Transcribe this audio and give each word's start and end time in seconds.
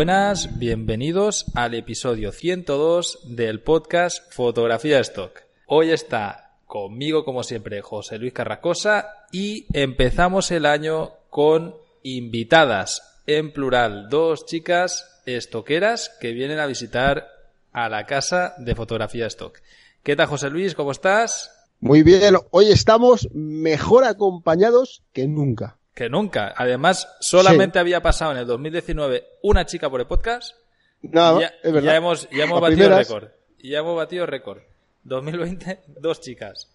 buenas, 0.00 0.58
bienvenidos 0.58 1.44
al 1.54 1.74
episodio 1.74 2.32
102 2.32 3.18
del 3.36 3.60
podcast 3.60 4.32
Fotografía 4.32 4.98
Stock. 5.00 5.42
Hoy 5.66 5.90
está 5.90 6.56
conmigo, 6.64 7.22
como 7.26 7.42
siempre, 7.42 7.82
José 7.82 8.16
Luis 8.16 8.32
Carracosa 8.32 9.26
y 9.30 9.66
empezamos 9.74 10.50
el 10.52 10.64
año 10.64 11.10
con 11.28 11.74
invitadas, 12.02 13.20
en 13.26 13.52
plural, 13.52 14.08
dos 14.08 14.46
chicas 14.46 15.20
estoqueras 15.26 16.16
que 16.18 16.32
vienen 16.32 16.60
a 16.60 16.66
visitar 16.66 17.28
a 17.70 17.90
la 17.90 18.06
casa 18.06 18.54
de 18.56 18.74
Fotografía 18.74 19.26
Stock. 19.26 19.58
¿Qué 20.02 20.16
tal, 20.16 20.28
José 20.28 20.48
Luis? 20.48 20.74
¿Cómo 20.74 20.92
estás? 20.92 21.52
Muy 21.78 22.02
bien, 22.02 22.36
hoy 22.52 22.70
estamos 22.70 23.28
mejor 23.34 24.04
acompañados 24.04 25.02
que 25.12 25.28
nunca. 25.28 25.76
Que 26.00 26.08
nunca. 26.08 26.54
Además, 26.56 27.14
solamente 27.20 27.78
había 27.78 28.00
pasado 28.00 28.32
en 28.32 28.38
el 28.38 28.46
2019 28.46 29.22
una 29.42 29.66
chica 29.66 29.90
por 29.90 30.00
el 30.00 30.06
podcast. 30.06 30.54
Nada, 31.02 31.38
ya, 31.42 31.46
es 31.62 31.70
verdad. 31.74 31.82
Ya 31.90 31.96
hemos, 31.96 32.30
ya 32.30 32.44
hemos 32.44 32.56
A 32.56 32.60
batido 32.62 32.78
primeras. 32.86 33.06
récord. 33.06 33.28
Ya 33.58 33.78
hemos 33.80 33.96
batido 33.96 34.24
récord. 34.24 34.62
2020, 35.04 35.80
dos 36.00 36.22
chicas. 36.22 36.72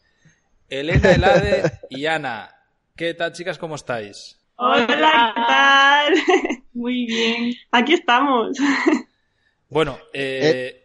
Elena, 0.70 1.10
Elade 1.14 1.80
y 1.90 2.06
Ana. 2.06 2.56
¿Qué 2.96 3.16
tal, 3.16 3.32
chicas? 3.34 3.58
¿Cómo 3.58 3.74
estáis? 3.74 4.38
Hola, 4.58 4.86
¿qué 4.86 4.94
tal? 4.96 6.14
Muy 6.76 7.08
bien. 7.08 7.56
Aquí 7.72 7.94
estamos. 7.96 8.56
Bueno, 9.70 9.98
eh, 10.14 10.84
co- 10.84 10.85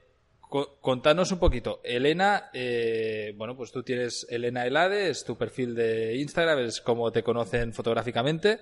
contanos 0.51 1.33
un 1.33 1.39
poquito. 1.39 1.81
Elena, 1.85 2.51
eh, 2.53 3.33
bueno, 3.37 3.57
pues 3.57 3.73
tú 3.73 3.83
tienes 3.83 4.27
Elena 4.29 4.67
Elade, 4.67 5.09
es 5.09 5.25
tu 5.25 5.39
perfil 5.39 5.75
de 5.75 6.17
Instagram, 6.17 6.59
es 6.61 6.81
como 6.81 7.11
te 7.13 7.23
conocen 7.23 7.73
fotográficamente. 7.73 8.61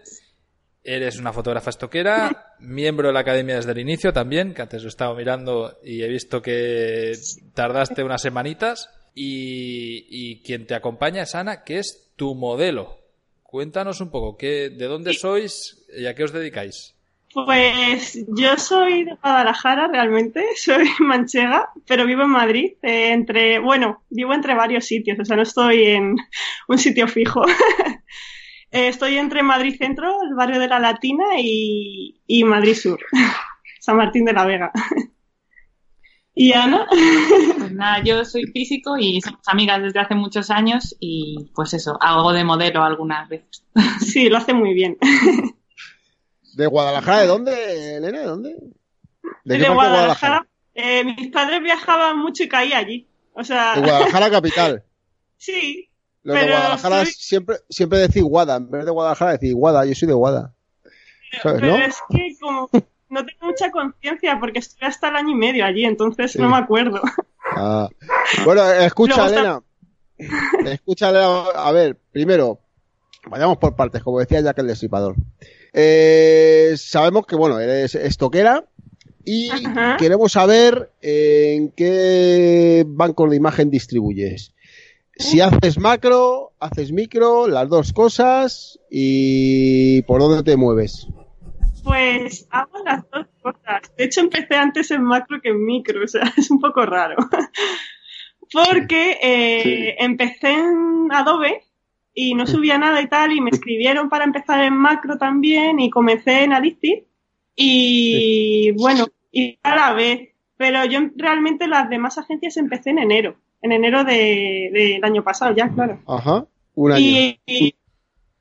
Eres 0.85 1.19
una 1.19 1.33
fotógrafa 1.33 1.71
estoquera, 1.71 2.55
miembro 2.61 3.09
de 3.09 3.15
la 3.15 3.21
academia 3.21 3.57
desde 3.57 3.73
el 3.73 3.79
inicio 3.79 4.13
también, 4.13 4.55
que 4.55 4.63
antes 4.63 4.83
lo 4.83 4.89
he 4.89 4.91
estado 4.91 5.15
mirando 5.15 5.79
y 5.83 6.03
he 6.03 6.09
visto 6.09 6.41
que 6.41 7.19
tardaste 7.55 8.05
unas 8.05 8.23
semanitas. 8.23 8.91
Y, 9.15 10.07
y 10.11 10.43
quien 10.43 10.67
te 10.67 10.77
acompaña 10.77 11.23
es 11.23 11.35
Ana, 11.35 11.65
que 11.65 11.79
es 11.79 12.13
tu 12.15 12.37
modelo. 12.37 12.99
Cuéntanos 13.43 14.01
un 14.01 14.11
poco, 14.11 14.37
¿qué, 14.37 14.71
¿de 14.71 14.87
dónde 14.87 15.15
sois 15.15 15.85
y 15.97 16.07
a 16.07 16.15
qué 16.15 16.23
os 16.23 16.33
dedicáis? 16.33 16.95
Pues 17.33 18.25
yo 18.29 18.57
soy 18.57 19.05
de 19.05 19.15
Guadalajara 19.17 19.89
realmente, 19.89 20.45
soy 20.57 20.89
manchega, 21.01 21.71
pero 21.87 22.07
vivo 22.07 22.23
en 22.23 22.31
Madrid, 22.31 22.73
eh, 22.83 23.13
entre, 23.13 23.59
bueno, 23.59 24.03
vivo 24.09 24.33
entre 24.33 24.55
varios 24.55 24.87
sitios, 24.87 25.19
o 25.19 25.25
sea, 25.25 25.37
no 25.37 25.43
estoy 25.43 25.85
en 25.87 26.17
un 26.69 26.79
sitio 26.79 27.09
fijo. 27.09 27.43
Eh, 28.71 28.89
estoy 28.89 29.17
entre 29.17 29.43
Madrid 29.43 29.77
Centro, 29.79 30.21
el 30.23 30.35
barrio 30.35 30.61
de 30.61 30.69
la 30.69 30.79
Latina 30.79 31.25
y, 31.39 32.21
y 32.27 32.45
Madrid 32.45 32.75
Sur, 32.75 33.01
San 33.81 33.97
Martín 33.97 34.27
de 34.27 34.35
la 34.35 34.45
Vega. 34.45 34.71
¿Y 36.35 36.53
Ana? 36.53 36.87
Pues 36.87 37.73
nada, 37.73 38.03
yo 38.05 38.27
soy 38.27 38.45
físico 38.53 38.99
y 38.99 39.23
somos 39.23 39.41
amigas 39.47 39.83
desde 39.83 40.01
hace 40.01 40.15
muchos 40.15 40.51
años 40.51 40.95
y 41.01 41.51
pues 41.55 41.73
eso, 41.73 41.97
hago 41.99 42.35
de 42.35 42.45
modelo 42.45 42.85
algunas 42.85 43.27
veces. 43.31 43.65
Sí, 44.01 44.29
lo 44.29 44.37
hace 44.37 44.53
muy 44.53 44.75
bien. 44.75 44.99
¿De 46.59 46.67
Guadalajara? 46.67 47.21
¿De 47.21 47.27
dónde, 47.29 47.97
Elena? 47.97 48.19
¿De 48.19 48.25
dónde? 48.27 48.51
¿De 49.45 49.55
qué 49.57 49.59
de 49.61 49.65
parte 49.67 49.75
Guadalajara. 49.75 50.47
eh, 50.75 51.05
mis 51.05 51.31
padres 51.31 51.63
viajaban 51.63 52.19
mucho 52.19 52.43
y 52.43 52.49
caí 52.49 52.73
allí. 52.73 53.07
O 53.33 53.45
sea, 53.45 53.77
De 53.77 53.81
Guadalajara 53.83 54.29
capital. 54.31 54.83
sí, 55.37 55.89
Los 56.25 56.35
de 56.37 56.49
Guadalajara 56.49 57.05
soy- 57.05 57.13
siempre, 57.15 57.57
siempre 57.69 57.99
decís 58.01 58.23
Guada. 58.25 58.57
En 58.57 58.71
vez 58.71 58.85
de 58.85 58.91
Guadalajara 58.91 59.33
decís 59.33 59.55
Guada. 59.55 59.85
Yo 59.85 59.95
soy 59.95 60.09
de 60.09 60.15
Guada. 60.15 60.53
¿Sabes, 61.43 61.61
pero 61.61 61.77
no? 61.79 61.85
es 61.85 61.97
que 62.11 62.37
como 62.41 62.69
no 63.11 63.25
tengo 63.25 63.47
mucha 63.47 63.71
conciencia 63.71 64.39
porque 64.41 64.59
estuve 64.59 64.87
hasta 64.89 65.09
el 65.11 65.17
año 65.17 65.31
y 65.31 65.35
medio 65.37 65.65
allí, 65.65 65.85
entonces 65.85 66.33
Sí. 66.33 66.39
no 66.41 66.49
me 66.49 66.57
acuerdo. 66.57 67.01
Ah. 67.57 67.89
Bueno, 68.45 68.69
escucha, 68.73 69.29
Luego 69.29 69.63
Elena. 70.19 70.73
Escucha, 70.73 71.11
Elena. 71.11 71.45
A 71.55 71.71
ver, 71.71 71.97
primero, 72.11 72.59
vayamos 73.27 73.59
por 73.59 73.77
partes, 73.77 74.03
como 74.03 74.19
decía 74.19 74.41
Jack 74.41 74.59
el 74.59 74.67
Destripador. 74.67 75.15
Eh, 75.73 76.75
sabemos 76.77 77.27
que, 77.27 77.37
bueno, 77.37 77.59
eres 77.61 77.95
estoquera 77.95 78.65
y 79.25 79.51
Ajá. 79.51 79.97
queremos 79.99 80.33
saber 80.33 80.91
en 81.03 81.71
qué 81.71 82.85
bancos 82.87 83.31
de 83.31 83.37
imagen 83.37 83.71
distribuyes. 83.71 84.55
Si 85.17 85.41
haces 85.41 85.79
macro, 85.79 86.53
haces 86.61 86.93
micro, 86.93 87.49
las 87.49 87.69
dos 87.69 87.93
cosas 87.93 88.79
y 88.89 90.03
por 90.03 90.21
dónde 90.21 90.45
te 90.45 90.57
mueves. 90.57 91.09
Pues 91.83 92.47
hago 92.51 92.85
las 92.85 93.03
dos 93.11 93.27
cosas. 93.43 93.83
De 93.97 94.05
hecho, 94.05 94.21
empecé 94.21 94.55
antes 94.55 94.91
en 94.93 95.03
macro 95.03 95.41
que 95.43 95.49
en 95.51 95.65
micro, 95.65 96.03
o 96.05 96.09
sea, 96.09 96.33
es 96.37 96.51
un 96.51 96.61
poco 96.61 96.87
raro. 96.87 97.17
Porque 98.53 99.19
eh, 99.21 99.97
empecé 99.99 100.53
en 100.53 101.09
Adobe 101.11 101.68
y 102.21 102.35
no 102.35 102.47
subía 102.47 102.79
nada 102.79 103.01
y 103.01 103.07
tal, 103.09 103.31
y 103.33 103.41
me 103.41 103.51
escribieron 103.51 104.09
para 104.09 104.25
empezar 104.25 104.65
en 104.65 104.75
macro 104.75 105.19
también, 105.19 105.79
y 105.79 105.89
comencé 105.91 106.43
en 106.45 106.53
Addictive. 106.53 107.05
Y 107.55 108.73
bueno, 108.73 109.07
y 109.31 109.59
a 109.63 109.75
la 109.77 109.93
vez. 109.93 110.31
Pero 110.57 110.85
yo 110.87 110.99
realmente 111.17 111.69
las 111.69 111.89
demás 111.89 112.19
agencias 112.19 112.57
empecé 112.57 112.91
en 112.91 112.99
enero, 112.99 113.37
en 113.63 113.71
enero 113.71 114.03
de- 114.03 114.71
del 114.73 115.05
año 115.05 115.23
pasado, 115.23 115.55
ya, 115.55 115.69
claro. 115.69 116.01
Ajá. 116.09 116.47
Un 116.75 116.93
año. 116.93 117.01
Y, 117.01 117.39
y 117.47 117.75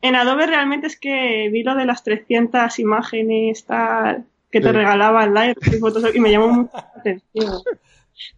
en 0.02 0.16
Adobe 0.16 0.48
realmente 0.48 0.88
es 0.88 1.00
que 1.00 1.50
vi 1.52 1.62
lo 1.62 1.76
de 1.76 1.86
las 1.86 2.04
300 2.04 2.80
imágenes 2.80 3.66
tal, 3.66 4.26
que 4.52 4.60
te 4.62 4.70
Sí. 4.70 4.74
Lightroom 5.34 5.76
y 5.76 5.80
Photoshop 5.80 6.16
y 6.16 6.20
me 6.20 6.32
llamó 6.32 6.48
mucho 6.48 6.72
la 6.74 6.92
atención. 6.98 7.54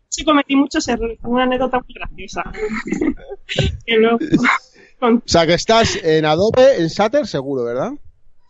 Sí, 0.10 0.26
cometí 0.26 0.56
muchos 0.58 0.86
errores, 0.90 1.20
una 1.24 1.44
anécdota 1.44 1.80
muy 1.80 1.94
graciosa. 1.94 2.44
que 3.86 3.96
luego, 3.98 4.18
O 5.02 5.22
sea, 5.26 5.46
que 5.48 5.54
estás 5.54 5.96
en 6.04 6.26
Adobe, 6.26 6.78
en 6.80 6.90
Sater, 6.90 7.26
seguro, 7.28 7.64
¿verdad? 7.64 7.92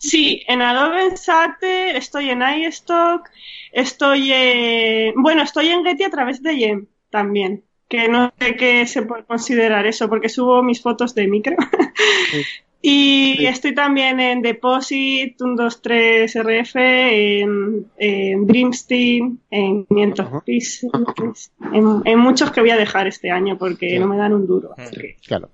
sí, 0.01 0.43
en 0.47 0.61
Adobe 0.61 1.03
en 1.07 1.17
Sater, 1.17 1.95
estoy 1.97 2.29
en 2.29 2.41
iStock, 2.41 3.29
estoy 3.73 4.31
en... 4.31 5.13
Bueno, 5.21 5.43
estoy 5.43 5.67
en 5.67 5.83
Getty 5.83 6.03
a 6.05 6.09
través 6.09 6.41
de 6.41 6.55
Yem 6.57 6.85
también, 7.09 7.65
que 7.89 8.07
no 8.07 8.31
sé 8.39 8.55
qué 8.55 8.85
se 8.87 9.01
puede 9.01 9.25
considerar 9.25 9.85
eso, 9.87 10.07
porque 10.07 10.29
subo 10.29 10.63
mis 10.63 10.81
fotos 10.81 11.13
de 11.15 11.27
micro. 11.27 11.55
Sí. 12.31 12.41
Y 12.81 13.35
Sí. 13.39 13.45
estoy 13.45 13.75
también 13.75 14.21
en 14.21 14.41
Deposit, 14.41 15.35
123 15.37 16.33
RF, 16.33 16.75
en, 16.77 17.87
en 17.97 18.47
Dreamsteam, 18.47 19.37
en 19.51 19.85
500 19.85 20.25
Ajá. 20.25 20.41
píxeles, 20.45 21.51
en, 21.73 22.01
en 22.05 22.19
muchos 22.19 22.51
que 22.51 22.61
voy 22.61 22.69
a 22.69 22.77
dejar 22.77 23.05
este 23.07 23.31
año 23.31 23.57
porque 23.57 23.89
Sí. 23.89 23.99
no 23.99 24.07
me 24.07 24.15
dan 24.15 24.33
un 24.33 24.47
duro. 24.47 24.75
así 24.77 24.95
que- 24.95 25.17
Claro. 25.27 25.49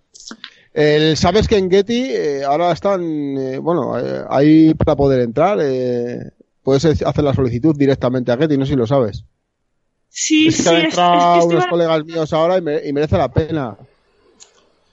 El- 0.75 1.15
Sabes 1.15 1.47
que 1.47 1.57
en 1.57 1.71
Getty 1.71 2.03
eh, 2.11 2.43
ahora 2.43 2.71
están, 2.73 3.01
eh, 3.37 3.57
bueno, 3.59 3.97
eh, 3.97 4.25
ahí 4.29 4.73
para 4.73 4.95
poder 4.97 5.21
entrar, 5.21 5.57
eh, 5.61 6.31
puedes 6.63 6.83
hacer 7.01 7.23
la 7.23 7.33
solicitud 7.33 7.73
directamente 7.77 8.31
a 8.33 8.37
Getty, 8.37 8.57
no 8.57 8.65
sé 8.65 8.73
si 8.73 8.77
lo 8.77 8.85
sabes. 8.85 9.23
Sí, 10.09 10.47
es 10.49 10.57
que 10.57 10.63
sí, 10.63 10.69
han 10.69 10.75
es, 10.75 10.81
es 10.81 10.89
entrado 10.89 11.33
que 11.33 11.39
estoy- 11.39 11.55
unos 11.55 11.67
colegas 11.67 12.05
míos 12.05 12.33
ahora 12.33 12.57
y, 12.57 12.61
me- 12.61 12.85
y 12.85 12.91
merece 12.91 13.17
la 13.17 13.31
pena. 13.31 13.77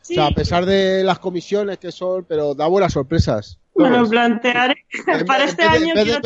sí, 0.03 0.13
O 0.13 0.15
sea, 0.15 0.27
a 0.29 0.31
pesar 0.31 0.67
de 0.67 1.03
las 1.03 1.19
comisiones 1.19 1.79
que 1.79 1.91
son, 1.91 2.25
pero 2.29 2.55
da 2.55 2.67
buenas 2.69 2.93
sorpresas. 2.93 3.59
me 3.75 3.91
lo 3.91 4.09
plantearé. 4.09 4.77
Para 5.27 5.45
este 5.45 5.63
en 5.63 5.69
año 5.69 5.95
de 5.95 6.03
quiero- 6.05 6.21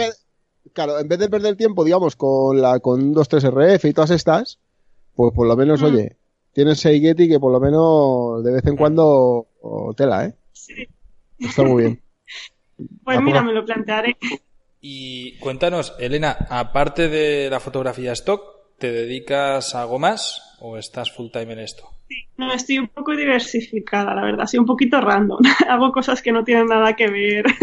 Claro, 0.75 0.99
en 0.99 1.09
vez 1.09 1.19
de 1.19 1.31
perder 1.31 1.56
tiempo, 1.56 1.84
digamos, 1.84 2.15
con 2.16 2.61
la 2.61 2.78
con 2.81 3.15
2-3 3.15 3.45
RF 3.45 3.89
y 3.89 3.93
todas 3.95 4.11
estas, 4.11 4.59
pues 5.15 5.33
por 5.33 5.47
lo 5.47 5.56
menos, 5.56 5.81
Mm. 5.81 5.84
oye, 5.87 6.16
tienes 6.56 6.81
6 6.81 7.03
Getty 7.03 7.28
que 7.28 7.39
por 7.39 7.53
lo 7.53 7.61
menos 7.61 8.43
de 8.43 8.50
vez 8.50 8.67
en 8.67 8.77
cuando 8.77 9.47
o 9.61 9.93
tela, 9.94 10.25
¿eh? 10.25 10.34
sí. 10.53 10.89
Está 11.39 11.63
muy 11.63 11.83
bien. 11.83 12.03
Pues 13.04 13.19
mira, 13.22 13.41
pues- 13.41 13.47
me 13.47 13.53
lo 13.54 13.65
plantearé. 13.65 14.19
Y 14.83 15.39
cuéntanos, 15.39 15.95
Elena, 15.98 16.36
aparte 16.51 17.09
de 17.09 17.48
la 17.48 17.59
fotografía 17.59 18.13
stock, 18.13 18.42
¿te 18.78 18.92
dedicas 18.92 19.75
a 19.75 19.81
algo 19.83 19.98
más 19.98 20.57
o 20.60 20.77
estás 20.77 21.10
full 21.10 21.31
time 21.31 21.54
en 21.54 21.60
esto? 21.60 21.89
No, 22.36 22.53
estoy 22.53 22.78
un 22.78 22.89
poco 22.89 23.16
diversificada, 23.16 24.15
la 24.15 24.22
verdad. 24.22 24.47
Soy 24.47 24.60
un 24.60 24.66
poquito 24.66 25.01
random. 25.01 25.39
Hago 25.71 25.91
cosas 25.91 26.21
que 26.21 26.33
no 26.33 26.45
tienen 26.45 26.66
nada 26.66 26.95
que 26.97 27.09
ver. 27.09 27.45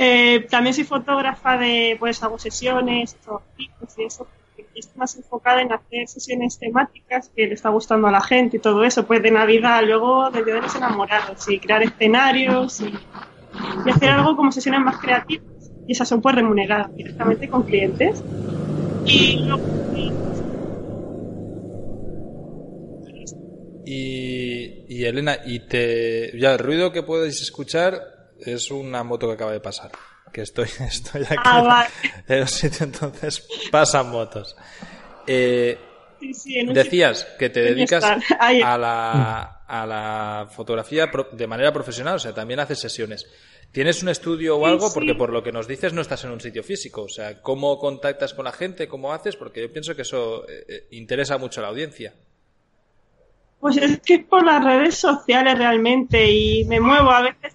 Eh, 0.00 0.46
también 0.48 0.74
soy 0.74 0.84
fotógrafa 0.84 1.58
de, 1.58 1.96
pues 1.98 2.22
hago 2.22 2.38
sesiones, 2.38 3.16
fotografías 3.16 3.98
y 3.98 4.04
eso. 4.04 4.28
Más 4.96 5.16
enfocada 5.16 5.62
en 5.62 5.72
hacer 5.72 6.08
sesiones 6.08 6.58
temáticas 6.58 7.30
que 7.34 7.46
le 7.46 7.54
está 7.54 7.68
gustando 7.70 8.08
a 8.08 8.12
la 8.12 8.20
gente 8.20 8.56
y 8.56 8.60
todo 8.60 8.84
eso. 8.84 9.06
Pues 9.06 9.22
de 9.22 9.30
Navidad, 9.30 9.82
luego 9.84 10.30
de 10.30 10.42
los 10.42 10.74
Enamorados 10.74 11.48
y 11.48 11.58
crear 11.58 11.82
escenarios 11.82 12.80
y, 12.80 12.92
y 13.86 13.90
hacer 13.90 14.10
algo 14.10 14.36
como 14.36 14.52
sesiones 14.52 14.80
más 14.80 14.98
creativas. 14.98 15.46
Y 15.86 15.92
esas 15.92 16.08
son 16.08 16.20
pues 16.20 16.34
remuneradas 16.34 16.94
directamente 16.94 17.48
con 17.48 17.62
clientes. 17.62 18.22
Y 19.06 19.38
luego, 19.38 19.62
Y, 23.90 24.84
y 24.86 25.04
Elena, 25.06 25.38
y 25.46 25.60
te, 25.60 26.38
ya 26.38 26.52
el 26.52 26.58
ruido 26.58 26.92
que 26.92 27.02
puedes 27.02 27.40
escuchar 27.40 28.02
es 28.38 28.70
una 28.70 29.02
moto 29.02 29.26
que 29.28 29.32
acaba 29.32 29.52
de 29.52 29.60
pasar. 29.60 29.90
Que 30.32 30.42
estoy, 30.42 30.68
estoy 30.80 31.22
aquí 31.22 31.36
Ah, 31.44 31.62
vale. 31.62 31.88
en 32.28 32.40
un 32.42 32.48
sitio, 32.48 32.84
entonces 32.86 33.46
pasan 33.70 34.10
motos. 34.10 34.56
Eh, 35.26 35.78
Sí, 36.20 36.34
sí, 36.34 36.66
decías 36.66 37.28
que 37.38 37.48
te 37.48 37.62
dedicas 37.62 38.02
a 38.40 38.76
la, 38.76 39.62
a 39.68 39.86
la 39.86 40.48
fotografía 40.50 41.08
de 41.30 41.46
manera 41.46 41.72
profesional, 41.72 42.16
o 42.16 42.18
sea, 42.18 42.34
también 42.34 42.58
haces 42.58 42.80
sesiones. 42.80 43.24
¿Tienes 43.70 44.02
un 44.02 44.08
estudio 44.08 44.56
o 44.56 44.66
algo? 44.66 44.88
sí. 44.88 44.94
Porque 44.94 45.14
por 45.14 45.30
lo 45.30 45.44
que 45.44 45.52
nos 45.52 45.68
dices 45.68 45.92
no 45.92 46.00
estás 46.00 46.24
en 46.24 46.32
un 46.32 46.40
sitio 46.40 46.64
físico. 46.64 47.02
O 47.02 47.08
sea, 47.08 47.40
¿cómo 47.40 47.78
contactas 47.78 48.34
con 48.34 48.46
la 48.46 48.52
gente? 48.52 48.88
¿Cómo 48.88 49.12
haces? 49.12 49.36
Porque 49.36 49.60
yo 49.60 49.72
pienso 49.72 49.94
que 49.94 50.02
eso 50.02 50.42
eh, 50.48 50.64
eh, 50.68 50.86
interesa 50.90 51.38
mucho 51.38 51.60
a 51.60 51.62
la 51.62 51.68
audiencia. 51.68 52.14
Pues 53.60 53.76
es 53.76 54.00
que 54.00 54.14
es 54.14 54.24
por 54.24 54.44
las 54.44 54.64
redes 54.64 54.96
sociales 54.96 55.56
realmente 55.56 56.28
y 56.32 56.64
me 56.64 56.80
muevo 56.80 57.12
a 57.12 57.22
veces 57.22 57.54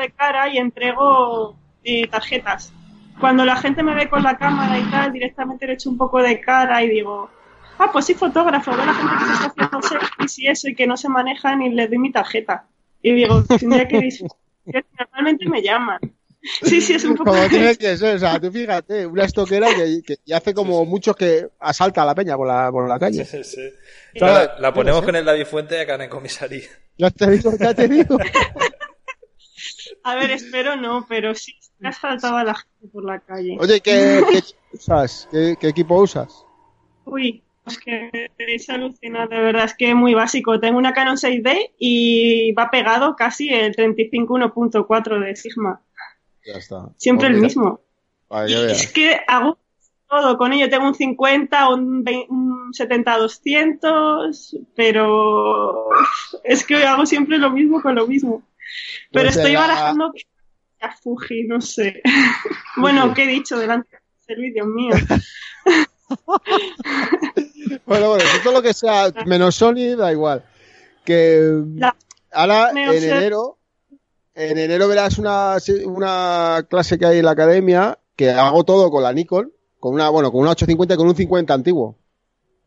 de 0.00 0.10
cara 0.10 0.48
y 0.52 0.58
entrego 0.58 1.56
eh, 1.86 2.08
tarjetas. 2.08 2.72
Cuando 3.20 3.44
la 3.44 3.56
gente 3.56 3.82
me 3.82 3.94
ve 3.94 4.08
con 4.10 4.22
la 4.22 4.36
cámara 4.36 4.78
y 4.78 4.82
tal, 4.90 5.12
directamente 5.12 5.66
le 5.66 5.74
echo 5.74 5.88
un 5.88 5.96
poco 5.96 6.20
de 6.20 6.40
cara 6.40 6.82
y 6.82 6.90
digo, 6.90 7.30
ah, 7.78 7.90
pues 7.92 8.04
sí, 8.04 8.14
fotógrafo, 8.14 8.72
veo 8.72 8.82
a 8.82 8.86
la 8.86 8.94
gente 8.94 9.14
que 9.18 9.24
se 9.24 9.32
está 9.32 9.46
haciendo 9.46 9.82
selfies 9.82 10.38
y 10.38 10.48
eso 10.48 10.68
y 10.68 10.74
que 10.74 10.86
no 10.86 10.96
se 10.96 11.08
manejan 11.08 11.62
y 11.62 11.70
les 11.70 11.88
doy 11.88 11.98
mi 11.98 12.12
tarjeta. 12.12 12.66
Y 13.00 13.12
digo, 13.12 13.42
tendría 13.44 13.86
que 13.86 14.00
decir, 14.00 14.26
normalmente 14.98 15.48
me 15.48 15.62
llaman. 15.62 16.00
Sí, 16.62 16.80
sí, 16.80 16.94
es 16.94 17.04
un 17.04 17.16
poco... 17.16 17.32
Como 17.32 17.48
tiene 17.48 17.74
que 17.76 17.96
ser, 17.96 18.14
o 18.14 18.18
sea, 18.20 18.38
tú 18.38 18.52
fíjate, 18.52 19.04
una 19.04 19.24
estoquera 19.24 19.66
que, 19.74 20.00
que 20.06 20.18
y 20.24 20.32
hace 20.32 20.54
como 20.54 20.84
muchos 20.84 21.16
que 21.16 21.48
asalta 21.58 22.02
a 22.02 22.06
la 22.06 22.14
peña 22.14 22.36
por 22.36 22.46
la, 22.46 22.70
por 22.70 22.88
la 22.88 23.00
calle. 23.00 23.26
La, 24.14 24.56
la 24.60 24.72
ponemos 24.72 25.02
con 25.02 25.16
el 25.16 25.24
David 25.24 25.44
Fuente 25.44 25.76
y 25.76 25.80
acá 25.80 25.96
en 25.96 26.08
comisaría. 26.08 26.68
Ya 26.98 27.10
te 27.10 27.30
digo, 27.30 27.52
ya 27.58 27.74
te 27.74 27.88
digo. 27.88 28.16
A 30.04 30.14
ver, 30.14 30.30
espero 30.30 30.76
no, 30.76 31.04
pero 31.08 31.34
sí, 31.34 31.52
me 31.78 31.88
ha 31.88 31.92
saltado 31.92 32.36
a 32.36 32.44
la 32.44 32.54
gente 32.54 32.88
por 32.92 33.04
la 33.04 33.18
calle. 33.20 33.56
Oye, 33.60 33.80
¿qué, 33.80 34.22
qué 34.30 34.42
usas? 34.72 35.28
¿Qué, 35.30 35.56
qué 35.60 35.68
equipo 35.68 36.00
usas? 36.00 36.44
Uy, 37.04 37.42
es 37.66 37.78
que 37.78 38.10
es 38.38 38.70
alucinante, 38.70 39.34
de 39.34 39.42
verdad, 39.42 39.64
es 39.64 39.74
que 39.74 39.90
es 39.90 39.94
muy 39.96 40.14
básico. 40.14 40.58
Tengo 40.60 40.78
una 40.78 40.92
Canon 40.92 41.16
6D 41.16 41.72
y 41.78 42.52
va 42.52 42.70
pegado 42.70 43.14
casi 43.16 43.48
el 43.50 43.74
35 43.74 44.34
1.4 44.34 45.18
de 45.24 45.36
Sigma. 45.36 45.80
Ya 46.44 46.54
está. 46.54 46.88
Siempre 46.96 47.26
el 47.28 47.34
Pues 47.34 47.42
mismo. 47.42 47.80
Es 48.68 48.92
que 48.92 49.20
hago 49.26 49.58
todo 50.08 50.38
con 50.38 50.52
ello. 50.52 50.68
Tengo 50.70 50.86
un 50.86 50.94
50, 50.94 51.68
un, 51.70 52.04
20 52.04 52.26
un 52.32 52.72
70-200, 52.72 54.58
pero 54.74 55.88
es 56.44 56.64
que 56.64 56.84
hago 56.84 57.06
siempre 57.06 57.38
lo 57.38 57.50
mismo 57.50 57.80
con 57.82 57.94
lo 57.94 58.06
mismo. 58.06 58.42
Pero 59.12 59.24
Pues 59.26 59.36
estoy 59.36 59.52
la- 59.52 59.60
barajando 59.60 60.12
a 60.86 60.96
Fuji, 60.96 61.44
no 61.44 61.60
sé. 61.60 62.02
bueno, 62.76 63.12
¿qué 63.14 63.24
he 63.24 63.28
dicho 63.28 63.58
delante 63.58 63.96
del 64.26 64.40
vídeo 64.40 64.66
mío? 64.66 64.94
Bueno, 67.84 68.10
bueno, 68.10 68.24
todo 68.42 68.52
lo 68.54 68.62
que 68.62 68.72
sea 68.74 69.12
menos 69.26 69.56
Sony 69.56 69.96
da 69.96 70.12
igual. 70.12 70.44
Que 71.04 71.40
La- 71.76 71.96
ahora 72.32 72.70
en 72.70 72.78
enero, 72.78 73.58
en 74.34 74.58
enero 74.58 74.88
verás 74.88 75.18
una, 75.18 75.56
una 75.84 76.64
clase 76.68 76.98
que 76.98 77.06
hay 77.06 77.18
en 77.18 77.24
la 77.24 77.32
academia 77.32 77.98
que 78.14 78.30
hago 78.30 78.64
todo 78.64 78.90
con 78.90 79.02
la 79.02 79.12
Nikon, 79.12 79.52
con 79.80 79.94
una, 79.94 80.08
bueno, 80.10 80.30
con 80.32 80.40
una 80.42 80.50
850 80.52 80.94
y 80.94 80.96
con 80.96 81.08
un 81.08 81.16
50 81.16 81.54
antiguo. 81.54 81.96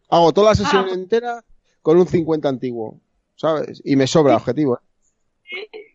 Hago 0.10 0.34
toda 0.34 0.50
la 0.52 0.56
sesión 0.56 0.88
Ah. 0.90 0.94
entera 0.94 1.44
con 1.82 1.98
un 1.98 2.08
50 2.08 2.50
antiguo, 2.50 3.00
¿sabes? 3.36 3.82
Y 3.86 3.96
me 3.96 4.08
sobra 4.08 4.36
objetivo. 4.36 4.76
¿eh? 4.78 4.80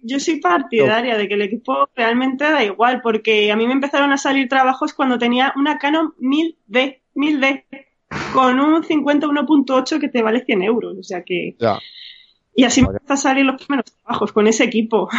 Yo 0.07 0.21
soy 0.21 0.39
partidaria 0.41 1.17
de 1.17 1.27
que 1.29 1.35
el 1.35 1.43
equipo 1.43 1.89
realmente 1.97 2.45
da 2.45 2.63
igual, 2.63 3.01
porque 3.03 3.51
a 3.51 3.57
mí 3.57 3.67
me 3.67 3.73
empezaron 3.73 4.13
a 4.13 4.19
salir 4.19 4.49
trabajos 4.49 4.93
cuando 4.93 5.19
tenía 5.19 5.53
una 5.57 5.79
Canon 5.79 6.13
1000D, 6.21 7.01
1000D, 7.15 7.65
con 8.35 8.61
un 8.61 8.83
51.8 8.83 9.99
que 10.01 10.09
te 10.09 10.23
vale 10.23 10.45
100 10.45 10.63
euros. 10.63 10.97
O 10.99 11.03
sea 11.03 11.23
que. 11.23 11.57
Ya. 11.59 11.79
Y 12.55 12.65
así 12.65 12.83
me 12.83 12.89
Vale. 12.89 12.99
empiezan 12.99 13.15
a 13.15 13.21
salir 13.21 13.45
los 13.47 13.65
primeros 13.65 13.87
trabajos 13.97 14.33
con 14.33 14.47
ese 14.47 14.65
equipo. 14.65 15.09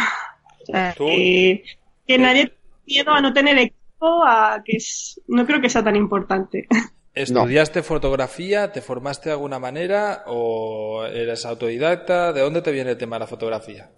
O 0.68 0.72
sea, 0.72 0.94
Tú- 0.96 1.06
que, 1.06 1.62
que 2.08 2.18
nadie 2.18 2.46
tenga 2.46 2.58
miedo 2.86 3.12
a 3.12 3.20
no 3.20 3.32
tener 3.32 3.56
equipo, 3.56 4.24
a 4.26 4.62
que 4.64 4.78
es, 4.78 5.20
no 5.28 5.46
creo 5.46 5.60
que 5.60 5.68
sea 5.70 5.84
tan 5.84 5.94
importante. 5.94 6.66
¿Estudiaste 7.14 7.82
fotografía? 7.84 8.72
¿Te 8.72 8.80
formaste 8.80 9.28
de 9.28 9.34
alguna 9.34 9.58
manera? 9.60 10.24
¿O 10.26 11.04
eres 11.06 11.46
autodidacta? 11.46 12.32
¿De 12.32 12.40
dónde 12.40 12.62
te 12.62 12.72
viene 12.72 12.90
el 12.90 12.98
tema 12.98 13.14
de 13.16 13.20
la 13.20 13.26
fotografía? 13.28 13.90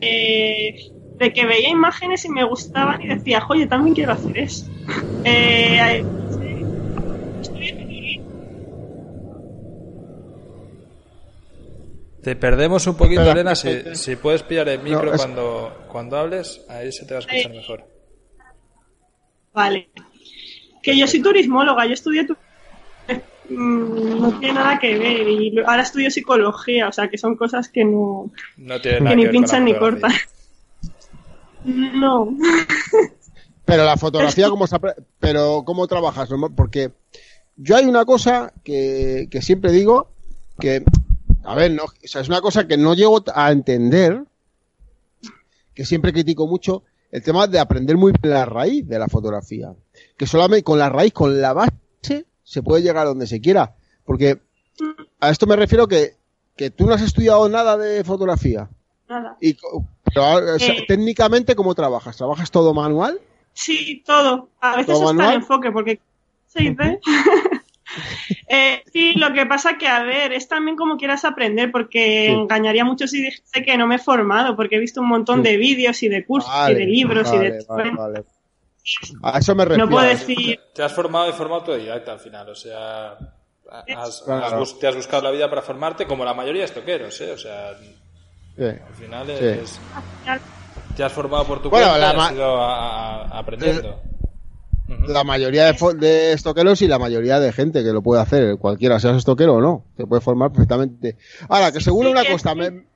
Eh, 0.00 0.90
de 1.18 1.32
que 1.32 1.46
veía 1.46 1.68
imágenes 1.70 2.24
y 2.24 2.28
me 2.28 2.44
gustaban 2.44 3.02
y 3.02 3.08
decía, 3.08 3.44
oye, 3.48 3.66
también 3.66 3.94
quiero 3.94 4.12
hacer 4.12 4.38
eso. 4.38 4.66
Eh, 5.24 6.02
Te 12.22 12.34
perdemos 12.36 12.86
un 12.86 12.96
poquito, 12.96 13.20
Espera, 13.20 13.32
Elena. 13.32 13.54
Si, 13.54 13.94
si 13.94 14.16
puedes 14.16 14.42
pillar 14.42 14.68
el 14.68 14.82
micro 14.82 15.04
No, 15.04 15.12
es- 15.12 15.16
cuando, 15.16 15.84
cuando 15.90 16.16
hables, 16.18 16.64
ahí 16.68 16.90
se 16.92 17.06
te 17.06 17.14
va 17.14 17.18
a 17.18 17.20
escuchar 17.20 17.52
mejor. 17.52 17.84
Vale. 19.54 19.88
Que 20.82 20.96
yo 20.98 21.06
soy 21.06 21.22
turismóloga, 21.22 21.86
yo 21.86 21.94
estudié 21.94 22.24
tu... 22.26 22.36
Mm, 23.48 24.20
No 24.20 24.38
tiene 24.38 24.54
nada 24.54 24.78
que 24.78 24.98
ver 24.98 25.28
y 25.28 25.58
ahora 25.60 25.82
estudio 25.82 26.10
psicología, 26.10 26.88
o 26.88 26.92
sea 26.92 27.08
que 27.08 27.18
son 27.18 27.36
cosas 27.36 27.68
que 27.68 27.84
no... 27.84 28.30
No 28.56 28.80
tiene 28.80 29.00
nada 29.00 29.10
que 29.10 29.10
que 29.10 29.16
ni 29.16 29.22
ver 29.24 29.32
pinchan 29.32 29.64
ni 29.64 29.74
cortan. 29.74 30.12
No. 31.64 32.34
Pero 33.64 33.84
la 33.84 33.96
fotografía, 33.98 34.48
¿cómo, 34.48 34.66
se 34.66 34.76
pero 35.18 35.64
¿cómo 35.66 35.86
trabajas? 35.86 36.30
Porque 36.56 36.92
yo 37.56 37.76
hay 37.76 37.84
una 37.84 38.06
cosa 38.06 38.54
que, 38.64 39.28
que 39.30 39.42
siempre 39.42 39.72
digo 39.72 40.08
que, 40.58 40.84
a 41.44 41.54
ver, 41.54 41.72
no, 41.72 41.84
o 41.84 41.92
sea, 42.04 42.22
es 42.22 42.28
una 42.28 42.40
cosa 42.40 42.66
que 42.66 42.78
no 42.78 42.94
llego 42.94 43.22
a 43.34 43.50
entender, 43.50 44.24
que 45.74 45.84
siempre 45.84 46.12
critico 46.12 46.46
mucho, 46.46 46.84
el 47.10 47.22
tema 47.22 47.46
de 47.46 47.58
aprender 47.58 47.96
muy 47.96 48.12
bien 48.12 48.32
la 48.32 48.44
raíz 48.44 48.86
de 48.86 48.98
la 48.98 49.08
fotografía. 49.08 49.74
Que 50.16 50.26
solamente 50.26 50.64
con 50.64 50.78
la 50.78 50.88
raíz, 50.88 51.12
con 51.12 51.40
la 51.40 51.52
base, 51.52 52.26
se 52.48 52.62
puede 52.62 52.82
llegar 52.82 53.04
a 53.04 53.10
donde 53.10 53.26
se 53.26 53.40
quiera. 53.40 53.74
Porque 54.04 54.38
a 55.20 55.30
esto 55.30 55.46
me 55.46 55.54
refiero 55.56 55.86
que, 55.86 56.12
que 56.56 56.70
tú 56.70 56.86
no 56.86 56.94
has 56.94 57.02
estudiado 57.02 57.46
nada 57.48 57.76
de 57.76 58.02
fotografía. 58.04 58.68
Nada. 59.08 59.36
Y, 59.40 59.54
co- 59.54 59.84
pero, 60.04 60.54
o 60.54 60.58
sea, 60.58 60.74
Eh. 60.74 60.84
técnicamente, 60.88 61.54
¿cómo 61.54 61.74
trabajas? 61.74 62.16
¿Trabajas 62.16 62.50
todo 62.50 62.72
manual? 62.72 63.20
Sí, 63.52 64.02
todo. 64.06 64.48
A 64.60 64.70
veces 64.76 64.86
¿Todo 64.86 64.96
está 64.96 65.06
manual? 65.12 65.34
en 65.34 65.40
enfoque 65.42 65.70
porque... 65.72 66.00
Sí, 66.46 66.68
¿eh? 66.80 67.00
Eh, 68.48 68.82
sí, 68.92 69.14
lo 69.14 69.32
que 69.32 69.46
pasa 69.46 69.78
que, 69.78 69.86
a 69.88 70.02
ver, 70.02 70.32
es 70.34 70.46
también 70.46 70.76
como 70.76 70.98
quieras 70.98 71.24
aprender, 71.24 71.72
porque 71.72 72.26
Sí. 72.28 72.32
engañaría 72.34 72.84
mucho 72.84 73.06
si 73.08 73.22
dijese 73.22 73.62
que 73.64 73.78
no 73.78 73.86
me 73.86 73.94
he 73.96 73.98
formado, 73.98 74.56
porque 74.56 74.76
he 74.76 74.78
visto 74.78 75.00
un 75.00 75.08
montón 75.08 75.38
Sí. 75.42 75.48
de 75.50 75.56
vídeos 75.56 76.02
y 76.02 76.08
de 76.08 76.24
cursos 76.24 76.50
Vale, 76.52 76.74
y 76.74 76.76
de 76.76 76.84
libros 76.86 77.28
y 77.32 77.36
vale, 77.36 77.50
de... 77.52 77.64
vale, 77.66 77.90
vale. 77.96 78.24
A 79.22 79.38
eso 79.38 79.54
me 79.54 79.64
refiero. 79.64 79.86
No 79.86 79.90
puedo 79.92 80.06
decir... 80.06 80.60
Te 80.74 80.82
has 80.82 80.92
formado 80.92 81.26
de 81.26 81.32
forma 81.32 81.56
autodidacta 81.56 82.12
al 82.12 82.20
final, 82.20 82.48
o 82.48 82.54
sea, 82.54 83.18
has, 83.96 84.22
Claro. 84.24 84.46
has 84.46 84.54
bus- 84.58 84.78
te 84.78 84.86
has 84.88 84.96
buscado 84.96 85.22
la 85.24 85.30
vida 85.30 85.48
para 85.50 85.62
formarte 85.62 86.06
como 86.06 86.24
la 86.24 86.34
mayoría 86.34 86.62
de 86.62 86.66
estoqueros, 86.66 87.20
¿eh? 87.20 87.32
O 87.32 87.38
sea, 87.38 87.76
Sí. 88.56 88.64
al 88.64 88.94
final 88.94 89.26
Sí. 89.26 89.32
es, 89.44 89.80
te 90.96 91.04
has 91.04 91.12
formado 91.12 91.44
por 91.44 91.62
tu 91.62 91.70
Bueno, 91.70 91.88
cuenta 91.90 92.06
la 92.08 92.12
y 92.12 92.16
ma- 92.16 92.26
has 92.26 92.32
ido 92.32 92.56
a- 92.62 93.22
a- 93.24 93.38
aprendiendo. 93.38 94.00
La 95.06 95.22
mayoría 95.22 95.66
de, 95.66 95.74
fo- 95.74 95.92
de 95.94 96.32
estoqueros 96.32 96.80
y 96.80 96.88
la 96.88 96.98
mayoría 96.98 97.38
de 97.40 97.52
gente 97.52 97.84
que 97.84 97.92
lo 97.92 98.00
puede 98.02 98.22
hacer, 98.22 98.56
cualquiera, 98.56 98.98
seas 98.98 99.18
estoquero 99.18 99.56
o 99.56 99.60
no, 99.60 99.84
te 99.96 100.06
puede 100.06 100.22
formar 100.22 100.50
perfectamente. 100.50 101.18
Ahora, 101.48 101.70
que 101.70 101.80
seguro 101.80 102.08
Sí, 102.08 102.12
una 102.12 102.22
que 102.22 102.32
cosa, 102.32 102.52
sí. 102.52 102.56
me- 102.58 102.86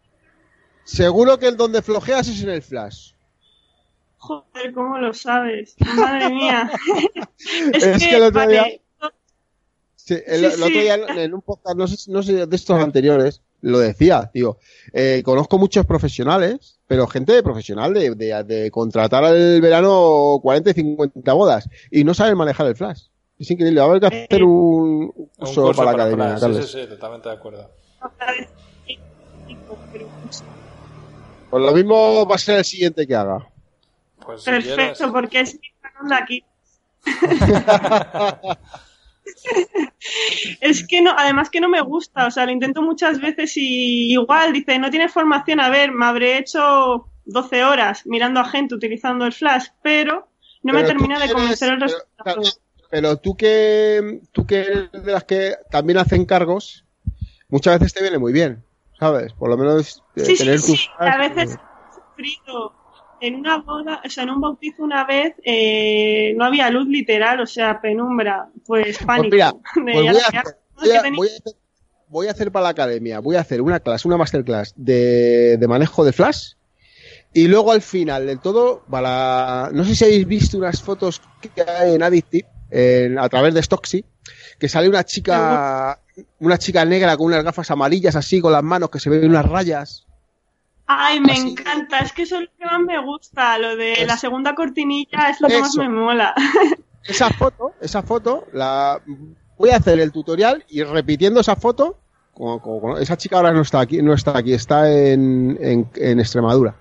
seguro 0.84 1.38
que 1.38 1.48
el 1.48 1.56
donde 1.56 1.82
flojeas 1.82 2.26
es 2.28 2.42
en 2.42 2.48
el 2.50 2.62
flash. 2.62 3.11
Joder, 4.22 4.72
¿cómo 4.72 4.98
lo 4.98 5.12
sabes? 5.12 5.74
Madre 5.96 6.30
mía. 6.30 6.70
es, 7.72 7.82
Es 7.82 8.02
que, 8.04 8.08
que 8.10 8.16
el 8.16 8.22
otro 8.22 8.40
vale, 8.40 8.52
día- 8.52 8.66
Sí, 9.96 10.14
el, 10.14 10.40
Sí, 10.40 10.44
el 10.46 10.52
otro 10.54 10.66
sí. 10.66 10.72
día 10.72 10.94
en 10.94 11.34
un 11.34 11.42
podcast, 11.42 11.76
no 11.76 11.86
sé, 11.86 12.10
no 12.10 12.22
sé 12.22 12.46
de 12.46 12.56
estos 12.56 12.80
anteriores, 12.80 13.40
lo 13.60 13.78
decía, 13.78 14.30
digo, 14.34 14.58
eh, 14.92 15.22
conozco 15.24 15.58
muchos 15.58 15.86
profesionales, 15.86 16.80
pero 16.88 17.06
gente 17.06 17.32
de 17.32 17.42
profesional 17.42 17.94
de, 17.94 18.14
de, 18.16 18.42
de 18.44 18.70
contratar 18.72 19.24
al 19.24 19.60
verano 19.60 20.38
40 20.42 20.70
y 20.70 20.74
50 20.74 21.32
bodas 21.34 21.68
y 21.90 22.02
no 22.04 22.14
saben 22.14 22.36
manejar 22.36 22.66
el 22.66 22.74
flash. 22.76 23.02
Es 23.38 23.50
increíble, 23.50 23.80
va 23.80 23.86
a 23.86 23.90
haber 23.90 24.00
que 24.00 24.06
hacer 24.08 24.40
Eh, 24.40 24.44
un 24.44 25.12
Un 25.16 25.28
curso, 25.38 25.72
para 25.72 25.84
la 25.96 26.04
academia. 26.04 26.38
sí, 26.38 26.54
sí, 26.62 26.80
sí, 26.80 26.86
totalmente 26.88 27.28
de 27.28 27.34
acuerdo. 27.36 27.70
Pues 31.50 31.62
lo 31.62 31.72
mismo 31.72 32.26
va 32.26 32.34
a 32.34 32.38
ser 32.38 32.58
el 32.58 32.64
siguiente 32.64 33.06
que 33.06 33.14
haga. 33.14 33.46
Pues 34.24 34.42
si 34.42 34.50
Perfecto, 34.50 35.12
porque 35.12 35.40
es 35.40 35.54
mi 35.54 35.68
canon 35.80 36.08
de 36.08 36.14
aquí. 36.14 36.44
es 40.60 40.86
que 40.86 41.02
no, 41.02 41.12
además 41.16 41.50
que 41.50 41.60
no 41.60 41.68
me 41.68 41.80
gusta, 41.80 42.26
o 42.26 42.30
sea, 42.30 42.46
lo 42.46 42.52
intento 42.52 42.82
muchas 42.82 43.20
veces 43.20 43.56
y 43.56 44.12
igual 44.12 44.52
dice, 44.52 44.78
no 44.78 44.90
tienes 44.90 45.12
formación, 45.12 45.60
a 45.60 45.68
ver, 45.68 45.92
me 45.92 46.06
habré 46.06 46.38
hecho 46.38 47.08
12 47.24 47.64
horas 47.64 48.06
mirando 48.06 48.40
a 48.40 48.44
gente 48.44 48.74
utilizando 48.74 49.26
el 49.26 49.32
flash, 49.32 49.66
pero 49.82 50.28
no 50.62 50.72
me 50.72 50.84
termina 50.84 51.18
de 51.18 51.32
convencer 51.32 51.72
el 51.72 51.80
resultado. 51.80 52.42
Pero, 52.90 53.16
tú 53.16 53.36
que 53.36 54.20
tú 54.32 54.46
que 54.46 54.60
eres 54.60 54.92
de 54.92 55.12
las 55.12 55.24
que 55.24 55.56
también 55.70 55.98
hacen 55.98 56.26
cargos, 56.26 56.84
muchas 57.48 57.78
veces 57.78 57.94
te 57.94 58.02
viene 58.02 58.18
muy 58.18 58.34
bien, 58.34 58.62
¿sabes? 58.98 59.32
Por 59.32 59.48
lo 59.48 59.56
menos 59.56 60.02
eh, 60.14 60.34
tener 60.36 60.60
sí, 60.60 60.76
sí, 60.76 60.88
a 60.98 61.16
veces 61.16 61.54
he 61.54 61.94
sufrido 61.94 62.74
en 63.22 63.36
una 63.36 63.58
boda, 63.58 64.02
o 64.04 64.10
sea, 64.10 64.24
en 64.24 64.30
un 64.30 64.40
bautizo 64.40 64.82
una 64.82 65.06
vez 65.06 65.34
eh, 65.44 66.34
no 66.36 66.44
había 66.44 66.68
luz 66.70 66.88
literal, 66.88 67.40
o 67.40 67.46
sea, 67.46 67.80
penumbra, 67.80 68.48
pues, 68.66 68.98
pues 68.98 69.06
pánico. 69.06 69.62
voy, 72.08 72.26
a 72.26 72.30
hacer, 72.32 72.50
para 72.50 72.64
la 72.64 72.68
academia, 72.70 73.20
voy 73.20 73.36
a 73.36 73.40
hacer 73.40 73.62
una 73.62 73.78
clase, 73.78 74.08
una 74.08 74.16
masterclass 74.16 74.74
de, 74.76 75.56
de 75.56 75.68
manejo 75.68 76.04
de 76.04 76.12
flash 76.12 76.54
y 77.32 77.46
luego 77.46 77.70
al 77.70 77.80
final 77.80 78.26
del 78.26 78.40
todo, 78.40 78.82
para, 78.90 79.70
no 79.72 79.84
sé 79.84 79.94
si 79.94 80.04
habéis 80.04 80.26
visto 80.26 80.58
unas 80.58 80.82
fotos 80.82 81.22
que 81.40 81.62
hay 81.62 81.94
en 81.94 82.02
Addictive, 82.02 82.48
a 83.18 83.28
través 83.28 83.54
de 83.54 83.62
Stocksy, 83.62 84.04
que 84.58 84.68
sale 84.68 84.88
una 84.88 85.04
chica, 85.04 86.00
una 86.40 86.58
chica 86.58 86.84
negra 86.84 87.16
con 87.16 87.26
unas 87.26 87.44
gafas 87.44 87.70
amarillas 87.70 88.16
así, 88.16 88.40
con 88.40 88.52
las 88.52 88.62
manos 88.62 88.90
que 88.90 88.98
se 88.98 89.10
ven 89.10 89.30
unas 89.30 89.46
rayas. 89.46 90.06
Ay, 90.98 91.20
me 91.20 91.34
encanta, 91.34 91.98
es 91.98 92.12
que 92.12 92.22
eso 92.22 92.36
es 92.36 92.42
lo 92.42 92.48
que 92.58 92.64
más 92.64 92.80
me 92.80 92.98
gusta, 93.02 93.58
lo 93.58 93.76
de 93.76 94.04
la 94.06 94.16
segunda 94.16 94.54
cortinilla 94.54 95.30
es 95.30 95.40
lo 95.40 95.48
que 95.48 95.60
más 95.60 95.76
me 95.76 95.88
mola. 95.88 96.34
Esa 97.04 97.30
foto, 97.30 97.72
esa 97.80 98.02
foto, 98.02 98.46
la 98.52 99.02
voy 99.58 99.70
a 99.70 99.76
hacer 99.76 99.98
el 99.98 100.12
tutorial 100.12 100.64
y 100.68 100.84
repitiendo 100.84 101.40
esa 101.40 101.56
foto, 101.56 101.98
esa 103.00 103.16
chica 103.16 103.38
ahora 103.38 103.50
no 103.50 103.62
está 103.62 103.80
aquí, 103.80 104.00
no 104.02 104.14
está 104.14 104.38
aquí, 104.38 104.52
está 104.52 104.88
en, 104.88 105.58
en, 105.60 106.20
Extremadura. 106.20 106.76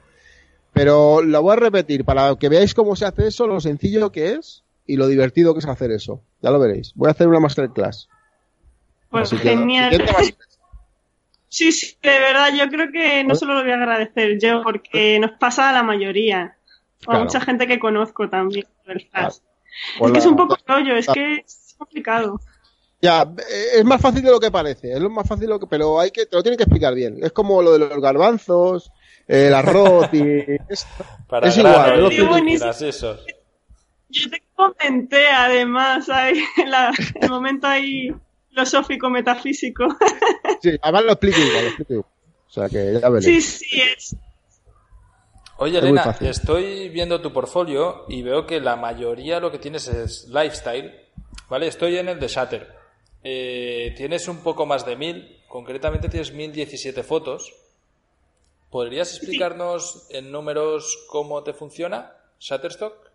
Pero 0.74 1.24
la 1.24 1.40
voy 1.40 1.54
a 1.54 1.56
repetir 1.56 2.06
para 2.06 2.36
que 2.36 2.50
veáis 2.50 2.76
cómo 2.76 2.96
se 2.96 3.06
hace 3.06 3.28
eso, 3.28 3.48
lo 3.48 3.60
sencillo 3.60 4.12
que 4.12 4.34
es 4.34 4.64
y 4.86 4.96
lo 4.96 5.08
divertido 5.08 5.54
que 5.54 5.60
es 5.60 5.66
hacer 5.66 5.90
eso. 5.92 6.22
Ya 6.42 6.52
lo 6.52 6.60
veréis. 6.60 6.94
Voy 6.94 7.08
a 7.08 7.12
hacer 7.12 7.28
una 7.28 7.40
masterclass. 7.40 8.08
Pues 9.10 9.32
genial. 9.32 10.06
Sí, 11.52 11.74
sí, 11.74 11.98
de 12.02 12.18
verdad, 12.18 12.54
yo 12.54 12.70
creo 12.70 12.94
que 12.94 13.26
no 13.26 13.36
solo 13.36 13.56
lo 13.56 13.64
voy 13.64 13.72
a 13.72 13.76
agradecer 13.76 14.40
yo, 14.40 14.64
porque 14.64 15.20
nos 15.20 15.32
pasa 15.32 15.70
a 15.70 15.74
la 15.74 15.84
mayoría, 15.84 16.56
o 17.06 17.12
a 17.12 17.20
mucha 17.20 17.42
gente 17.42 17.68
que 17.68 17.78
conozco 17.78 18.30
también, 18.30 18.66
Es 18.86 20.12
que 20.14 20.18
es 20.18 20.26
un 20.26 20.38
poco 20.38 20.58
rollo, 20.66 20.96
es 20.96 21.08
que 21.08 21.44
es 21.46 21.76
complicado. 21.78 22.40
Ya, 23.02 23.24
eh, 23.24 23.80
es 23.80 23.84
más 23.84 24.00
fácil 24.00 24.24
de 24.24 24.32
lo 24.32 24.40
que 24.40 24.50
parece, 24.50 24.94
es 24.94 25.02
lo 25.02 25.10
más 25.10 25.28
fácil, 25.28 25.50
lo 25.50 25.60
que, 25.60 25.68
pero 25.68 26.00
hay 26.00 26.12
que, 26.12 26.26
te 26.26 26.38
lo 26.38 26.42
tienen 26.42 26.58
que 26.58 26.64
explicar 26.64 26.96
bien. 26.96 27.18
Es 27.22 27.34
como 27.34 27.62
lo 27.62 27.74
de 27.74 27.80
los 27.80 28.00
garbanzos, 28.00 28.90
el 29.28 29.54
arroz 29.54 30.08
y... 30.14 30.22
Es, 30.70 30.88
Para 31.28 31.50
es 31.50 31.58
igual. 31.58 32.10
Yo 34.10 34.30
te 34.30 34.42
comenté, 34.56 35.28
además, 35.28 36.08
ahí, 36.08 36.42
el 37.20 37.30
momento 37.30 37.68
ahí 37.68 38.16
filosófico, 38.52 39.10
metafísico. 39.10 39.88
Sí, 40.62 40.78
además 40.82 41.04
lo 41.06 41.12
explico 41.14 41.40
igual, 41.40 41.64
lo 41.64 41.68
explico 41.70 41.94
igual. 41.94 42.12
O 42.48 42.54
sea 42.54 42.70
que 42.70 43.00
ya 43.00 43.10
veréis. 43.10 43.46
Sí, 43.46 43.66
sí, 43.66 43.82
es. 43.82 44.16
Oye, 45.58 45.80
Elena, 45.80 46.18
estoy 46.22 46.90
viendo 46.90 47.22
tu 47.22 47.32
portfolio 47.32 48.06
y 48.10 48.24
veo 48.24 48.46
que 48.46 48.60
la 48.60 48.76
mayoría 48.76 49.40
lo 49.40 49.52
que 49.52 49.60
tienes 49.60 49.88
es 49.88 50.28
lifestyle, 50.28 50.92
¿vale? 51.50 51.68
Estoy 51.68 51.98
en 51.98 52.10
el 52.10 52.20
de 52.20 52.28
Shatter. 52.28 52.68
Eh, 53.24 53.94
tienes 53.96 54.28
un 54.28 54.38
poco 54.38 54.66
más 54.66 54.86
de 54.86 54.96
mil, 54.96 55.40
concretamente 55.48 56.10
tienes 56.10 56.34
1017 56.34 57.04
fotos. 57.04 57.54
¿Podrías 58.72 59.16
explicarnos 59.16 60.08
en 60.10 60.32
números 60.32 61.06
cómo 61.08 61.44
te 61.44 61.54
funciona 61.54 62.14
Shutterstock? 62.40 63.11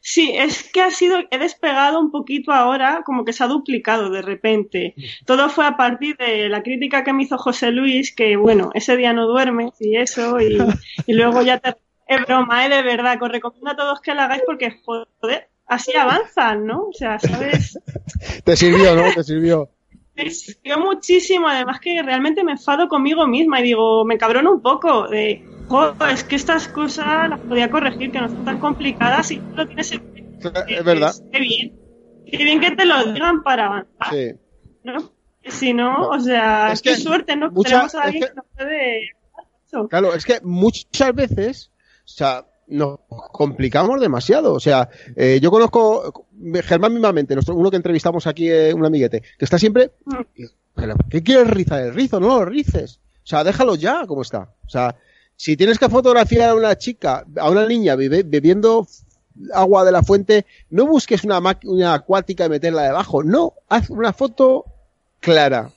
Sí, 0.00 0.32
es 0.36 0.70
que 0.70 0.80
ha 0.80 0.90
sido, 0.90 1.18
he 1.30 1.38
despegado 1.38 1.98
un 2.00 2.10
poquito 2.10 2.52
ahora, 2.52 3.02
como 3.04 3.24
que 3.24 3.32
se 3.32 3.44
ha 3.44 3.48
duplicado 3.48 4.10
de 4.10 4.22
repente. 4.22 4.94
Todo 5.24 5.48
fue 5.48 5.66
a 5.66 5.76
partir 5.76 6.16
de 6.16 6.48
la 6.48 6.62
crítica 6.62 7.04
que 7.04 7.12
me 7.12 7.24
hizo 7.24 7.38
José 7.38 7.70
Luis, 7.72 8.14
que 8.14 8.36
bueno, 8.36 8.70
ese 8.74 8.96
día 8.96 9.12
no 9.12 9.26
duerme 9.26 9.72
y 9.80 9.96
eso, 9.96 10.40
y, 10.40 10.58
luego 11.08 11.42
ya 11.42 11.58
te... 11.58 11.74
Es 12.08 12.24
broma, 12.24 12.64
¿eh? 12.64 12.68
de 12.68 12.82
verdad, 12.82 13.18
que 13.18 13.24
os 13.24 13.32
recomiendo 13.32 13.70
a 13.72 13.76
todos 13.76 14.00
que 14.00 14.14
lo 14.14 14.20
hagáis 14.20 14.42
porque, 14.46 14.80
joder, 14.84 15.48
así 15.66 15.92
avanzan, 15.96 16.64
¿no? 16.64 16.82
O 16.82 16.92
sea, 16.92 17.18
¿sabes? 17.18 17.80
Te 18.44 18.56
sirvió, 18.56 18.94
¿no? 18.94 19.12
Te 19.12 19.24
sirvió. 19.24 19.68
Me 20.14 20.30
sirvió 20.30 20.78
muchísimo, 20.78 21.48
además 21.48 21.80
que 21.80 22.00
realmente 22.04 22.44
me 22.44 22.52
enfado 22.52 22.86
conmigo 22.86 23.26
misma 23.26 23.58
y 23.58 23.64
digo, 23.64 24.04
me 24.04 24.18
cabrono 24.18 24.52
un 24.52 24.62
poco 24.62 25.08
de 25.08 25.44
es 26.10 26.24
que 26.24 26.36
estas 26.36 26.68
cosas 26.68 27.28
las 27.28 27.40
podía 27.40 27.70
corregir, 27.70 28.12
que 28.12 28.20
no 28.20 28.28
son 28.28 28.44
tan 28.44 28.58
complicadas 28.58 29.30
y 29.30 29.40
lo 29.54 29.66
tienes 29.66 29.92
en... 29.92 30.02
Es 30.68 30.84
verdad. 30.84 31.14
Qué 31.32 31.40
bien. 31.40 31.78
Qué 32.30 32.44
bien 32.44 32.60
que 32.60 32.70
te 32.72 32.84
lo 32.84 33.12
digan 33.12 33.42
para 33.42 33.66
avanzar. 33.66 34.10
Sí. 34.10 34.32
¿no? 34.86 35.12
Si 35.48 35.72
no, 35.72 36.08
o 36.08 36.20
sea, 36.20 36.72
es 36.72 36.82
qué 36.82 36.96
suerte, 36.96 37.36
¿no? 37.36 37.52
Tenemos 37.52 37.94
a 37.94 38.02
alguien 38.02 38.24
que, 38.24 38.34
nos 38.34 38.46
puede... 38.54 39.10
Claro, 39.90 40.14
es 40.14 40.24
que 40.24 40.40
muchas 40.42 41.14
veces, 41.14 41.70
o 42.04 42.08
sea, 42.08 42.46
nos 42.66 43.00
complicamos 43.32 44.00
demasiado. 44.00 44.54
O 44.54 44.60
sea, 44.60 44.88
eh, 45.14 45.38
yo 45.40 45.50
conozco 45.50 46.26
Germán 46.62 46.94
mismamente, 46.94 47.34
nuestro, 47.34 47.54
uno 47.54 47.70
que 47.70 47.76
entrevistamos 47.76 48.26
aquí, 48.26 48.50
eh, 48.50 48.72
un 48.72 48.84
amiguete, 48.86 49.20
que 49.20 49.44
está 49.44 49.58
siempre. 49.58 49.92
Mm. 50.04 50.84
¿Qué 51.10 51.22
quieres 51.22 51.48
rizar 51.48 51.82
el 51.82 51.94
rizo? 51.94 52.20
No 52.20 52.28
lo 52.38 52.44
rices. 52.44 53.00
O 53.22 53.26
sea, 53.26 53.44
déjalo 53.44 53.74
ya 53.74 54.06
como 54.06 54.22
está. 54.22 54.54
O 54.64 54.68
sea, 54.68 54.96
si 55.36 55.56
tienes 55.56 55.78
que 55.78 55.88
fotografiar 55.88 56.50
a 56.50 56.54
una 56.54 56.76
chica, 56.76 57.24
a 57.36 57.50
una 57.50 57.66
niña 57.66 57.94
bebiendo 57.96 58.86
agua 59.52 59.84
de 59.84 59.92
la 59.92 60.02
fuente, 60.02 60.46
no 60.70 60.86
busques 60.86 61.24
una 61.24 61.40
máquina 61.40 61.94
acuática 61.94 62.46
y 62.46 62.48
meterla 62.48 62.82
debajo. 62.82 63.22
No, 63.22 63.54
haz 63.68 63.90
una 63.90 64.12
foto 64.12 64.64
clara. 65.20 65.70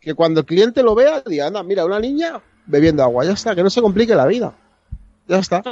Que 0.00 0.14
cuando 0.14 0.40
el 0.40 0.46
cliente 0.46 0.82
lo 0.82 0.94
vea, 0.94 1.22
diga, 1.26 1.46
anda, 1.46 1.62
mira, 1.62 1.84
una 1.84 2.00
niña 2.00 2.40
bebiendo 2.66 3.02
agua. 3.02 3.24
Ya 3.24 3.32
está, 3.32 3.54
que 3.54 3.62
no 3.62 3.70
se 3.70 3.82
complique 3.82 4.14
la 4.14 4.26
vida. 4.26 4.54
Ya 5.28 5.38
está. 5.38 5.62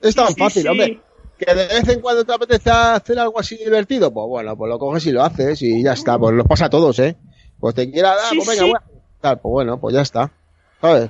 Es 0.00 0.14
tan 0.14 0.34
fácil, 0.34 0.68
hombre. 0.68 1.00
Que 1.38 1.54
de 1.54 1.66
vez 1.66 1.88
en 1.88 2.00
cuando 2.00 2.24
te 2.24 2.32
apetece 2.32 2.70
hacer 2.70 3.18
algo 3.18 3.38
así 3.40 3.56
divertido, 3.56 4.12
pues 4.12 4.28
bueno, 4.28 4.56
pues 4.56 4.68
lo 4.68 4.78
coges 4.78 5.04
y 5.06 5.12
lo 5.12 5.24
haces 5.24 5.60
y 5.60 5.82
ya 5.82 5.92
está. 5.92 6.18
Pues 6.18 6.34
nos 6.34 6.46
pasa 6.46 6.66
a 6.66 6.70
todos, 6.70 6.98
¿eh? 7.00 7.16
Pues 7.58 7.74
te 7.74 7.90
quiera 7.90 8.14
dar, 8.14 8.32
pues 8.34 8.48
venga, 8.48 8.62
bueno. 8.62 8.80
pues 9.20 9.38
bueno, 9.42 9.80
pues 9.80 9.94
ya 9.94 10.02
está. 10.02 10.30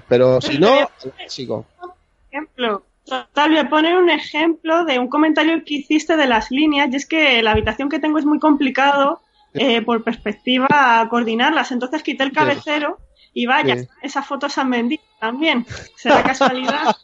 Pero 0.08 0.40
si 0.40 0.58
no, 0.58 0.90
sigo. 1.26 1.66
Ejemplo. 2.30 2.84
Total, 3.04 3.50
voy 3.50 3.58
a 3.58 3.68
poner 3.68 3.96
un 3.96 4.10
ejemplo 4.10 4.84
de 4.84 4.98
un 5.00 5.08
comentario 5.08 5.64
que 5.64 5.74
hiciste 5.74 6.16
de 6.16 6.26
las 6.26 6.52
líneas, 6.52 6.88
y 6.92 6.96
es 6.96 7.06
que 7.06 7.42
la 7.42 7.50
habitación 7.50 7.88
que 7.88 7.98
tengo 7.98 8.18
es 8.18 8.24
muy 8.24 8.38
complicado 8.38 9.20
eh, 9.54 9.82
por 9.82 10.04
perspectiva 10.04 11.06
coordinarlas. 11.10 11.72
Entonces 11.72 12.02
quité 12.02 12.22
el 12.22 12.32
cabecero 12.32 12.98
y 13.34 13.46
vaya, 13.46 13.76
esas 14.02 14.26
fotos 14.26 14.56
han 14.56 14.70
vendido 14.70 15.02
también. 15.18 15.66
Será 15.96 16.22
casualidad. 16.22 16.94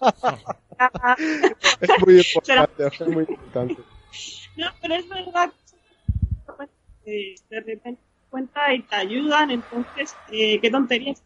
es 1.80 1.90
muy 2.06 2.18
importante, 2.34 2.86
es 2.86 3.08
muy 3.08 3.24
importante. 3.24 3.76
No, 4.56 4.66
pero 4.80 4.94
es 4.94 5.08
verdad 5.08 5.50
que 7.04 7.34
de 7.50 7.60
repente 7.60 8.00
cuenta 8.30 8.72
y 8.72 8.82
te 8.82 8.96
ayudan, 8.96 9.50
entonces, 9.50 10.14
eh, 10.30 10.60
qué 10.60 10.70
tonterías 10.70 11.22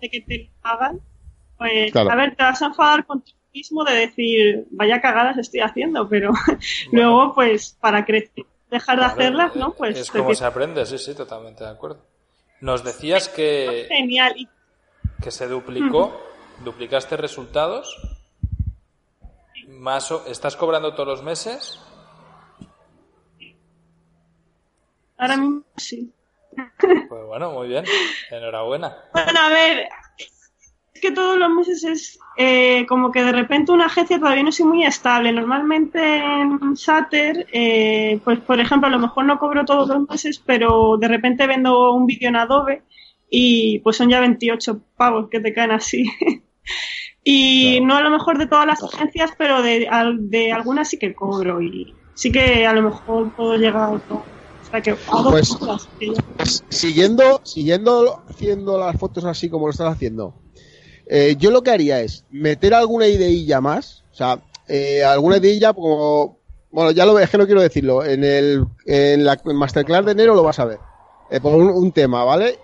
de 0.00 0.08
que 0.10 0.20
te 0.20 0.50
hagan, 0.62 1.00
pues 1.56 1.94
a 1.94 2.14
ver, 2.14 2.36
te 2.36 2.42
vas 2.42 2.60
a 2.62 2.66
enfadar 2.66 3.06
con 3.06 3.22
ti 3.22 3.32
mismo 3.56 3.84
de 3.84 3.94
decir, 3.94 4.66
vaya 4.70 5.00
cagadas 5.00 5.38
estoy 5.38 5.60
haciendo, 5.60 6.08
pero 6.08 6.32
luego, 6.92 7.34
pues, 7.34 7.76
para 7.80 8.04
crecer, 8.04 8.44
dejar 8.70 8.98
de 8.98 9.04
hacerlas, 9.06 9.56
¿no? 9.56 9.72
Pues 9.72 9.98
es 9.98 10.10
como 10.10 10.34
se 10.34 10.44
aprende, 10.44 10.84
sí, 10.84 10.98
sí, 10.98 11.14
totalmente 11.14 11.64
de 11.64 11.70
acuerdo. 11.70 12.02
Nos 12.60 12.84
decías 12.84 13.28
que 13.28 13.86
genial 13.88 14.34
que 15.22 15.30
se 15.30 15.46
duplicó, 15.46 16.20
duplicaste 16.64 17.16
resultados. 17.16 17.96
Más 19.68 20.10
¿Estás 20.26 20.56
cobrando 20.56 20.94
todos 20.94 21.08
los 21.08 21.22
meses? 21.22 21.80
Ahora 25.18 25.36
mismo 25.36 25.64
sí. 25.76 26.12
Pues 27.08 27.24
bueno, 27.26 27.52
muy 27.52 27.68
bien. 27.68 27.84
Enhorabuena. 28.30 28.96
Bueno, 29.12 29.40
a 29.40 29.48
ver, 29.48 29.88
es 30.18 31.00
que 31.00 31.12
todos 31.12 31.38
los 31.38 31.50
meses 31.50 31.84
es 31.84 32.18
eh, 32.36 32.86
como 32.86 33.12
que 33.12 33.22
de 33.22 33.32
repente 33.32 33.72
una 33.72 33.86
agencia 33.86 34.18
todavía 34.18 34.42
no 34.42 34.48
es 34.48 34.60
muy 34.60 34.84
estable. 34.84 35.32
Normalmente 35.32 36.00
en 36.00 36.76
Sater, 36.76 37.46
eh, 37.52 38.18
pues 38.24 38.40
por 38.40 38.58
ejemplo, 38.60 38.88
a 38.88 38.90
lo 38.90 38.98
mejor 38.98 39.24
no 39.24 39.38
cobro 39.38 39.64
todos 39.64 39.88
los 39.88 40.08
meses, 40.08 40.42
pero 40.44 40.96
de 40.96 41.08
repente 41.08 41.46
vendo 41.46 41.92
un 41.92 42.06
vídeo 42.06 42.28
en 42.28 42.36
Adobe 42.36 42.82
y 43.30 43.80
pues 43.80 43.96
son 43.96 44.08
ya 44.08 44.20
28 44.20 44.80
pavos 44.96 45.28
que 45.28 45.40
te 45.40 45.52
caen 45.52 45.72
así. 45.72 46.10
y 47.24 47.80
no 47.82 47.96
a 47.96 48.00
lo 48.00 48.10
mejor 48.10 48.38
de 48.38 48.46
todas 48.46 48.66
las 48.66 48.82
agencias, 48.82 49.32
pero 49.36 49.62
de, 49.62 49.88
de 50.18 50.52
algunas 50.52 50.88
sí 50.88 50.98
que 50.98 51.14
cobro 51.14 51.60
y 51.60 51.94
sí 52.14 52.32
que 52.32 52.66
a 52.66 52.72
lo 52.72 52.82
mejor 52.82 53.32
puedo 53.34 53.56
llegar 53.56 53.94
a 53.94 53.98
todo 53.98 54.35
pues, 55.30 55.56
siguiendo, 56.68 57.40
siguiendo 57.44 58.22
haciendo 58.28 58.78
las 58.78 58.96
fotos 58.98 59.24
así 59.24 59.48
como 59.48 59.66
lo 59.66 59.72
estás 59.72 59.92
haciendo, 59.92 60.34
Eh, 61.08 61.36
yo 61.38 61.52
lo 61.52 61.62
que 61.62 61.70
haría 61.70 62.00
es 62.00 62.24
meter 62.30 62.74
alguna 62.74 63.06
ideilla 63.06 63.60
más, 63.60 64.02
o 64.12 64.16
sea, 64.16 64.40
eh, 64.66 65.04
alguna 65.04 65.36
ideilla 65.36 65.72
como, 65.72 66.40
bueno, 66.72 66.90
ya 66.90 67.06
lo 67.06 67.14
ves, 67.14 67.30
que 67.30 67.38
no 67.38 67.46
quiero 67.46 67.62
decirlo, 67.62 68.04
en 68.04 68.24
el 68.24 68.64
en 68.86 69.24
la 69.24 69.40
Masterclass 69.44 70.04
de 70.04 70.12
enero 70.12 70.34
lo 70.34 70.42
vas 70.42 70.58
a 70.58 70.64
ver, 70.64 70.80
eh, 71.30 71.40
por 71.40 71.54
un, 71.54 71.68
un, 71.70 71.92
tema, 71.92 72.24
¿vale? 72.24 72.58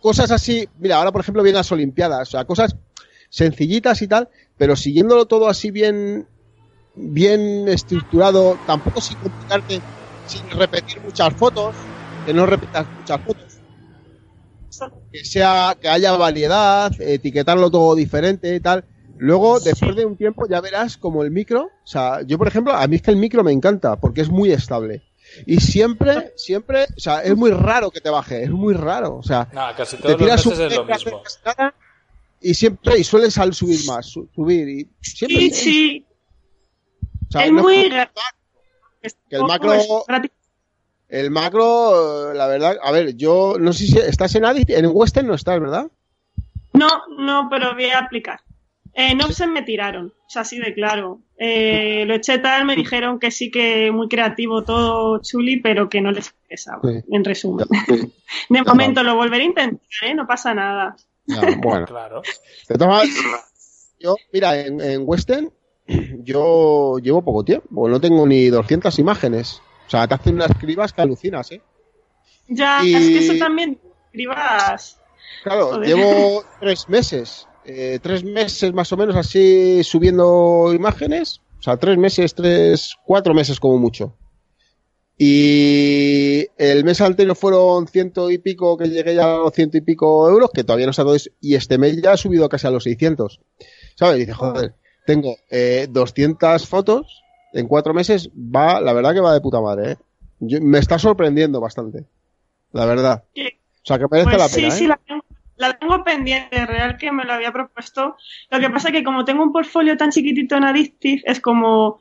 Cosas 0.00 0.32
así, 0.32 0.68
mira, 0.80 0.96
ahora 0.96 1.12
por 1.12 1.20
ejemplo 1.20 1.42
vienen 1.42 1.58
las 1.58 1.70
Olimpiadas, 1.70 2.28
o 2.28 2.30
sea, 2.32 2.44
cosas 2.44 2.74
sencillitas 3.30 4.02
y 4.02 4.08
tal, 4.08 4.28
pero 4.56 4.76
siguiéndolo 4.76 5.26
todo 5.26 5.48
así 5.48 5.70
bien, 5.70 6.28
bien 6.94 7.68
estructurado, 7.68 8.58
tampoco 8.64 9.00
sin 9.00 9.18
complicarte, 9.18 9.84
sin 10.24 10.48
repetir 10.50 11.02
muchas 11.02 11.34
fotos, 11.36 11.76
que 12.24 12.32
no 12.32 12.46
repitas 12.46 12.90
muchas 12.92 13.22
fotos 13.22 13.60
que 15.12 15.24
sea, 15.24 15.76
que 15.80 15.88
haya 15.88 16.12
variedad, 16.16 16.92
etiquetarlo 17.00 17.70
todo 17.70 17.94
diferente 17.94 18.54
y 18.54 18.60
tal. 18.60 18.84
Luego, 19.16 19.60
después 19.60 19.94
de 19.94 20.04
un 20.04 20.16
tiempo, 20.16 20.46
ya 20.48 20.60
verás 20.60 20.96
como 20.96 21.22
el 21.22 21.30
micro, 21.30 21.66
o 21.66 21.86
sea, 21.86 22.22
yo 22.22 22.36
por 22.36 22.48
ejemplo, 22.48 22.72
a 22.74 22.86
mí 22.88 22.96
es 22.96 23.02
que 23.02 23.12
el 23.12 23.16
micro 23.16 23.44
me 23.44 23.52
encanta, 23.52 23.96
porque 24.00 24.22
es 24.22 24.28
muy 24.28 24.50
estable. 24.50 25.02
Y 25.46 25.60
siempre, 25.60 26.32
siempre, 26.36 26.84
o 26.96 27.00
sea, 27.00 27.20
es 27.22 27.36
muy 27.36 27.50
raro 27.52 27.90
que 27.90 28.00
te 28.00 28.10
baje, 28.10 28.42
es 28.42 28.50
muy 28.50 28.74
raro, 28.74 29.16
o 29.16 29.22
sea, 29.22 29.48
casi 29.76 29.96
todos 29.96 30.16
te 30.16 30.24
tiras 30.24 30.44
los 30.44 30.46
un 30.46 30.52
meses 30.58 30.72
es 30.72 30.76
lo 30.78 30.84
mismo. 30.84 31.22
y 32.40 32.54
siempre, 32.54 32.98
y 32.98 33.04
sueles 33.04 33.38
al 33.38 33.54
subir 33.54 33.80
más, 33.86 34.06
su- 34.06 34.28
subir, 34.34 34.68
y 34.68 34.88
siempre, 35.00 35.50
Sí, 35.50 35.50
sí. 35.50 36.03
Es 37.42 37.52
no- 37.52 37.62
muy 37.62 37.90
que 37.90 39.36
el 39.36 39.42
macro- 39.42 40.04
el 41.08 41.30
macro, 41.30 42.32
eh, 42.32 42.34
la 42.34 42.46
verdad, 42.46 42.76
a 42.82 42.90
ver, 42.90 43.14
yo 43.16 43.56
no 43.60 43.72
sé 43.72 43.86
si 43.86 43.98
estás 43.98 44.34
en 44.34 44.44
Addict, 44.44 44.70
en 44.70 44.86
Western 44.92 45.26
no 45.26 45.34
estás, 45.34 45.60
¿verdad? 45.60 45.86
No, 46.72 46.88
no, 47.18 47.48
pero 47.50 47.74
voy 47.74 47.84
a 47.90 47.98
aplicar. 47.98 48.40
En 48.96 49.20
Opsen 49.22 49.52
me 49.52 49.62
tiraron, 49.62 50.06
o 50.06 50.30
sea, 50.30 50.42
así 50.42 50.58
de 50.58 50.72
claro. 50.72 51.20
Eh, 51.36 52.04
lo 52.06 52.14
eché 52.14 52.38
tal, 52.38 52.64
me 52.64 52.76
dijeron 52.76 53.18
que 53.18 53.30
sí 53.32 53.50
que 53.50 53.90
muy 53.90 54.08
creativo 54.08 54.62
todo 54.62 55.20
chuli, 55.20 55.58
pero 55.60 55.88
que 55.88 56.00
no 56.00 56.12
les 56.12 56.32
interesaba, 56.42 56.80
Sí. 56.84 57.00
en 57.10 57.24
resumen. 57.24 57.66
De 58.48 58.62
momento 58.62 59.02
lo 59.02 59.16
volveré 59.16 59.42
a 59.42 59.46
intentar, 59.46 59.80
¿eh? 60.02 60.14
No 60.14 60.26
pasa 60.26 60.54
nada. 60.54 60.96
Ya, 61.26 61.40
bueno. 61.58 61.86
Claro. 61.88 62.22
Yo, 63.98 64.16
mira, 64.32 64.58
en, 64.60 64.80
en 64.80 65.02
Western 65.04 65.50
yo 66.22 66.98
llevo 66.98 67.22
poco 67.22 67.44
tiempo, 67.44 67.88
no 67.88 68.00
tengo 68.00 68.26
ni 68.26 68.46
200 68.48 68.98
imágenes. 68.98 69.60
O 69.86 69.90
sea, 69.90 70.06
te 70.08 70.14
hacen 70.14 70.34
unas 70.36 70.52
cribas 70.58 70.92
que 70.92 71.02
alucinas, 71.02 71.50
¿eh? 71.52 71.60
Ya, 72.48 72.84
Y- 72.84 72.94
es 72.94 73.00
que 73.08 73.18
eso 73.18 73.38
también 73.38 73.78
escribas. 74.06 75.00
Claro, 75.42 75.72
Joder. 75.72 75.86
llevo 75.88 76.44
tres 76.60 76.88
meses, 76.88 77.46
eh, 77.66 77.98
tres 78.02 78.24
meses 78.24 78.72
más 78.72 78.90
o 78.92 78.96
menos 78.96 79.14
así 79.16 79.82
subiendo 79.84 80.72
imágenes. 80.74 81.40
O 81.58 81.62
sea, 81.62 81.76
tres 81.78 81.96
meses, 81.98 82.34
tres, 82.34 82.94
cuatro 83.06 83.32
meses 83.34 83.58
como 83.60 83.78
mucho. 83.78 84.16
Y 85.16 86.46
el 86.58 86.84
mes 86.84 87.00
anterior 87.00 87.36
fueron 87.36 87.86
ciento 87.86 88.30
y 88.30 88.38
pico, 88.38 88.76
que 88.76 88.88
llegué 88.88 89.14
ya 89.14 89.34
a 89.34 89.38
los 89.38 89.52
ciento 89.52 89.76
y 89.78 89.80
pico 89.80 90.28
euros, 90.28 90.50
que 90.52 90.64
todavía 90.64 90.86
no 90.86 90.90
está 90.90 91.04
todo 91.04 91.14
eso. 91.14 91.30
Y 91.40 91.54
este 91.54 91.78
mes 91.78 92.00
ya 92.02 92.12
ha 92.12 92.16
subido 92.16 92.48
casi 92.48 92.66
a 92.66 92.70
los 92.70 92.82
600. 92.84 93.40
¿Sabes? 93.96 94.16
Y 94.16 94.20
dice, 94.20 94.32
joder, 94.32 94.74
tengo 95.04 95.36
eh, 95.50 95.86
200 95.90 96.66
fotos 96.68 97.22
en 97.52 97.66
cuatro 97.68 97.94
meses. 97.94 98.30
Va, 98.34 98.80
la 98.80 98.92
verdad 98.92 99.14
que 99.14 99.20
va 99.20 99.32
de 99.34 99.40
puta 99.40 99.60
madre, 99.60 99.92
¿eh? 99.92 99.96
Yo- 100.40 100.60
me 100.60 100.78
está 100.78 100.98
sorprendiendo 100.98 101.60
bastante. 101.60 102.04
La 102.72 102.84
verdad. 102.86 103.24
O 103.36 103.86
sea, 103.86 103.98
que 103.98 104.06
merece 104.10 104.30
Pues 104.30 104.38
la 104.38 104.48
sí, 104.48 104.60
pena, 104.62 104.70
sí, 104.72 104.84
¿eh? 104.84 104.88
la 104.88 104.96
tengo, 105.06 105.24
la 105.56 105.78
tengo 105.78 106.02
pendiente, 106.04 106.66
real 106.66 106.96
que 106.96 107.12
me 107.12 107.24
lo 107.24 107.32
había 107.34 107.52
propuesto. 107.52 108.16
Lo 108.50 108.58
que 108.60 108.70
pasa 108.70 108.88
es 108.88 108.94
que 108.94 109.04
como 109.04 109.24
tengo 109.24 109.42
un 109.42 109.52
portfolio 109.52 109.96
tan 109.96 110.10
chiquitito 110.10 110.56
en 110.56 110.64
Addictive, 110.64 111.22
es 111.24 111.40
como, 111.40 111.98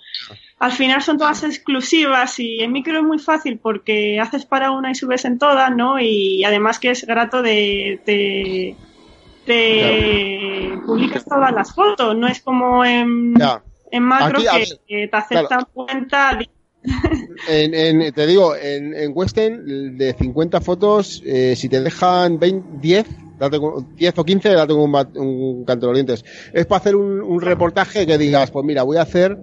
al 0.59 0.71
final 0.71 1.01
son 1.03 1.17
todas 1.17 1.43
exclusivas 1.43 2.39
y 2.39 2.61
en 2.61 2.71
micro 2.71 2.97
es 2.97 3.03
muy 3.03 3.19
fácil 3.19 3.59
porque 3.59 4.19
haces 4.19 4.45
para 4.45 4.71
una 4.71 4.91
y 4.91 4.95
subes 4.95 5.25
en 5.25 5.37
todas, 5.37 5.75
¿no? 5.75 5.99
Y 5.99 6.43
además 6.45 6.79
que 6.79 6.89
es 6.91 7.05
grato 7.05 7.41
de, 7.41 7.99
de, 8.05 8.75
de 9.45 10.79
publicas 10.85 11.25
todas 11.25 11.51
las 11.51 11.73
fotos, 11.73 12.15
no 12.15 12.27
es 12.27 12.41
como 12.41 12.83
en, 12.85 13.33
Ya. 13.35 13.61
en 13.91 14.03
macro 14.03 14.39
Aquí, 14.39 14.69
que, 14.87 15.07
te 15.07 15.17
aceptan 15.17 15.65
cuenta. 15.73 16.37
En, 17.47 17.73
en- 17.73 18.13
te 18.13 18.27
digo, 18.27 18.55
en, 18.57 18.93
en 18.93 19.11
Western, 19.15 19.97
de 19.97 20.13
50 20.13 20.59
fotos, 20.59 21.21
eh, 21.25 21.55
si 21.55 21.69
te 21.69 21.79
dejan 21.81 22.37
20, 22.39 22.77
10, 22.81 23.05
date 23.39 23.57
con- 23.59 23.95
10 23.95 24.17
o 24.17 24.23
15, 24.25 24.49
date 24.49 24.73
con 24.73 24.81
un, 24.93 24.95
un 25.17 25.63
canto 25.65 25.87
de 25.87 25.93
dientes. 25.93 26.25
Es 26.53 26.65
para 26.65 26.79
hacer 26.79 26.95
un, 26.97 27.21
un 27.21 27.41
reportaje 27.41 28.05
que 28.05 28.17
digas, 28.17 28.51
pues 28.51 28.65
mira, 28.65 28.83
voy 28.83 28.97
a 28.97 29.03
hacer, 29.03 29.37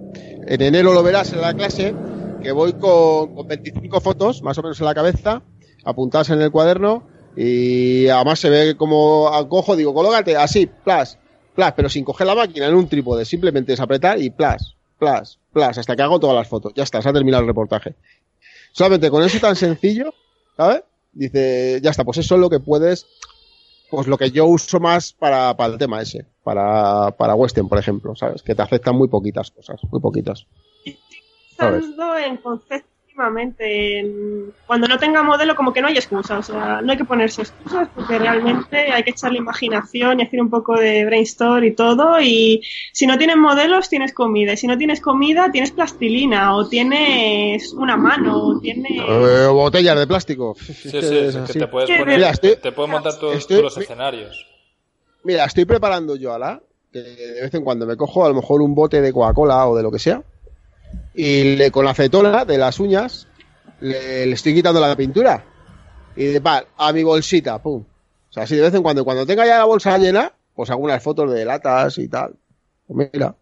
en 0.47 0.61
enero 0.63 0.93
lo 0.93 1.03
verás 1.03 1.33
en 1.33 1.41
la 1.41 1.55
clase, 1.55 1.95
que 2.43 2.53
voy 2.53 2.75
con, 2.75 3.35
con 3.35 3.47
25 3.49 4.01
fotos, 4.01 4.43
más 4.43 4.59
o 4.59 4.63
menos 4.63 4.79
en 4.81 4.87
la 4.87 4.95
cabeza, 4.95 5.43
apuntadas 5.85 6.29
en 6.31 6.43
el 6.43 6.51
cuaderno, 6.51 7.07
y 7.37 8.09
además 8.09 8.39
se 8.41 8.51
ve 8.51 8.77
como 8.77 9.29
acojo, 9.29 9.77
digo, 9.77 9.95
colócate 9.95 10.37
así, 10.37 10.67
plas, 10.67 11.19
plas, 11.55 11.73
pero 11.75 11.89
sin 11.89 12.05
coger 12.05 12.27
la 12.27 12.35
máquina 12.35 12.67
en 12.67 12.75
un 12.75 12.89
trípode, 12.89 13.25
simplemente 13.25 13.73
es 13.73 13.81
apretar 13.81 14.21
y 14.21 14.31
plas, 14.31 14.77
plas, 14.99 15.39
plas, 15.53 15.79
hasta 15.79 15.97
que 15.97 16.03
hago 16.03 16.19
todas 16.19 16.37
las 16.37 16.49
fotos. 16.49 16.73
Ya 16.75 16.83
está, 16.83 17.01
se 17.01 17.09
ha 17.09 17.13
terminado 17.13 17.43
el 17.43 17.49
reportaje. 17.49 17.95
Solamente 18.73 19.11
con 19.11 19.23
eso 19.23 19.39
tan 19.39 19.57
sencillo, 19.57 20.13
¿sabes? 20.57 20.83
Dice, 21.13 21.81
ya 21.83 21.91
está, 21.91 22.05
pues 22.05 22.19
eso 22.19 22.35
es 22.35 22.41
lo 22.41 22.51
que 22.51 22.61
puedes, 22.61 23.07
pues 23.91 24.07
lo 24.07 24.17
que 24.17 24.31
yo 24.31 24.47
uso 24.47 24.79
más 24.79 25.13
para, 25.13 25.57
para 25.57 25.73
el 25.73 25.79
tema 25.79 26.01
ese, 26.01 26.27
para, 26.45 27.11
para 27.13 27.35
Western, 27.35 27.69
por 27.69 27.79
ejemplo, 27.79 28.15
¿sabes? 28.15 28.43
Que 28.43 28.55
te 28.55 28.63
aceptan 28.63 28.97
muy 28.97 29.09
poquitas 29.09 29.51
cosas, 29.51 29.81
muy 29.91 30.01
poquitas. 30.01 30.47
Pensando 31.57 32.17
en 32.17 32.37
concepto 32.39 32.90
cuando 34.67 34.89
no 34.89 34.99
tenga 34.99 35.23
modelo, 35.23 35.55
como 35.55 35.73
que 35.73 35.81
no 35.81 35.89
hay 35.89 35.95
excusa, 35.97 36.39
o 36.39 36.43
sea, 36.43 36.81
no 36.83 36.93
hay 36.93 36.99
que 36.99 37.05
ponerse 37.05 37.43
excusas 37.43 37.89
porque 37.95 38.19
realmente 38.19 38.93
hay 38.93 39.03
que 39.03 39.11
echarle 39.11 39.39
imaginación 39.39 40.21
y 40.21 40.23
hacer 40.23 40.41
un 40.41 40.51
poco 40.51 40.77
de 40.77 41.05
brainstorm 41.05 41.65
y 41.65 41.73
todo. 41.73 42.21
Y 42.21 42.63
si 42.93 43.07
no 43.07 43.19
tienes 43.19 43.37
modelos, 43.37 43.89
tienes 43.89 44.13
comida. 44.15 44.53
Y 44.53 44.57
si 44.57 44.67
no 44.67 44.77
tienes 44.79 45.01
comida, 45.01 45.51
tienes 45.53 45.71
plastilina 45.73 46.55
o 46.57 46.69
tienes 46.69 47.73
una 47.73 47.97
mano 47.97 48.37
o 48.37 48.61
tienes. 48.61 48.91
Eh, 48.93 49.47
botellas 49.51 49.99
de 49.99 50.07
plástico. 50.07 50.55
Sí, 50.61 50.73
sí, 50.73 50.97
Es 50.97 51.37
que 51.53 51.59
te 51.59 51.67
puedes 51.67 51.91
poner, 51.91 52.17
mira, 52.17 52.31
estoy- 52.31 52.57
te 52.57 52.73
puedes 52.73 52.91
montar 52.91 53.19
todos 53.19 53.37
estoy- 53.37 53.63
los 53.63 53.77
escenarios. 53.77 54.47
Mira, 55.25 55.45
estoy 55.45 55.65
preparando 55.67 56.17
yo 56.17 56.33
ahora, 56.33 56.61
que 56.93 56.99
de 57.01 57.43
vez 57.43 57.55
en 57.55 57.63
cuando 57.63 57.87
me 57.87 57.97
cojo 57.97 58.25
a 58.25 58.29
lo 58.29 58.35
mejor 58.35 58.63
un 58.63 58.75
bote 58.75 59.01
de 59.01 59.13
Coca-Cola 59.13 59.69
o 59.69 59.77
de 59.77 59.83
lo 59.83 59.91
que 59.91 59.99
sea, 59.99 60.23
y 61.15 61.57
le, 61.57 61.71
con 61.71 61.85
la 61.85 61.91
acetona 61.93 62.45
de 62.45 62.59
las 62.59 62.79
uñas 62.81 63.27
le, 63.81 64.27
le 64.27 64.33
estoy 64.35 64.55
quitando 64.55 64.81
la 64.81 64.97
pintura. 64.97 65.45
Y 66.17 66.25
de 66.27 66.41
pa, 66.41 66.65
a 66.77 66.93
mi 66.93 67.03
bolsita, 67.03 67.61
pum. 67.63 67.83
O 67.83 68.33
sea, 68.33 68.45
así 68.45 68.57
de 68.57 68.63
vez 68.63 68.75
en 68.75 68.83
cuando, 68.83 69.05
cuando 69.05 69.27
tenga 69.27 69.47
ya 69.47 69.59
la 69.59 69.65
bolsa 69.65 69.97
llena, 69.99 70.33
pues 70.55 70.71
hago 70.71 70.83
unas 70.83 71.03
fotos 71.03 71.33
de 71.33 71.45
latas 71.45 71.99
y 71.99 72.09
tal. 72.09 72.35
Pues 72.87 73.11
mira. 73.13 73.35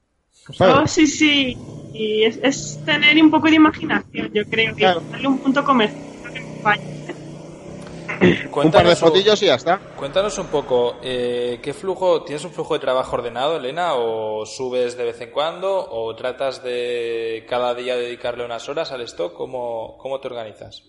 ¿sabes? 0.56 0.74
Oh, 0.76 0.86
sí, 0.86 1.06
sí. 1.06 1.56
Y 1.92 2.24
es, 2.24 2.38
es 2.42 2.80
tener 2.84 3.22
un 3.22 3.30
poco 3.30 3.48
de 3.48 3.56
imaginación, 3.56 4.30
yo 4.32 4.44
creo. 4.44 4.74
que 4.74 4.82
Claro. 4.82 5.02
darle 5.10 5.28
un 5.28 5.38
punto 5.38 5.64
comercial. 5.64 5.98
Un 8.20 8.70
par 8.70 8.86
de 8.86 8.96
fotillos 8.96 9.42
y 9.42 9.46
ya 9.46 9.54
está. 9.54 9.78
cuéntanos 9.96 10.38
un 10.38 10.46
poco, 10.46 10.96
eh, 11.02 11.60
¿qué 11.62 11.72
flujo, 11.72 12.22
tienes 12.22 12.44
un 12.44 12.52
flujo 12.52 12.74
de 12.74 12.80
trabajo 12.80 13.16
ordenado, 13.16 13.56
Elena, 13.56 13.94
o 13.94 14.44
subes 14.46 14.96
de 14.96 15.04
vez 15.04 15.20
en 15.20 15.30
cuando, 15.30 15.88
o 15.90 16.14
tratas 16.16 16.62
de 16.62 17.46
cada 17.48 17.74
día 17.74 17.96
dedicarle 17.96 18.44
unas 18.44 18.68
horas 18.68 18.92
al 18.92 19.02
stock? 19.02 19.34
¿Cómo, 19.34 19.96
cómo 19.98 20.20
te 20.20 20.28
organizas? 20.28 20.84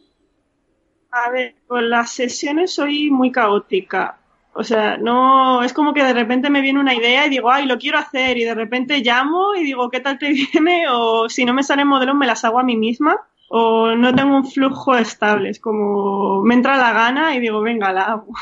A 1.12 1.30
ver, 1.32 1.56
con 1.68 1.90
las 1.90 2.12
sesiones 2.12 2.74
soy 2.74 3.10
muy 3.10 3.32
caótica. 3.32 4.20
O 4.54 4.64
sea, 4.64 4.98
no, 4.98 5.64
es 5.64 5.74
como 5.74 5.94
que 5.94 6.04
de 6.04 6.14
repente 6.14 6.50
me 6.50 6.62
viene 6.62 6.80
una 6.80 6.94
idea 6.94 7.26
y 7.26 7.30
digo, 7.30 7.52
ay, 7.52 7.66
lo 7.66 7.78
quiero 7.78 7.98
hacer, 7.98 8.38
y 8.38 8.44
de 8.44 8.56
repente 8.56 9.00
llamo 9.00 9.56
y 9.56 9.64
digo, 9.64 9.90
¿qué 9.90 10.00
tal 10.00 10.18
te 10.18 10.30
viene? 10.54 10.88
O 10.90 11.30
si 11.30 11.46
no 11.46 11.54
me 11.54 11.64
salen 11.64 11.88
modelos, 11.88 12.16
me 12.16 12.28
las 12.28 12.44
hago 12.44 12.60
a 12.60 12.64
mí 12.64 12.76
misma. 12.76 13.16
O 13.50 13.96
no 13.96 14.14
tengo 14.14 14.36
un 14.38 14.46
flujo 14.50 14.96
estable, 14.96 15.50
es 15.50 15.60
como 15.60 16.42
me 16.44 16.54
entra 16.54 16.78
la 16.78 16.94
gana 16.94 17.36
y 17.36 17.40
digo, 17.40 17.62
venga, 17.62 17.92
la 17.92 18.04
hago. 18.04 18.28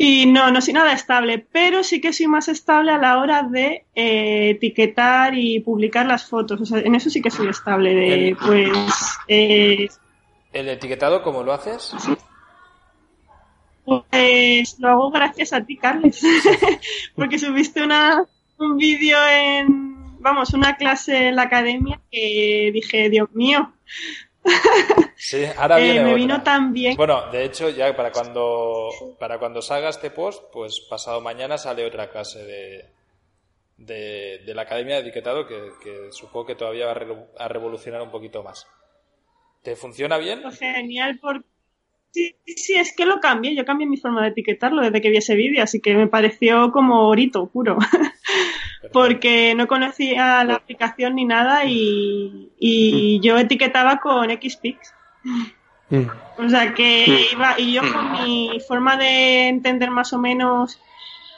Y 0.00 0.26
no, 0.26 0.52
no 0.52 0.60
soy 0.60 0.74
nada 0.74 0.92
estable, 0.92 1.44
pero 1.50 1.82
sí 1.82 2.00
que 2.00 2.12
soy 2.12 2.28
más 2.28 2.46
estable 2.46 2.92
a 2.92 2.98
la 2.98 3.18
hora 3.18 3.42
de 3.42 3.84
eh, 3.96 4.50
etiquetar 4.50 5.34
y 5.36 5.58
publicar 5.58 6.06
las 6.06 6.24
fotos. 6.24 6.60
O 6.60 6.64
sea, 6.64 6.78
en 6.78 6.94
eso 6.94 7.10
sí 7.10 7.20
que 7.20 7.32
soy 7.32 7.48
estable. 7.48 7.92
De, 7.96 8.28
El- 8.28 8.36
pues, 8.36 8.70
eh, 9.26 9.88
¿El 10.52 10.68
etiquetado 10.68 11.20
cómo 11.24 11.42
lo 11.42 11.52
haces? 11.52 11.92
Pues 13.84 14.78
lo 14.78 14.88
hago 14.88 15.10
gracias 15.10 15.52
a 15.52 15.64
ti, 15.64 15.76
Carles, 15.76 16.22
porque 17.16 17.38
subiste 17.38 17.82
una, 17.82 18.22
un 18.58 18.76
vídeo 18.76 19.18
en, 19.28 19.97
vamos, 20.20 20.52
una 20.54 20.76
clase 20.76 21.28
en 21.28 21.36
la 21.36 21.42
academia 21.42 22.00
que 22.10 22.70
dije, 22.72 23.08
Dios 23.10 23.30
mío, 23.32 23.72
Sí, 25.16 25.44
ahora 25.56 25.78
Eh, 25.78 25.82
viene 25.84 26.00
me 26.00 26.04
otra. 26.06 26.16
vino 26.16 26.42
tan 26.42 26.72
bien. 26.72 26.96
Bueno, 26.96 27.30
de 27.30 27.44
hecho, 27.44 27.68
ya 27.70 27.94
para 27.96 28.12
cuando, 28.12 28.88
para 29.18 29.38
cuando 29.38 29.60
salga 29.62 29.88
este 29.88 30.10
post, 30.10 30.42
pues 30.52 30.80
pasado 30.88 31.20
mañana 31.20 31.58
sale 31.58 31.84
otra 31.84 32.08
clase 32.10 32.44
de, 32.44 32.84
de, 33.76 34.38
de 34.46 34.54
la 34.54 34.62
Academia 34.62 34.96
de 34.96 35.02
Etiquetado 35.02 35.46
que, 35.46 35.70
que 35.82 36.12
supongo 36.12 36.46
que 36.46 36.54
todavía 36.54 36.86
va 36.86 36.92
a, 36.92 36.94
re- 36.94 37.26
a 37.38 37.48
revolucionar 37.48 38.00
un 38.02 38.10
poquito 38.10 38.42
más. 38.42 38.66
¿Te 39.62 39.74
funciona 39.76 40.18
bien? 40.18 40.42
Genial, 40.52 41.18
porque 41.20 41.46
sí, 42.12 42.36
sí, 42.46 42.74
es 42.74 42.94
que 42.96 43.04
lo 43.04 43.20
cambié. 43.20 43.54
Yo 43.56 43.64
cambié 43.64 43.86
mi 43.88 43.96
forma 43.98 44.22
de 44.22 44.28
etiquetarlo 44.28 44.82
desde 44.82 45.00
que 45.00 45.10
vi 45.10 45.16
ese 45.18 45.34
vídeo, 45.34 45.62
así 45.64 45.80
que 45.80 45.94
me 45.94 46.06
pareció 46.06 46.70
como 46.72 47.08
orito 47.08 47.46
puro. 47.48 47.76
porque 48.92 49.54
no 49.54 49.66
conocía 49.66 50.44
la 50.44 50.54
aplicación 50.54 51.14
ni 51.16 51.24
nada 51.24 51.64
y, 51.64 52.50
y 52.58 53.20
yo 53.20 53.38
etiquetaba 53.38 53.98
con 53.98 54.30
Xpix. 54.30 54.94
Mm. 55.90 56.06
O 56.38 56.48
sea 56.48 56.74
que 56.74 57.26
iba, 57.32 57.58
y 57.58 57.72
yo 57.72 57.82
con 57.92 58.12
mi 58.12 58.60
forma 58.66 58.96
de 58.96 59.48
entender 59.48 59.90
más 59.90 60.12
o 60.12 60.18
menos. 60.18 60.80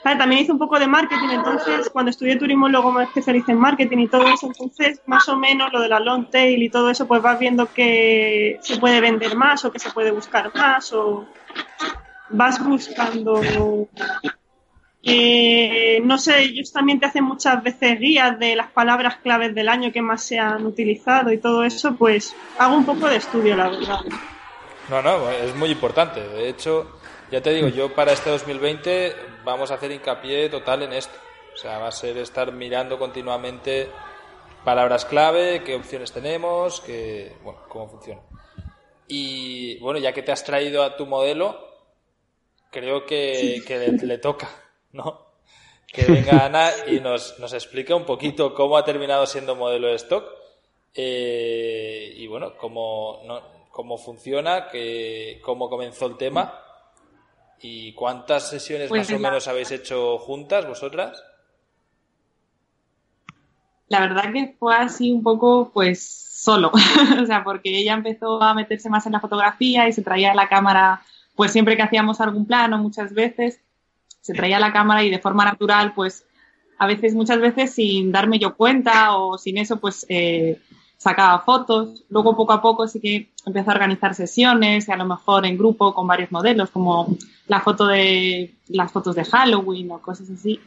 También 0.03 0.41
hice 0.41 0.51
un 0.51 0.57
poco 0.57 0.79
de 0.79 0.87
marketing, 0.87 1.29
entonces 1.29 1.87
cuando 1.91 2.09
estudié 2.09 2.35
turismo 2.35 2.67
luego 2.67 2.91
me 2.91 3.03
especialicé 3.03 3.51
en 3.51 3.59
marketing 3.59 3.99
y 3.99 4.07
todo 4.07 4.27
eso, 4.29 4.47
entonces 4.47 4.99
más 5.05 5.29
o 5.29 5.37
menos 5.37 5.71
lo 5.71 5.79
de 5.79 5.89
la 5.89 5.99
long 5.99 6.27
tail 6.31 6.63
y 6.63 6.69
todo 6.69 6.89
eso, 6.89 7.07
pues 7.07 7.21
vas 7.21 7.37
viendo 7.37 7.71
que 7.71 8.57
se 8.63 8.77
puede 8.77 8.99
vender 8.99 9.35
más 9.35 9.63
o 9.63 9.71
que 9.71 9.77
se 9.77 9.91
puede 9.91 10.09
buscar 10.09 10.51
más 10.55 10.91
o 10.91 11.27
vas 12.29 12.65
buscando 12.65 13.41
eh, 15.03 15.99
no 16.03 16.17
sé, 16.17 16.43
ellos 16.43 16.71
también 16.71 16.99
te 16.99 17.07
hacen 17.07 17.23
muchas 17.23 17.63
veces 17.63 17.99
guías 17.99 18.37
de 18.37 18.55
las 18.55 18.71
palabras 18.71 19.17
claves 19.17 19.55
del 19.55 19.69
año 19.69 19.91
que 19.91 20.01
más 20.01 20.23
se 20.23 20.37
han 20.37 20.65
utilizado 20.65 21.31
y 21.31 21.39
todo 21.39 21.63
eso, 21.63 21.95
pues 21.95 22.35
hago 22.59 22.75
un 22.75 22.85
poco 22.85 23.09
de 23.09 23.17
estudio, 23.17 23.55
la 23.55 23.69
verdad. 23.69 24.01
No, 24.89 25.01
no, 25.01 25.31
es 25.31 25.55
muy 25.55 25.69
importante. 25.69 26.21
De 26.21 26.49
hecho, 26.49 26.99
ya 27.31 27.41
te 27.41 27.51
digo, 27.53 27.69
yo 27.69 27.93
para 27.95 28.11
este 28.11 28.29
2020 28.29 29.15
vamos 29.43 29.71
a 29.71 29.75
hacer 29.75 29.91
hincapié 29.91 30.49
total 30.49 30.83
en 30.83 30.93
esto. 30.93 31.17
O 31.53 31.57
sea, 31.57 31.79
va 31.79 31.87
a 31.87 31.91
ser 31.91 32.17
estar 32.17 32.51
mirando 32.51 32.99
continuamente 32.99 33.89
palabras 34.63 35.05
clave, 35.05 35.63
qué 35.63 35.75
opciones 35.75 36.11
tenemos, 36.11 36.81
qué, 36.81 37.35
bueno, 37.43 37.61
cómo 37.67 37.89
funciona. 37.89 38.21
Y 39.07 39.79
bueno, 39.79 39.99
ya 39.99 40.13
que 40.13 40.21
te 40.21 40.31
has 40.31 40.43
traído 40.43 40.83
a 40.83 40.95
tu 40.95 41.05
modelo, 41.05 41.59
creo 42.69 43.05
que, 43.05 43.61
que 43.65 43.77
le, 43.77 43.91
le 43.91 44.17
toca, 44.17 44.49
¿no? 44.93 45.31
Que 45.87 46.05
venga 46.05 46.45
Ana 46.45 46.69
y 46.87 46.99
nos, 46.99 47.39
nos 47.39 47.53
explique 47.53 47.93
un 47.93 48.05
poquito 48.05 48.53
cómo 48.53 48.77
ha 48.77 48.85
terminado 48.85 49.25
siendo 49.25 49.55
modelo 49.55 49.87
de 49.87 49.95
stock 49.95 50.25
eh, 50.93 52.13
y 52.17 52.27
bueno, 52.27 52.53
cómo, 52.57 53.21
no, 53.25 53.41
cómo 53.71 53.97
funciona, 53.97 54.67
que, 54.69 55.39
cómo 55.43 55.69
comenzó 55.69 56.07
el 56.07 56.17
tema 56.17 56.59
y 57.61 57.93
cuántas 57.93 58.49
sesiones 58.49 58.89
Pues 58.89 59.09
más 59.09 59.19
o 59.19 59.21
menos 59.21 59.47
habéis 59.47 59.71
hecho 59.71 60.17
juntas 60.17 60.67
vosotras. 60.67 61.23
La 63.87 63.99
verdad 63.99 64.31
que 64.33 64.55
fue 64.57 64.75
así 64.75 65.11
un 65.11 65.21
poco, 65.21 65.71
pues, 65.73 66.01
solo. 66.07 66.71
o 67.21 67.25
sea, 67.25 67.43
porque 67.43 67.77
ella 67.77 67.93
empezó 67.93 68.41
a 68.41 68.53
meterse 68.53 68.89
más 68.89 69.05
en 69.05 69.13
la 69.13 69.19
fotografía 69.19 69.87
y 69.87 69.93
se 69.93 70.01
traía 70.01 70.33
la 70.33 70.49
cámara, 70.49 71.01
pues 71.35 71.51
siempre 71.51 71.75
que 71.75 71.83
hacíamos 71.83 72.19
algún 72.21 72.45
plano, 72.45 72.77
muchas 72.77 73.13
veces, 73.13 73.61
se 74.21 74.33
traía 74.33 74.59
la 74.59 74.71
cámara 74.73 75.03
y 75.03 75.09
de 75.09 75.19
forma 75.19 75.43
natural, 75.45 75.93
pues, 75.93 76.25
a 76.77 76.87
veces, 76.87 77.13
muchas 77.13 77.39
veces, 77.39 77.73
sin 77.73 78.11
darme 78.11 78.39
yo 78.39 78.55
cuenta 78.55 79.15
o 79.17 79.37
sin 79.37 79.57
eso, 79.57 79.79
pues, 79.79 80.05
eh, 80.09 80.59
sacaba 80.97 81.39
fotos. 81.39 82.03
Luego, 82.09 82.35
poco 82.35 82.53
a 82.53 82.61
poco, 82.61 82.87
sí 82.87 82.99
que 82.99 83.29
empezó 83.45 83.71
a 83.71 83.73
organizar 83.73 84.15
sesiones, 84.15 84.89
a 84.89 84.95
lo 84.97 85.05
mejor 85.05 85.45
en 85.45 85.57
grupo 85.57 85.93
con 85.93 86.07
varios 86.07 86.31
modelos, 86.31 86.69
como 86.71 87.15
la 87.47 87.59
foto 87.61 87.85
de, 87.87 88.53
las 88.69 88.91
fotos 88.91 89.15
de 89.15 89.25
Halloween 89.25 89.91
o 89.91 89.99
cosas 90.01 90.29
así. 90.29 90.59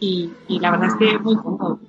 Y, 0.00 0.30
y 0.48 0.58
la 0.60 0.70
verdad 0.72 0.88
es 0.88 0.94
que 0.96 1.18
muy 1.18 1.36
cómodo. 1.36 1.80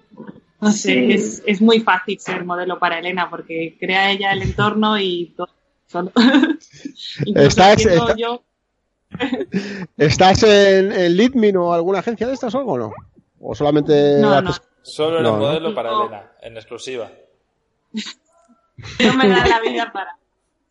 No 0.60 0.72
sé, 0.72 0.94
Sí. 0.94 1.12
es, 1.14 1.44
es 1.46 1.62
muy 1.62 1.82
fácil 1.82 2.20
ser 2.20 2.44
modelo 2.46 2.80
para 2.80 3.00
Elena 3.00 3.30
porque 3.30 3.76
crea 3.80 4.12
ella 4.12 4.32
el 4.32 4.42
entorno 4.42 4.98
y 5.00 5.34
todo 5.38 5.50
solo. 5.88 6.12
Siendo 6.96 7.42
está- 7.42 7.76
yo, 8.16 8.44
¿Estás 9.98 10.44
en, 10.44 10.92
en 10.92 11.18
Litmin 11.18 11.58
o 11.58 11.74
alguna 11.74 12.00
agencia 12.00 12.28
de 12.28 12.34
estas 12.34 12.54
o 12.56 12.60
algo 12.60 12.74
o 12.74 12.78
no? 12.78 12.92
¿O 13.40 13.56
solamente 13.56 14.20
No, 14.20 14.42
no. 14.42 14.52
Solo 14.82 15.22
No, 15.22 15.34
no. 15.34 15.38
modelo 15.38 15.74
para. 15.76 15.90
Elena, 15.92 16.32
en 16.42 16.56
exclusiva. 16.58 17.10
no 17.94 19.14
me 19.16 19.28
da 19.30 19.46
la 19.48 19.60
vida 19.60 19.92
para. 19.94 20.18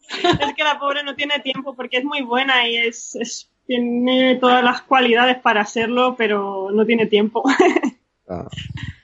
Es 0.08 0.54
que 0.54 0.64
la 0.64 0.78
pobre 0.78 1.02
no 1.02 1.14
tiene 1.14 1.40
tiempo 1.40 1.74
porque 1.74 1.98
es 1.98 2.04
muy 2.04 2.22
buena 2.22 2.66
y 2.68 2.76
es, 2.76 3.14
es- 3.16 3.50
tiene 3.66 4.36
todas 4.36 4.62
las 4.62 4.82
cualidades 4.82 5.38
para 5.38 5.60
hacerlo, 5.62 6.14
pero 6.16 6.70
no 6.72 6.86
tiene 6.86 7.06
tiempo. 7.06 7.42
Ah, 8.28 8.46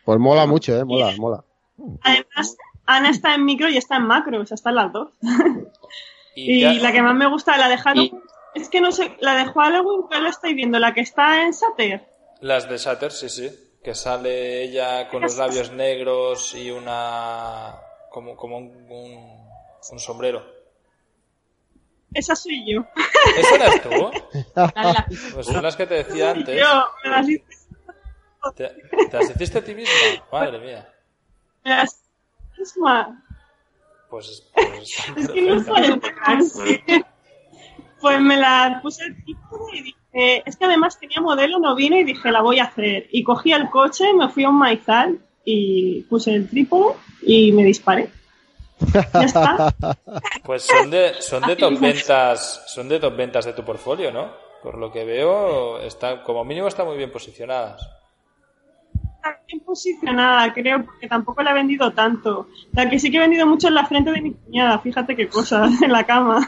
Pues 0.04 0.18
mola 0.20 0.46
mucho, 0.46 0.76
eh, 0.78 0.84
mola, 0.84 1.12
mola. 1.18 1.42
Además, 2.02 2.56
Ana 2.86 3.10
está 3.10 3.34
en 3.34 3.44
micro 3.44 3.68
y 3.68 3.76
está 3.76 3.96
en 3.96 4.04
macro, 4.06 4.40
o 4.40 4.46
sea, 4.46 4.54
están 4.54 4.76
las 4.76 4.92
dos. 4.92 5.10
Y, 6.36 6.62
la 6.78 6.92
que 6.92 7.02
más 7.02 7.14
me 7.16 7.26
gusta, 7.26 7.58
la 7.58 7.68
de 7.68 7.76
Halloween, 7.76 8.20
es 8.54 8.68
que 8.68 8.80
no 8.80 8.92
sé, 8.92 9.16
la 9.20 9.36
de 9.36 9.44
Halloween, 9.52 10.02
¿cuál 10.02 10.24
la 10.24 10.30
estoy 10.30 10.54
viendo? 10.54 10.78
La 10.78 10.92
que 10.94 11.00
está 11.00 11.42
en 11.42 11.52
Sater. 11.54 12.08
Las 12.40 12.68
de 12.68 12.76
Shatter, 12.76 13.12
sí, 13.12 13.28
sí. 13.28 13.50
Que 13.82 13.94
sale 13.94 14.62
ella 14.62 15.08
con 15.08 15.22
los 15.22 15.36
labios 15.36 15.72
negros 15.72 16.54
y 16.54 16.70
una. 16.70 17.74
como, 18.10 18.36
como 18.36 18.58
un, 18.58 18.86
un, 18.90 19.48
un 19.90 19.98
sombrero. 19.98 20.44
Esa 22.14 22.36
soy 22.36 22.64
yo. 22.70 22.84
¿Esa 23.38 23.54
eres 23.56 23.82
tú? 23.82 23.90
Pues 25.34 25.46
son 25.46 25.62
las 25.62 25.76
que 25.76 25.86
te 25.86 25.94
decía 25.94 26.30
antes. 26.30 26.60
Yo, 26.60 26.84
me 27.04 27.10
las, 27.10 27.26
¿Te, 28.54 28.68
te 29.08 29.16
las 29.16 29.30
hiciste 29.30 29.58
a 29.58 29.64
ti 29.64 29.74
misma? 29.74 29.94
Madre 30.30 30.58
mía. 30.58 30.88
me 31.64 31.70
las 31.70 32.02
misma. 32.58 33.24
Pues. 34.10 34.50
pues 34.52 34.98
Es 35.16 35.28
que 35.30 35.42
no 35.42 35.64
perfecta. 35.74 36.40
sé. 36.42 37.04
Pues 38.02 38.20
me 38.20 38.36
la 38.36 38.80
puse 38.82 39.04
el 39.04 39.22
trípode 39.22 39.76
y 39.76 39.82
dije, 39.82 40.42
es 40.44 40.56
que 40.56 40.64
además 40.64 40.98
tenía 40.98 41.20
modelo, 41.20 41.58
no 41.58 41.74
vino 41.74 41.96
y 41.96 42.04
dije, 42.04 42.30
la 42.30 42.42
voy 42.42 42.58
a 42.58 42.64
hacer. 42.64 43.06
Y 43.12 43.22
cogí 43.22 43.52
el 43.52 43.70
coche, 43.70 44.12
me 44.12 44.28
fui 44.28 44.44
a 44.44 44.48
un 44.48 44.58
maizal 44.58 45.20
y 45.44 46.02
puse 46.02 46.34
el 46.34 46.48
trípode 46.48 46.96
y 47.22 47.52
me 47.52 47.64
disparé. 47.64 48.10
Ya 49.14 49.22
está. 49.22 49.74
Pues 50.44 50.64
son 50.64 50.90
de, 50.90 51.14
son 51.20 51.42
de 51.44 51.54
top 51.54 51.78
ventas. 51.78 52.64
Son 52.66 52.88
de 52.88 52.98
top 52.98 53.16
ventas 53.16 53.44
de 53.44 53.52
tu 53.52 53.64
portfolio, 53.64 54.10
¿no? 54.10 54.32
Por 54.62 54.76
lo 54.76 54.90
que 54.90 55.04
veo, 55.04 55.78
está, 55.78 56.22
como 56.24 56.44
mínimo 56.44 56.68
están 56.68 56.86
muy 56.86 56.96
bien 56.96 57.12
posicionadas. 57.12 57.80
Está 59.24 59.40
bien 59.46 59.60
posicionada, 59.60 60.52
creo, 60.52 60.84
porque 60.84 61.06
tampoco 61.06 61.42
la 61.44 61.52
he 61.52 61.54
vendido 61.54 61.92
tanto. 61.92 62.48
La 62.72 62.90
que 62.90 62.98
sí 62.98 63.08
que 63.08 63.18
he 63.18 63.20
vendido 63.20 63.46
mucho 63.46 63.68
es 63.68 63.72
la 63.74 63.86
frente 63.86 64.10
de 64.10 64.20
mi 64.20 64.32
cuñada, 64.34 64.80
fíjate 64.80 65.14
qué 65.14 65.28
cosa, 65.28 65.66
en 65.82 65.92
la 65.92 66.04
cama. 66.04 66.40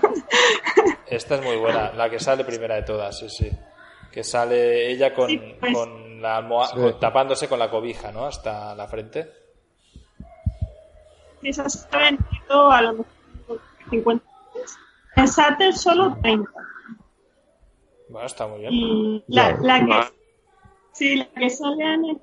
Esta 1.06 1.37
es 1.37 1.42
muy 1.44 1.56
buena, 1.56 1.92
la 1.92 2.10
que 2.10 2.18
sale 2.18 2.42
primera 2.44 2.74
de 2.74 2.82
todas, 2.82 3.16
sí, 3.16 3.28
sí. 3.28 3.48
Que 4.10 4.24
sale 4.24 4.90
ella 4.90 5.14
con, 5.14 5.28
Sí, 5.30 5.40
pues. 5.60 5.72
con 5.72 6.20
la 6.20 6.38
almohada, 6.38 6.74
Sí. 6.74 6.80
con- 6.80 6.98
tapándose 7.00 7.48
con 7.48 7.60
la 7.60 7.70
cobija, 7.70 8.10
¿no? 8.10 8.26
Hasta 8.26 8.74
la 8.74 8.88
frente. 8.88 9.30
Esa 11.42 11.68
se 11.68 11.87
ha 11.92 11.98
vendido 11.98 12.70
a 12.72 12.82
lo 12.82 12.92
mejor 12.94 13.60
50 13.90 14.24
veces. 14.54 14.76
En 15.16 15.28
Sater 15.28 15.74
solo 15.74 16.16
30. 16.22 16.50
Bueno, 18.08 18.26
está 18.26 18.46
muy 18.46 18.60
bien. 18.60 18.72
Y 18.72 19.24
la, 19.28 19.52
la 19.60 19.78
que, 19.84 20.14
sí, 20.92 21.16
la 21.16 21.26
que 21.37 21.50
sale 21.50 21.94
en 21.94 22.04
el- 22.06 22.20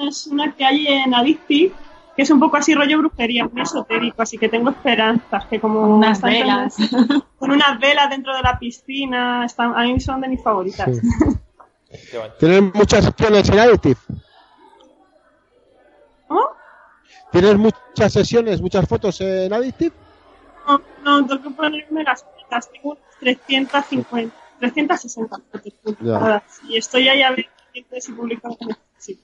es 0.00 0.26
una 0.26 0.54
que 0.54 0.64
hay 0.64 0.86
en 0.86 1.14
Addictive, 1.14 1.72
que 2.16 2.22
es 2.22 2.30
un 2.30 2.40
poco 2.40 2.56
así 2.56 2.74
rollo 2.74 2.98
brujería, 2.98 3.46
muy 3.46 3.62
esotérico, 3.62 4.22
así 4.22 4.38
que 4.38 4.48
tengo 4.48 4.70
esperanzas, 4.70 5.44
que 5.46 5.60
como 5.60 5.96
Unas 5.96 6.18
están 6.18 6.30
velas. 6.30 6.76
con 7.38 7.50
unas 7.50 7.78
velas 7.78 8.08
dentro 8.10 8.34
de 8.34 8.42
la 8.42 8.58
piscina, 8.58 9.44
están, 9.44 9.76
a 9.76 9.82
mí 9.82 10.00
son 10.00 10.20
de 10.20 10.28
mis 10.28 10.42
favoritas. 10.42 10.88
Sí. 10.96 11.00
¿Tienes 12.38 12.74
muchas 12.74 13.04
sesiones 13.04 13.48
en 13.48 13.58
Additive? 13.58 14.00
¿Cómo? 16.26 16.48
¿Tienes 17.30 17.56
muchas 17.56 18.12
sesiones, 18.12 18.60
muchas 18.60 18.88
fotos 18.88 19.20
en 19.20 19.52
Additive? 19.52 19.92
No, 20.66 20.80
no, 21.04 21.26
tengo 21.26 21.42
que 21.42 21.50
ponerme 21.50 22.02
las 22.02 22.24
cuentas, 22.24 22.70
tengo 22.70 22.90
unas 22.90 23.20
350, 23.20 24.36
360 24.58 25.36
fotos 25.36 25.72
y 26.68 26.76
estoy 26.76 27.08
ahí 27.08 27.22
a 27.22 27.30
ver 27.30 27.46
si 28.00 28.12
publico 28.12 28.56
sí. 28.98 29.20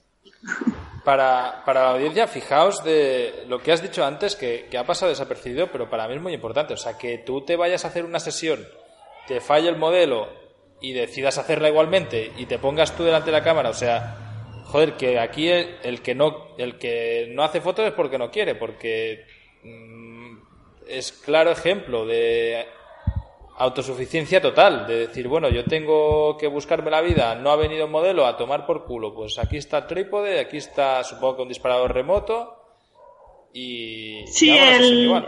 Para, 1.03 1.63
para 1.65 1.83
la 1.83 1.91
audiencia, 1.91 2.27
fijaos 2.27 2.83
de 2.83 3.43
lo 3.47 3.59
que 3.59 3.73
has 3.73 3.81
dicho 3.81 4.05
antes, 4.05 4.35
que, 4.35 4.69
ha 4.77 4.85
pasado 4.85 5.09
desapercibido, 5.09 5.67
pero 5.67 5.89
para 5.89 6.07
mí 6.07 6.15
es 6.15 6.21
muy 6.21 6.33
importante. 6.33 6.73
O 6.73 6.77
sea, 6.77 6.97
que 6.97 7.17
tú 7.17 7.41
te 7.41 7.55
vayas 7.57 7.83
a 7.83 7.89
hacer 7.89 8.05
una 8.05 8.19
sesión, 8.19 8.65
te 9.27 9.41
falle 9.41 9.67
el 9.67 9.75
modelo 9.75 10.29
y 10.79 10.93
decidas 10.93 11.37
hacerla 11.37 11.69
igualmente 11.69 12.31
y 12.37 12.45
te 12.45 12.59
pongas 12.59 12.95
tú 12.95 13.03
delante 13.03 13.31
de 13.31 13.37
la 13.37 13.43
cámara. 13.43 13.69
O 13.69 13.73
sea, 13.73 14.63
joder, 14.65 14.93
que 14.93 15.19
aquí 15.19 15.49
el, 15.49 15.77
el 15.83 16.01
que 16.01 16.15
no 16.15 16.55
el 16.57 16.77
que 16.77 17.27
no 17.29 17.43
hace 17.43 17.61
fotos 17.61 17.85
es 17.85 17.93
porque 17.93 18.17
no 18.17 18.31
quiere, 18.31 18.55
porque 18.55 19.25
mm, 19.63 20.37
es 20.87 21.11
claro 21.11 21.51
ejemplo 21.51 22.05
de 22.05 22.65
autosuficiencia 23.57 24.41
total, 24.41 24.87
de 24.87 25.07
decir, 25.07 25.27
bueno, 25.27 25.49
yo 25.49 25.63
tengo 25.65 26.37
que 26.37 26.47
buscarme 26.47 26.89
la 26.91 27.01
vida, 27.01 27.35
no 27.35 27.51
ha 27.51 27.55
venido 27.55 27.85
un 27.85 27.91
modelo 27.91 28.25
a 28.25 28.37
tomar 28.37 28.65
por 28.65 28.85
culo, 28.85 29.13
pues 29.13 29.37
aquí 29.37 29.57
está 29.57 29.79
el 29.79 29.87
trípode, 29.87 30.39
aquí 30.39 30.57
está 30.57 31.03
supongo 31.03 31.37
que 31.37 31.41
un 31.43 31.47
disparador 31.49 31.93
remoto 31.93 32.55
y... 33.53 34.25
Sí, 34.27 34.49
el... 34.49 35.23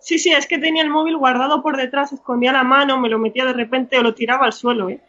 Sí, 0.00 0.18
sí, 0.18 0.32
es 0.32 0.46
que 0.46 0.58
tenía 0.58 0.82
el 0.82 0.90
móvil 0.90 1.16
guardado 1.18 1.62
por 1.62 1.76
detrás, 1.76 2.12
escondía 2.12 2.52
la 2.52 2.64
mano, 2.64 2.98
me 2.98 3.08
lo 3.08 3.18
metía 3.18 3.44
de 3.44 3.52
repente 3.52 3.98
o 3.98 4.02
lo 4.02 4.14
tiraba 4.14 4.46
al 4.46 4.52
suelo, 4.52 4.88
¿eh? 4.88 5.00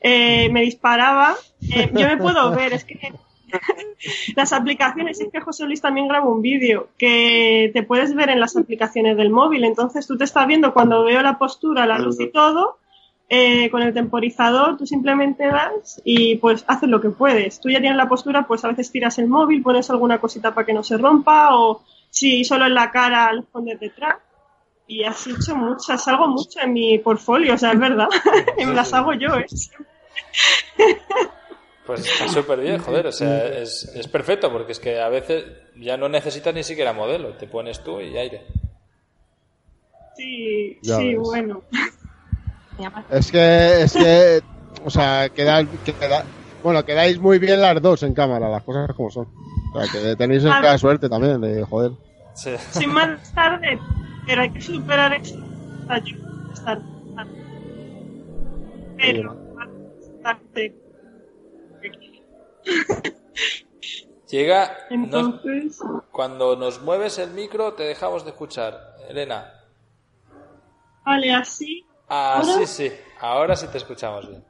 eh 0.00 0.48
me 0.50 0.60
disparaba. 0.60 1.34
Eh, 1.62 1.90
yo 1.92 2.06
me 2.06 2.18
puedo 2.18 2.50
ver, 2.50 2.74
es 2.74 2.84
que 2.84 3.12
las 4.36 4.52
aplicaciones, 4.52 5.20
es 5.20 5.30
que 5.32 5.40
José 5.40 5.64
Luis 5.64 5.80
también 5.80 6.08
grabó 6.08 6.32
un 6.32 6.42
vídeo 6.42 6.88
que 6.98 7.70
te 7.72 7.82
puedes 7.82 8.14
ver 8.14 8.30
en 8.30 8.40
las 8.40 8.56
aplicaciones 8.56 9.16
del 9.16 9.30
móvil. 9.30 9.64
Entonces 9.64 10.06
tú 10.06 10.16
te 10.16 10.24
estás 10.24 10.46
viendo 10.46 10.72
cuando 10.72 11.04
veo 11.04 11.22
la 11.22 11.38
postura, 11.38 11.86
la 11.86 11.98
luz 11.98 12.20
y 12.20 12.30
todo, 12.30 12.78
eh, 13.28 13.70
con 13.70 13.82
el 13.82 13.94
temporizador, 13.94 14.76
tú 14.76 14.86
simplemente 14.86 15.46
das 15.46 16.00
y 16.04 16.36
pues 16.36 16.64
haces 16.66 16.88
lo 16.88 17.00
que 17.00 17.10
puedes. 17.10 17.60
Tú 17.60 17.70
ya 17.70 17.80
tienes 17.80 17.96
la 17.96 18.08
postura, 18.08 18.46
pues 18.46 18.64
a 18.64 18.68
veces 18.68 18.90
tiras 18.90 19.18
el 19.18 19.28
móvil, 19.28 19.62
pones 19.62 19.88
alguna 19.90 20.20
cosita 20.20 20.54
para 20.54 20.66
que 20.66 20.74
no 20.74 20.82
se 20.82 20.98
rompa 20.98 21.56
o 21.56 21.82
si 22.10 22.44
solo 22.44 22.66
en 22.66 22.74
la 22.74 22.90
cara 22.90 23.32
lo 23.32 23.42
pones 23.44 23.80
detrás. 23.80 24.16
Y 24.86 25.04
has 25.04 25.26
hecho 25.26 25.56
muchas, 25.56 26.06
hago 26.08 26.28
mucho 26.28 26.60
en 26.60 26.74
mi 26.74 26.98
portfolio, 26.98 27.54
o 27.54 27.58
sea, 27.58 27.72
es 27.72 27.78
verdad. 27.78 28.08
las 28.74 28.92
hago 28.92 29.14
yo, 29.14 29.34
¿eh? 29.36 29.46
Pues 31.86 32.00
está 32.00 32.28
súper 32.28 32.60
bien, 32.60 32.78
joder, 32.78 33.06
o 33.08 33.12
sea, 33.12 33.46
es, 33.46 33.84
es, 33.94 34.08
perfecto 34.08 34.50
porque 34.50 34.72
es 34.72 34.80
que 34.80 34.98
a 35.00 35.10
veces 35.10 35.44
ya 35.76 35.98
no 35.98 36.08
necesitas 36.08 36.54
ni 36.54 36.62
siquiera 36.62 36.94
modelo, 36.94 37.34
te 37.34 37.46
pones 37.46 37.84
tú 37.84 38.00
y 38.00 38.16
aire. 38.16 38.46
Sí, 40.16 40.78
sí, 40.82 41.14
bueno. 41.16 41.62
Es 43.10 43.30
que, 43.30 43.82
es 43.82 43.92
que, 43.92 44.40
o 44.82 44.88
sea, 44.88 45.28
queda, 45.28 45.62
bueno, 46.62 46.84
quedáis 46.84 47.18
muy 47.18 47.38
bien 47.38 47.60
las 47.60 47.80
dos 47.82 48.02
en 48.02 48.14
cámara, 48.14 48.48
las 48.48 48.62
cosas 48.62 48.90
como 48.96 49.10
son. 49.10 49.28
O 49.74 49.82
sea, 49.82 49.92
que 49.92 50.16
tenéis 50.16 50.44
esa 50.44 50.78
suerte 50.78 51.10
también 51.10 51.40
de 51.40 51.64
joder. 51.64 51.92
Sí. 52.34 52.52
sí. 52.70 52.86
más 52.86 53.32
tarde, 53.34 53.78
pero 54.26 54.42
hay 54.42 54.50
que 54.50 54.60
superar 54.60 55.12
eso. 55.12 55.36
Pero, 58.96 59.36
tarde 60.22 60.83
Llega. 64.30 64.76
cuando 66.10 66.56
nos 66.56 66.82
mueves 66.82 67.18
el 67.18 67.30
micro, 67.30 67.74
te 67.74 67.84
dejamos 67.84 68.24
de 68.24 68.30
escuchar, 68.30 68.96
Elena. 69.08 69.52
Vale, 71.04 71.32
así. 71.32 71.86
Ah, 72.08 72.42
sí, 72.44 72.66
sí. 72.66 72.90
Ahora 73.20 73.54
sí 73.54 73.66
te 73.68 73.78
escuchamos 73.78 74.28
bien. 74.28 74.44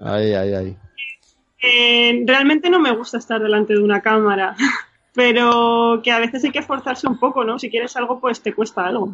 Ahí, 0.00 0.32
ahí, 0.32 0.54
ahí. 0.54 0.76
Eh, 1.62 2.24
realmente 2.26 2.70
no 2.70 2.80
me 2.80 2.90
gusta 2.96 3.18
estar 3.18 3.40
delante 3.40 3.74
de 3.74 3.82
una 3.82 4.00
cámara, 4.00 4.56
pero 5.14 6.00
que 6.02 6.10
a 6.10 6.18
veces 6.18 6.42
hay 6.42 6.50
que 6.50 6.60
esforzarse 6.60 7.06
un 7.06 7.18
poco, 7.18 7.44
¿no? 7.44 7.58
Si 7.58 7.70
quieres 7.70 7.94
algo, 7.96 8.18
pues 8.18 8.40
te 8.40 8.54
cuesta 8.54 8.86
algo. 8.86 9.12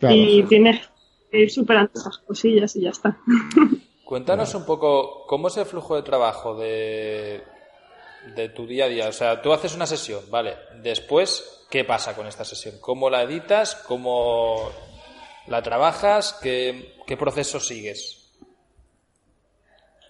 Y 0.00 0.42
tienes 0.42 0.90
que 1.30 1.40
ir 1.42 1.50
superando 1.50 1.92
esas 1.94 2.18
cosillas 2.18 2.76
y 2.76 2.82
ya 2.82 2.90
está. 2.90 3.16
Cuéntanos 4.04 4.54
un 4.54 4.66
poco 4.66 5.26
cómo 5.26 5.48
es 5.48 5.56
el 5.56 5.64
flujo 5.64 5.96
de 5.96 6.02
trabajo 6.02 6.54
de, 6.54 7.42
de 8.36 8.48
tu 8.50 8.66
día 8.66 8.84
a 8.84 8.88
día. 8.88 9.08
O 9.08 9.12
sea, 9.12 9.40
tú 9.40 9.52
haces 9.52 9.74
una 9.74 9.86
sesión, 9.86 10.22
¿vale? 10.30 10.56
Después, 10.82 11.66
¿qué 11.70 11.84
pasa 11.84 12.14
con 12.14 12.26
esta 12.26 12.44
sesión? 12.44 12.74
¿Cómo 12.80 13.08
la 13.08 13.22
editas? 13.22 13.74
¿Cómo 13.74 14.70
la 15.46 15.62
trabajas? 15.62 16.38
¿Qué, 16.42 16.96
qué 17.06 17.16
proceso 17.16 17.60
sigues? 17.60 18.30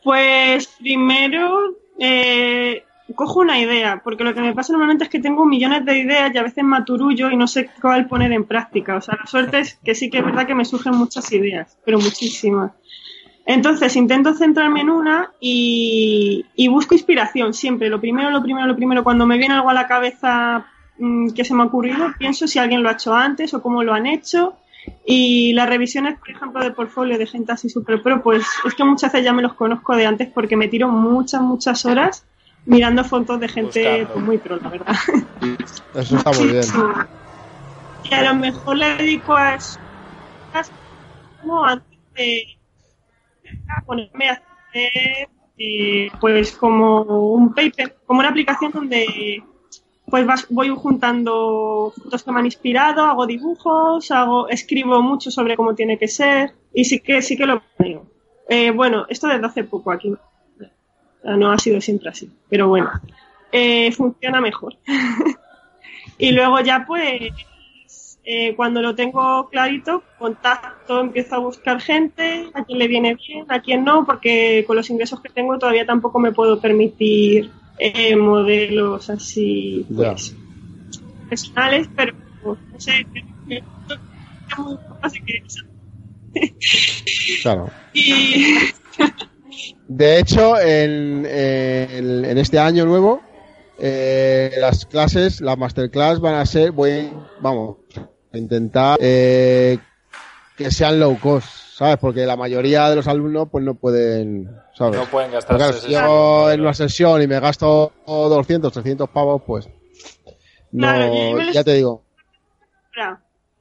Pues 0.02 0.66
primero 0.80 1.76
eh, 1.98 2.84
cojo 3.14 3.40
una 3.40 3.60
idea, 3.60 4.00
porque 4.02 4.24
lo 4.24 4.34
que 4.34 4.40
me 4.40 4.54
pasa 4.54 4.72
normalmente 4.72 5.04
es 5.04 5.10
que 5.10 5.20
tengo 5.20 5.46
millones 5.46 5.84
de 5.84 5.98
ideas 5.98 6.34
y 6.34 6.38
a 6.38 6.42
veces 6.42 6.64
maturullo 6.64 7.30
y 7.30 7.36
no 7.36 7.46
sé 7.46 7.70
cuál 7.80 8.06
poner 8.08 8.32
en 8.32 8.44
práctica. 8.44 8.96
O 8.96 9.00
sea, 9.00 9.16
la 9.18 9.26
suerte 9.26 9.60
es 9.60 9.76
que 9.84 9.94
sí 9.94 10.10
que 10.10 10.18
es 10.18 10.24
verdad 10.24 10.46
que 10.46 10.54
me 10.54 10.64
surgen 10.64 10.96
muchas 10.96 11.30
ideas, 11.32 11.78
pero 11.84 11.98
muchísimas. 11.98 12.72
Entonces 13.46 13.94
intento 13.96 14.34
centrarme 14.34 14.80
en 14.80 14.90
una 14.90 15.30
y, 15.38 16.44
busco 16.68 16.94
inspiración 16.94 17.52
siempre. 17.52 17.88
Lo 17.88 18.00
primero, 18.00 18.30
lo 18.30 18.42
primero, 18.42 18.66
lo 18.66 18.76
primero, 18.76 19.04
cuando 19.04 19.26
me 19.26 19.36
viene 19.36 19.54
algo 19.54 19.70
a 19.70 19.74
la 19.74 19.86
cabeza 19.86 20.66
mm, 20.98 21.30
que 21.30 21.44
se 21.44 21.54
me 21.54 21.62
ha 21.62 21.66
ocurrido, 21.66 22.12
pienso 22.18 22.46
si 22.46 22.58
alguien 22.58 22.82
lo 22.82 22.88
ha 22.88 22.92
hecho 22.92 23.14
antes 23.14 23.52
o 23.52 23.62
cómo 23.62 23.82
lo 23.82 23.92
han 23.92 24.06
hecho. 24.06 24.56
Y 25.06 25.52
las 25.52 25.68
revisiones, 25.68 26.18
por 26.18 26.30
ejemplo, 26.30 26.62
de 26.62 26.70
portfolio 26.70 27.18
de 27.18 27.26
gente 27.26 27.52
así 27.52 27.68
super 27.68 28.02
pro, 28.02 28.22
pues 28.22 28.46
es 28.64 28.74
que 28.74 28.84
muchas 28.84 29.12
veces 29.12 29.24
ya 29.24 29.32
me 29.32 29.42
los 29.42 29.54
conozco 29.54 29.94
de 29.96 30.06
antes 30.06 30.28
porque 30.28 30.56
me 30.56 30.68
tiro 30.68 30.88
muchas, 30.88 31.40
muchas 31.40 31.84
horas 31.84 32.26
mirando 32.66 33.04
fotos 33.04 33.40
de 33.40 33.48
gente 33.48 34.06
pues, 34.12 34.24
muy 34.24 34.38
pro, 34.38 34.56
la 34.56 34.68
verdad. 34.68 34.94
Eso 35.94 36.16
está 36.16 36.32
muy 36.32 36.48
bien. 36.48 36.64
Y 38.10 38.14
a 38.14 38.22
lo 38.22 38.34
mejor 38.34 38.76
le 38.76 38.96
dedico 38.96 39.34
a 39.34 39.54
eso 39.54 39.78
como 41.40 41.64
antes 41.64 41.98
de 42.14 42.53
ponerme 43.86 44.28
a 44.28 44.32
hacer 44.32 45.28
eh, 45.56 46.10
pues 46.20 46.52
como 46.52 47.02
un 47.32 47.54
paper, 47.54 47.96
como 48.06 48.20
una 48.20 48.30
aplicación 48.30 48.72
donde 48.72 49.42
pues 50.06 50.26
voy 50.50 50.68
juntando 50.68 51.92
fotos 51.96 52.22
que 52.22 52.32
me 52.32 52.40
han 52.40 52.44
inspirado, 52.44 53.04
hago 53.04 53.26
dibujos, 53.26 54.10
hago, 54.10 54.48
escribo 54.48 55.00
mucho 55.00 55.30
sobre 55.30 55.56
cómo 55.56 55.74
tiene 55.74 55.98
que 55.98 56.08
ser 56.08 56.52
y 56.72 56.84
sí 56.84 57.00
que 57.00 57.22
sí 57.22 57.36
que 57.36 57.46
lo 57.46 57.62
veo. 57.78 58.06
Eh, 58.48 58.70
bueno, 58.70 59.06
esto 59.08 59.28
desde 59.28 59.46
hace 59.46 59.64
poco 59.64 59.90
aquí. 59.90 60.14
No 61.24 61.50
ha 61.50 61.58
sido 61.58 61.80
siempre 61.80 62.10
así, 62.10 62.30
pero 62.50 62.68
bueno, 62.68 62.90
eh, 63.50 63.90
funciona 63.92 64.42
mejor. 64.42 64.76
y 66.18 66.32
luego 66.32 66.60
ya 66.60 66.84
pues 66.86 67.32
eh, 68.24 68.54
cuando 68.56 68.80
lo 68.80 68.94
tengo 68.94 69.48
clarito, 69.50 70.02
contacto, 70.18 71.00
empiezo 71.00 71.34
a 71.34 71.38
buscar 71.38 71.80
gente, 71.80 72.48
a 72.54 72.64
quien 72.64 72.78
le 72.78 72.88
viene 72.88 73.14
bien, 73.14 73.44
a 73.48 73.60
quien 73.60 73.84
no, 73.84 74.06
porque 74.06 74.64
con 74.66 74.76
los 74.76 74.88
ingresos 74.90 75.20
que 75.20 75.28
tengo 75.28 75.58
todavía 75.58 75.84
tampoco 75.84 76.18
me 76.18 76.32
puedo 76.32 76.60
permitir 76.60 77.50
eh, 77.78 78.16
modelos 78.16 79.10
así 79.10 79.84
pues, 79.94 80.34
personales, 81.28 81.88
pero 81.94 82.14
no 82.44 82.56
sé, 82.78 83.06
Claro. 87.42 87.70
De 89.88 90.18
hecho, 90.18 90.58
en, 90.58 91.26
en, 91.26 92.38
este 92.38 92.58
año 92.58 92.86
nuevo, 92.86 93.20
eh, 93.78 94.52
las 94.58 94.86
clases, 94.86 95.40
la 95.40 95.56
masterclass 95.56 96.20
van 96.20 96.34
a 96.34 96.46
ser, 96.46 96.72
voy, 96.72 97.10
vamos, 97.40 97.76
intentar 98.38 98.98
eh, 99.00 99.78
que 100.56 100.70
sean 100.70 101.00
low 101.00 101.18
cost, 101.18 101.48
¿sabes? 101.48 101.96
Porque 101.98 102.26
la 102.26 102.36
mayoría 102.36 102.88
de 102.88 102.96
los 102.96 103.08
alumnos 103.08 103.48
pues 103.50 103.64
no 103.64 103.74
pueden, 103.74 104.50
¿sabes? 104.74 104.98
No 104.98 105.06
pueden 105.06 105.32
gastar. 105.32 105.72
si 105.74 105.92
yo 105.92 106.50
en 106.50 106.60
una 106.60 106.74
sesión 106.74 107.22
y 107.22 107.26
me 107.26 107.40
gasto 107.40 107.92
200, 108.06 108.72
300 108.72 109.08
pavos, 109.10 109.42
pues 109.46 109.68
no, 110.72 111.52
ya 111.52 111.64
te 111.64 111.74
digo. 111.74 112.02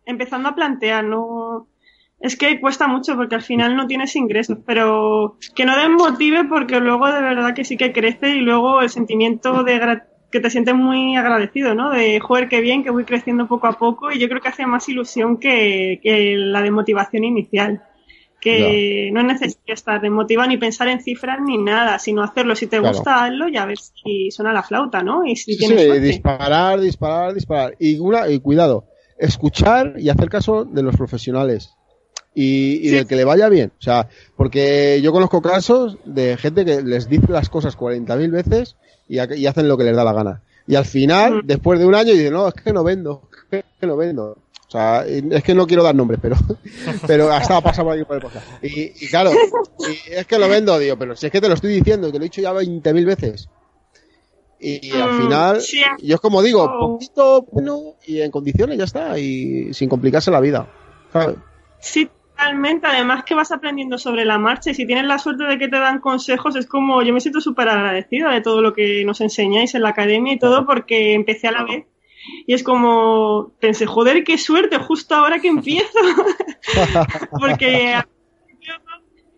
Empezando 0.05 0.49
a 0.49 0.55
plantear, 0.55 1.03
no 1.03 1.67
es 2.23 2.37
que 2.37 2.59
cuesta 2.61 2.87
mucho 2.87 3.17
porque 3.17 3.35
al 3.35 3.41
final 3.41 3.75
no 3.75 3.85
tienes 3.85 4.15
ingresos, 4.15 4.57
pero 4.65 5.37
que 5.55 5.65
no 5.65 5.77
desmotive 5.77 6.45
porque 6.45 6.79
luego 6.79 7.11
de 7.11 7.21
verdad 7.21 7.53
que 7.53 7.65
sí 7.65 7.75
que 7.75 7.91
crece 7.91 8.29
y 8.29 8.39
luego 8.39 8.81
el 8.81 8.89
sentimiento 8.89 9.63
de 9.63 9.79
que 10.33 10.39
te 10.39 10.49
sientes 10.49 10.73
muy 10.73 11.15
agradecido, 11.15 11.75
¿no? 11.75 11.91
De, 11.91 12.19
joder, 12.19 12.49
qué 12.49 12.59
bien, 12.59 12.83
que 12.83 12.89
voy 12.89 13.05
creciendo 13.05 13.47
poco 13.47 13.67
a 13.67 13.77
poco 13.77 14.11
y 14.11 14.17
yo 14.17 14.27
creo 14.27 14.41
que 14.41 14.47
hace 14.47 14.65
más 14.65 14.89
ilusión 14.89 15.37
que, 15.37 15.99
la 16.37 16.63
demotivación 16.63 17.23
inicial. 17.23 17.83
Que 18.41 19.11
no, 19.13 19.23
necesitas 19.23 19.79
estar 19.79 20.01
desmotivado 20.01 20.49
ni 20.49 20.57
pensar 20.57 20.89
en 20.89 21.01
cifras 21.01 21.37
ni 21.39 21.57
nada, 21.57 21.97
sino 21.99 22.23
hacerlo. 22.23 22.55
Si 22.55 22.67
te 22.67 22.79
gusta, 22.79 23.23
hazlo 23.23 23.47
y 23.47 23.55
a 23.55 23.65
ver 23.65 23.77
si 23.77 24.31
suena 24.31 24.51
la 24.51 24.63
flauta, 24.63 25.01
¿no? 25.01 25.23
Y 25.23 25.37
si 25.37 25.55
tienes 25.55 25.79
sí, 25.79 25.99
disparar, 25.99 26.81
disparar, 26.81 27.33
disparar. 27.33 27.75
Y, 27.79 27.99
una, 27.99 28.27
y 28.27 28.39
cuidado, 28.39 28.85
escuchar 29.17 29.93
y 29.97 30.09
hacer 30.09 30.29
caso 30.29 30.65
de 30.65 30.81
los 30.81 30.97
profesionales. 30.97 31.75
Y, 32.35 32.85
y 32.85 32.89
del 32.89 33.05
que 33.05 33.15
le 33.15 33.23
vaya 33.23 33.47
bien. 33.47 33.71
O 33.77 33.81
sea, 33.81 34.09
porque 34.35 34.99
yo 35.01 35.11
conozco 35.11 35.41
casos 35.41 35.99
de 36.03 36.35
gente 36.35 36.65
que 36.65 36.81
les 36.81 37.07
dice 37.07 37.31
las 37.31 37.49
cosas 37.49 37.77
40.000 37.77 38.31
veces 38.31 38.75
y, 39.07 39.45
hacen 39.45 39.67
lo 39.67 39.77
que 39.77 39.83
les 39.83 39.95
da 39.95 40.03
la 40.03 40.13
gana. 40.13 40.41
Y 40.67 40.75
al 40.75 40.85
final, 40.85 41.43
mm. 41.43 41.47
después 41.47 41.79
de 41.79 41.85
un 41.85 41.95
año, 41.95 42.13
dicen, 42.13 42.33
no, 42.33 42.47
es 42.47 42.53
que 42.53 42.73
no 42.73 42.83
vendo, 42.83 43.29
es 43.51 43.63
que 43.79 43.87
no 43.87 43.97
vendo. 43.97 44.37
O 44.67 44.71
sea, 44.71 45.05
es 45.05 45.43
que 45.43 45.53
no 45.53 45.67
quiero 45.67 45.83
dar 45.83 45.93
nombres, 45.93 46.19
pero, 46.21 46.35
pero 47.07 47.31
hasta 47.31 47.61
pasado 47.61 47.89
por 47.89 47.95
aquí 47.95 48.05
por 48.05 48.15
el 48.15 48.21
podcast. 48.23 48.63
Y, 48.63 49.05
y 49.05 49.07
claro, 49.07 49.31
y 49.79 50.13
es 50.13 50.25
que 50.25 50.39
lo 50.39 50.49
vendo, 50.49 50.79
digo, 50.79 50.97
pero 50.97 51.15
si 51.15 51.27
es 51.27 51.31
que 51.31 51.41
te 51.41 51.47
lo 51.47 51.53
estoy 51.53 51.73
diciendo, 51.73 52.11
te 52.11 52.17
lo 52.17 52.23
he 52.23 52.29
dicho 52.29 52.41
ya 52.41 52.53
20.000 52.53 53.05
veces. 53.05 53.49
y, 54.59 54.91
al 54.91 55.13
mm, 55.13 55.21
final, 55.21 55.61
yo 56.01 56.15
es 56.15 56.21
como 56.21 56.41
digo, 56.41 56.63
oh. 56.63 56.93
poquito 56.93 57.45
bueno 57.51 57.97
y 58.07 58.21
en 58.21 58.31
condiciones 58.31 58.77
ya 58.77 58.85
está, 58.85 59.19
y 59.19 59.73
sin 59.73 59.89
complicarse 59.89 60.31
la 60.31 60.39
vida. 60.39 60.67
Sí, 61.79 62.09
totalmente. 62.35 62.87
Además 62.87 63.23
que 63.23 63.35
vas 63.35 63.51
aprendiendo 63.51 63.97
sobre 63.97 64.25
la 64.25 64.37
marcha 64.37 64.71
y 64.71 64.73
si 64.73 64.85
tienes 64.85 65.05
la 65.05 65.19
suerte 65.19 65.43
de 65.45 65.57
que 65.57 65.67
te 65.67 65.79
dan 65.79 65.99
consejos, 65.99 66.55
es 66.55 66.67
como 66.67 67.01
yo 67.01 67.13
me 67.13 67.21
siento 67.21 67.41
súper 67.41 67.69
agradecida 67.69 68.31
de 68.31 68.41
todo 68.41 68.61
lo 68.61 68.73
que 68.73 69.03
nos 69.05 69.21
enseñáis 69.21 69.75
en 69.75 69.83
la 69.83 69.89
academia 69.89 70.33
y 70.33 70.39
todo 70.39 70.65
porque 70.65 71.13
empecé 71.13 71.47
a 71.47 71.51
la 71.51 71.63
vez. 71.63 71.85
Y 72.47 72.53
es 72.53 72.63
como, 72.63 73.51
pensé, 73.59 73.85
joder, 73.85 74.23
qué 74.23 74.37
suerte, 74.37 74.77
justo 74.77 75.13
ahora 75.13 75.39
que 75.39 75.49
empiezo. 75.49 75.99
porque 77.39 77.95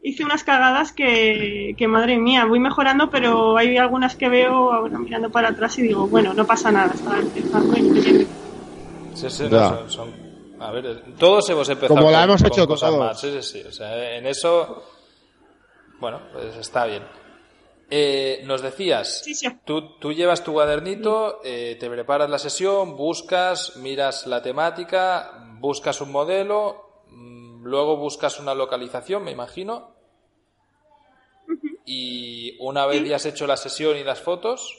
hice 0.04 0.24
unas 0.24 0.44
cagadas 0.44 0.92
que, 0.92 1.76
madre 1.90 2.20
mía, 2.20 2.46
voy 2.46 2.60
mejorando, 2.60 3.10
pero 3.10 3.58
hay 3.58 3.76
algunas 3.78 4.16
que 4.16 4.30
veo 4.30 4.72
ahora 4.72 5.00
mirando 5.00 5.32
para 5.32 5.50
atrás 5.50 5.80
y 5.80 5.82
digo, 5.82 6.08
bueno, 6.08 6.34
no 6.36 6.46
pasa 6.46 6.72
nada, 6.72 6.94
estaba 6.94 7.18
empezando 7.20 7.76
y 7.78 8.28
Sí, 9.16 9.30
sí, 9.30 9.46
son, 9.88 10.25
A 10.68 10.72
ver, 10.72 11.04
todos 11.20 11.50
hemos 11.50 11.70
empezado 11.70 11.96
Como 11.96 12.12
la 12.12 12.24
hemos 12.24 12.44
hecho 12.44 12.68
cosas 12.68 12.94
más. 12.94 13.20
Sí, 13.20 13.32
sí, 13.34 13.44
sí. 13.44 13.64
O 13.68 13.72
sea, 13.72 14.16
en 14.18 14.26
eso, 14.26 14.84
bueno, 16.00 16.22
pues 16.34 16.56
está 16.56 16.86
bien. 16.86 17.04
Eh, 17.90 18.42
nos 18.46 18.62
decías, 18.62 19.24
Tú, 19.64 19.98
tú, 20.00 20.12
llevas 20.12 20.44
tu 20.44 20.54
cuadernito, 20.54 21.40
eh, 21.44 21.78
te 21.80 21.88
preparas 21.88 22.30
la 22.30 22.40
sesión, 22.40 22.98
buscas, 22.98 23.78
miras 23.78 24.26
la 24.26 24.42
temática, 24.42 25.56
buscas 25.60 26.02
un 26.02 26.12
modelo, 26.12 27.04
mm, 27.10 27.64
luego 27.64 27.98
buscas 27.98 28.40
una 28.40 28.56
localización, 28.56 29.24
me 29.24 29.32
imagino, 29.32 29.94
y 31.86 32.58
una 32.60 32.88
vez 32.88 33.08
ya 33.08 33.18
has 33.18 33.26
hecho 33.28 33.46
la 33.46 33.58
sesión 33.58 33.98
y 33.98 34.04
las 34.04 34.20
fotos, 34.20 34.76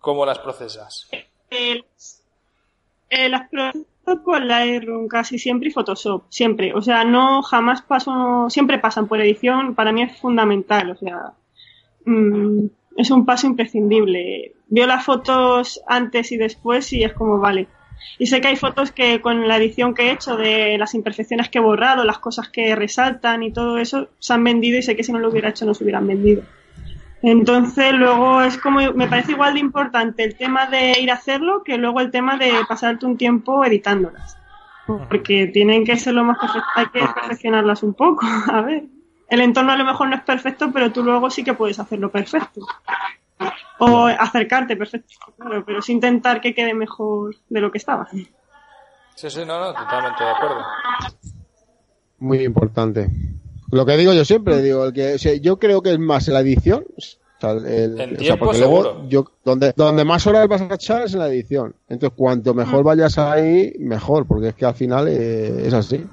¿cómo 0.00 0.26
las 0.26 0.40
procesas? 0.40 1.08
Eh, 1.50 3.28
las 3.28 3.48
proceso 3.48 3.86
con 4.24 4.48
Lightroom 4.48 5.08
casi 5.08 5.38
siempre 5.38 5.68
y 5.68 5.72
Photoshop, 5.72 6.24
siempre. 6.28 6.74
O 6.74 6.82
sea, 6.82 7.04
no 7.04 7.42
jamás 7.42 7.82
paso, 7.82 8.46
siempre 8.50 8.78
pasan 8.78 9.08
por 9.08 9.20
edición, 9.20 9.74
para 9.74 9.92
mí 9.92 10.02
es 10.02 10.16
fundamental, 10.18 10.90
o 10.90 10.96
sea, 10.96 11.32
mm, 12.04 12.66
es 12.96 13.10
un 13.10 13.24
paso 13.26 13.46
imprescindible. 13.46 14.54
Veo 14.68 14.86
las 14.86 15.04
fotos 15.04 15.80
antes 15.86 16.32
y 16.32 16.36
después 16.36 16.92
y 16.92 17.04
es 17.04 17.12
como, 17.12 17.38
vale, 17.38 17.68
y 18.18 18.26
sé 18.26 18.40
que 18.40 18.48
hay 18.48 18.56
fotos 18.56 18.92
que 18.92 19.20
con 19.20 19.46
la 19.48 19.56
edición 19.56 19.94
que 19.94 20.08
he 20.08 20.12
hecho 20.12 20.36
de 20.36 20.76
las 20.78 20.94
imperfecciones 20.94 21.48
que 21.48 21.58
he 21.58 21.62
borrado, 21.62 22.04
las 22.04 22.18
cosas 22.18 22.48
que 22.48 22.74
resaltan 22.74 23.42
y 23.42 23.52
todo 23.52 23.78
eso, 23.78 24.08
se 24.18 24.32
han 24.34 24.44
vendido 24.44 24.78
y 24.78 24.82
sé 24.82 24.96
que 24.96 25.04
si 25.04 25.12
no 25.12 25.18
lo 25.18 25.30
hubiera 25.30 25.50
hecho 25.50 25.66
no 25.66 25.74
se 25.74 25.84
hubieran 25.84 26.06
vendido. 26.06 26.42
Entonces 27.22 27.92
luego 27.94 28.42
es 28.42 28.56
como, 28.58 28.80
me 28.92 29.08
parece 29.08 29.32
igual 29.32 29.54
de 29.54 29.60
importante 29.60 30.24
el 30.24 30.36
tema 30.36 30.66
de 30.66 31.00
ir 31.00 31.10
a 31.10 31.14
hacerlo 31.14 31.62
que 31.64 31.76
luego 31.76 32.00
el 32.00 32.10
tema 32.10 32.36
de 32.36 32.52
pasarte 32.68 33.06
un 33.06 33.16
tiempo 33.16 33.64
editándolas. 33.64 34.36
Porque 34.86 35.48
tienen 35.48 35.84
que 35.84 35.96
ser 35.96 36.14
lo 36.14 36.24
más 36.24 36.38
perfecto, 36.38 36.68
hay 36.74 36.86
que 36.86 37.00
perfeccionarlas 37.00 37.82
un 37.82 37.92
poco, 37.94 38.26
a 38.52 38.62
ver. 38.62 38.84
El 39.28 39.40
entorno 39.40 39.72
a 39.72 39.76
lo 39.76 39.84
mejor 39.84 40.08
no 40.08 40.16
es 40.16 40.22
perfecto, 40.22 40.70
pero 40.72 40.90
tú 40.90 41.02
luego 41.02 41.28
sí 41.28 41.44
que 41.44 41.52
puedes 41.52 41.78
hacerlo 41.78 42.10
perfecto. 42.10 42.62
O 43.78 44.06
acercarte, 44.06 44.76
perfecto, 44.76 45.14
claro, 45.36 45.64
pero 45.66 45.82
sin 45.82 45.96
intentar 45.96 46.40
que 46.40 46.54
quede 46.54 46.72
mejor 46.72 47.36
de 47.48 47.60
lo 47.60 47.70
que 47.70 47.78
estaba. 47.78 48.08
Sí, 49.14 49.30
sí, 49.30 49.40
no, 49.44 49.60
no, 49.60 49.74
totalmente 49.74 50.24
de 50.24 50.30
acuerdo. 50.30 50.64
Muy 52.20 52.42
importante. 52.42 53.10
Lo 53.70 53.84
que 53.84 53.96
digo 53.96 54.12
yo 54.12 54.24
siempre, 54.24 54.62
digo, 54.62 54.84
el 54.84 54.92
que, 54.92 55.40
yo 55.40 55.58
creo 55.58 55.82
que 55.82 55.92
es 55.92 55.98
más 55.98 56.28
la 56.28 56.40
edición. 56.40 56.84
O 56.96 57.40
sea, 57.40 57.52
el, 57.52 58.16
tiempo 58.16 58.52
seguro. 58.52 59.06
yo, 59.08 59.30
donde, 59.44 59.72
donde 59.76 60.04
más 60.04 60.26
horas 60.26 60.48
vas 60.48 60.62
a 60.62 60.74
echar 60.74 61.02
es 61.02 61.12
en 61.12 61.20
la 61.20 61.28
edición. 61.28 61.74
Entonces, 61.88 62.16
cuanto 62.16 62.54
mejor 62.54 62.82
mm. 62.82 62.86
vayas 62.86 63.18
ahí, 63.18 63.74
mejor, 63.78 64.26
porque 64.26 64.48
es 64.48 64.54
que 64.54 64.64
al 64.64 64.74
final 64.74 65.06
eh, 65.08 65.66
es 65.66 65.72
así. 65.72 66.04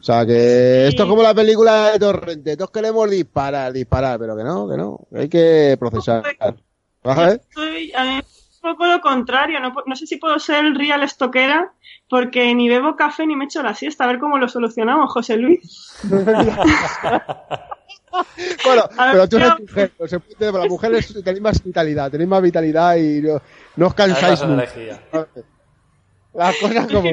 O 0.00 0.04
sea 0.04 0.26
que 0.26 0.88
esto 0.88 1.04
es 1.04 1.08
como 1.08 1.22
la 1.22 1.32
película 1.32 1.92
de 1.92 1.98
Torrente, 2.00 2.56
todos 2.56 2.72
queremos 2.72 3.08
disparar, 3.08 3.72
disparar, 3.72 4.18
pero 4.18 4.36
que 4.36 4.42
no, 4.42 4.68
que 4.68 4.76
no, 4.76 5.06
hay 5.14 5.28
que 5.28 5.76
procesar. 5.78 6.24
Estoy, 7.04 7.92
a 7.94 8.04
mí 8.04 8.20
poco 8.62 8.86
lo 8.86 9.00
contrario, 9.00 9.60
no, 9.60 9.74
no, 9.84 9.96
sé 9.96 10.06
si 10.06 10.16
puedo 10.16 10.38
ser 10.38 10.64
el 10.64 10.74
real 10.74 11.02
estoquera, 11.02 11.72
porque 12.08 12.54
ni 12.54 12.68
bebo 12.68 12.96
café 12.96 13.26
ni 13.26 13.36
me 13.36 13.44
echo 13.46 13.62
la 13.62 13.74
siesta, 13.74 14.04
a 14.04 14.06
ver 14.06 14.18
cómo 14.18 14.38
lo 14.38 14.48
solucionamos, 14.48 15.12
José 15.12 15.36
Luis. 15.36 15.98
bueno, 18.64 18.84
pero 18.96 19.28
tú 19.28 19.36
eres 19.36 19.60
mujer, 19.60 19.92
o 19.98 20.06
sea, 20.06 20.22
las 20.38 20.68
mujeres 20.68 21.12
tenéis 21.22 21.42
más 21.42 21.62
vitalidad, 21.62 22.10
tenéis 22.10 22.30
más 22.30 22.40
vitalidad 22.42 22.96
y 22.96 23.20
no, 23.20 23.42
no 23.76 23.86
os 23.88 23.94
cansáis 23.94 24.42
mucho. 24.44 24.64
Las 26.32 26.56
cosas 26.56 26.86
como... 26.86 27.10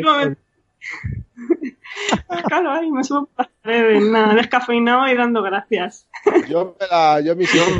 claro, 2.47 2.71
ahí 2.71 2.91
me 2.91 3.03
subo 3.03 3.29
nada, 3.63 4.33
descafeinado 4.35 5.07
y 5.07 5.15
dando 5.15 5.41
gracias. 5.41 6.07
Yo 6.47 6.75
me 6.79 6.87
la, 6.87 7.21
yo 7.21 7.35
me 7.35 7.43
hicieron 7.43 7.79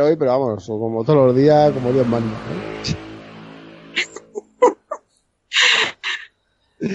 hoy, 0.00 0.16
pero 0.16 0.32
vamos, 0.32 0.66
como 0.66 1.04
todos 1.04 1.26
los 1.26 1.36
días, 1.36 1.72
como 1.72 1.92
Dios 1.92 2.06
manda. 2.06 2.36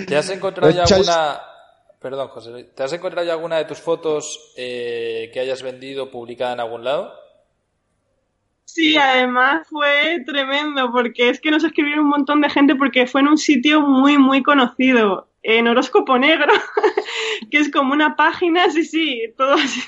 ¿Te 0.07 0.15
has 0.15 0.29
encontrado 0.29 0.71
ya 0.71 0.83
alguna... 0.83 1.41
Perdón, 1.99 2.29
José, 2.29 2.63
¿te 2.75 2.83
has 2.83 2.93
encontrado 2.93 3.27
ya 3.27 3.33
alguna 3.33 3.57
de 3.57 3.65
tus 3.65 3.79
fotos 3.79 4.53
eh, 4.57 5.29
que 5.33 5.39
hayas 5.39 5.61
vendido 5.61 6.09
publicada 6.09 6.53
en 6.53 6.59
algún 6.59 6.83
lado? 6.83 7.13
Sí, 8.65 8.97
además 8.97 9.67
fue 9.69 10.23
tremendo 10.25 10.91
porque 10.91 11.29
es 11.29 11.39
que 11.39 11.51
nos 11.51 11.63
escribieron 11.63 12.05
un 12.05 12.09
montón 12.09 12.41
de 12.41 12.49
gente 12.49 12.75
porque 12.75 13.05
fue 13.05 13.21
en 13.21 13.27
un 13.27 13.37
sitio 13.37 13.81
muy, 13.81 14.17
muy 14.17 14.41
conocido 14.41 15.27
en 15.43 15.67
horóscopo 15.67 16.17
negro, 16.17 16.53
que 17.51 17.57
es 17.57 17.71
como 17.71 17.93
una 17.93 18.15
página, 18.15 18.69
sí, 18.69 18.83
sí, 18.85 19.21
todo 19.37 19.53
así. 19.53 19.81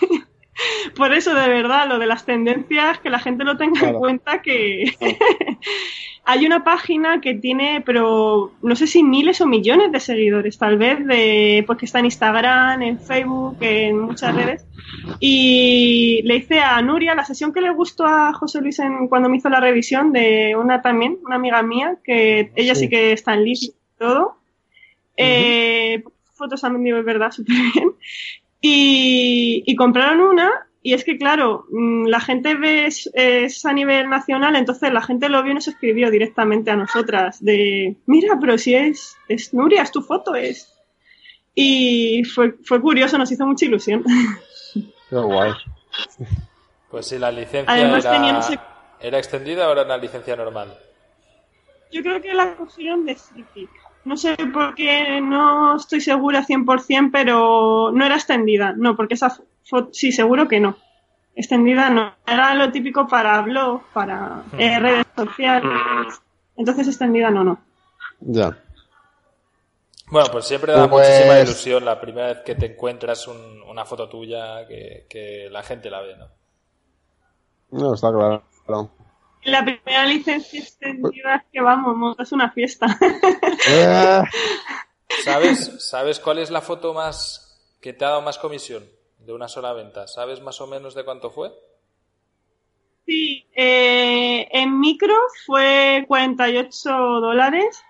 Por 0.95 1.13
eso, 1.13 1.33
de 1.33 1.49
verdad, 1.49 1.87
lo 1.87 1.97
de 1.97 2.05
las 2.05 2.25
tendencias, 2.25 2.99
que 2.99 3.09
la 3.09 3.19
gente 3.19 3.43
lo 3.43 3.57
tenga 3.57 3.89
en 3.89 3.95
cuenta 3.95 4.41
que 4.41 4.95
hay 6.25 6.45
una 6.45 6.63
página 6.63 7.21
que 7.21 7.33
tiene, 7.33 7.81
pero 7.83 8.53
no 8.61 8.75
sé 8.75 8.85
si 8.85 9.03
miles 9.03 9.41
o 9.41 9.47
millones 9.47 9.91
de 9.91 9.99
seguidores, 9.99 10.57
tal 10.57 10.77
vez, 10.77 11.05
de, 11.05 11.63
pues 11.65 11.79
que 11.79 11.85
está 11.85 11.99
en 11.99 12.05
Instagram, 12.05 12.81
en 12.83 12.99
Facebook, 12.99 13.57
en 13.61 13.99
muchas 13.99 14.35
redes. 14.35 14.67
Y 15.19 16.21
le 16.23 16.35
hice 16.35 16.59
a 16.59 16.81
Nuria 16.81 17.15
la 17.15 17.25
sesión 17.25 17.51
que 17.51 17.61
le 17.61 17.71
gustó 17.71 18.05
a 18.05 18.33
José 18.33 18.61
Luis 18.61 18.79
en, 18.79 19.07
cuando 19.07 19.29
me 19.29 19.37
hizo 19.37 19.49
la 19.49 19.59
revisión 19.59 20.11
de 20.11 20.55
una 20.55 20.81
también, 20.81 21.17
una 21.25 21.35
amiga 21.35 21.63
mía, 21.63 21.97
que 22.03 22.51
ella 22.55 22.75
sí, 22.75 22.89
que 22.89 23.11
está 23.11 23.33
en 23.33 23.43
línea 23.43 23.69
y 23.69 23.73
todo. 23.97 24.37
Eh, 25.17 26.03
fotos 26.33 26.63
han 26.63 26.73
vendido, 26.73 26.99
es 26.99 27.05
verdad, 27.05 27.31
súper 27.31 27.55
bien. 27.73 27.91
Y, 28.61 29.75
compraron 29.75 30.21
una 30.21 30.67
y 30.81 30.93
es 30.93 31.03
que, 31.03 31.17
claro, 31.17 31.65
mm, 31.69 32.07
la 32.07 32.19
gente 32.19 32.55
ve 32.55 32.85
es, 32.85 33.65
a 33.65 33.73
nivel 33.73 34.09
nacional, 34.09 34.55
entonces 34.55 34.91
la 34.91 35.01
gente 35.01 35.29
lo 35.29 35.41
vio 35.43 35.51
y 35.51 35.55
nos 35.55 35.67
escribió 35.67 36.11
directamente 36.11 36.71
a 36.71 36.75
nosotras 36.75 37.43
de, 37.43 37.95
mira, 38.05 38.37
pero 38.39 38.57
si 38.57 38.75
es, 38.75 39.17
es 39.29 39.53
Nuria, 39.53 39.81
es 39.81 39.91
tu 39.91 40.01
foto, 40.01 40.35
es. 40.35 40.73
Y 41.55 42.23
fue, 42.23 42.55
fue 42.63 42.81
curioso, 42.81 43.17
nos 43.17 43.31
hizo 43.31 43.45
mucha 43.45 43.65
ilusión. 43.65 44.03
Qué 45.09 45.15
guay. 45.15 45.51
Pues 46.89 47.07
si 47.07 47.17
la 47.17 47.31
licencia 47.31 47.75
era, 47.75 47.97
era 48.99 49.17
extendida 49.17 49.69
o 49.69 49.71
era 49.71 49.83
una 49.83 49.97
licencia 49.97 50.35
normal. 50.35 50.77
Yo 51.91 52.01
creo 52.01 52.21
que 52.21 52.33
la 52.33 52.55
cogieron 52.55 53.05
de 53.05 53.15
Friki. 53.15 53.67
No 54.05 54.17
sé 54.17 54.35
por 54.51 54.75
qué, 54.75 55.21
no 55.21 55.77
estoy 55.77 56.01
segura 56.01 56.45
100%, 56.45 57.09
pero 57.11 57.91
no 57.93 58.05
era 58.05 58.15
extendida. 58.15 58.73
No, 58.75 58.95
porque 58.95 59.13
esa 59.13 59.29
foto, 59.63 59.89
sí, 59.93 60.11
seguro 60.11 60.47
que 60.47 60.59
no. 60.59 60.75
Extendida 61.35 61.89
no. 61.89 62.13
Era 62.27 62.53
lo 62.53 62.71
típico 62.71 63.07
para 63.07 63.41
blog, 63.41 63.81
para 63.93 64.43
eh, 64.57 64.79
redes 64.79 65.05
sociales. 65.15 65.71
Entonces 66.57 66.87
extendida 66.87 67.31
no, 67.31 67.43
no. 67.43 67.59
Ya. 68.19 68.57
Bueno, 70.11 70.29
pues 70.31 70.45
siempre 70.45 70.73
da 70.73 70.89
pues- 70.89 71.07
muchísima 71.07 71.39
ilusión 71.39 71.85
la 71.85 71.99
primera 71.99 72.27
vez 72.27 72.39
que 72.45 72.55
te 72.55 72.73
encuentras 72.73 73.27
una 73.27 73.85
foto 73.85 74.09
tuya 74.09 74.67
que, 74.67 75.07
que 75.09 75.47
la 75.49 75.63
gente 75.63 75.89
la 75.89 76.01
ve, 76.01 76.15
¿no? 76.17 76.27
No, 77.71 77.93
está 77.95 78.11
claro. 78.11 78.43
La 79.45 79.63
primera 79.63 80.05
licencia 80.05 80.59
extendida 80.59 81.35
es 81.35 81.43
que 81.51 81.61
vamos, 81.61 81.95
montas 81.95 82.31
una 82.31 82.51
fiesta. 82.51 82.87
¿Sabes, 85.23 85.89
¿Sabes 85.89 86.19
cuál 86.19 86.39
es 86.39 86.49
la 86.49 86.61
foto 86.61 86.93
más 86.93 87.77
que 87.81 87.93
te 87.93 88.05
ha 88.05 88.09
dado 88.09 88.21
más 88.21 88.37
comisión 88.37 88.83
de 89.19 89.33
una 89.33 89.47
sola 89.47 89.73
venta? 89.73 90.07
¿Sabes 90.07 90.41
más 90.41 90.59
o 90.61 90.67
menos 90.67 90.95
de 90.95 91.03
cuánto 91.03 91.29
fue? 91.29 91.51
Sí, 93.05 93.45
eh, 93.53 94.47
en 94.51 94.79
micro 94.79 95.13
fue 95.45 96.05
48 96.07 96.89
dólares, 96.89 97.83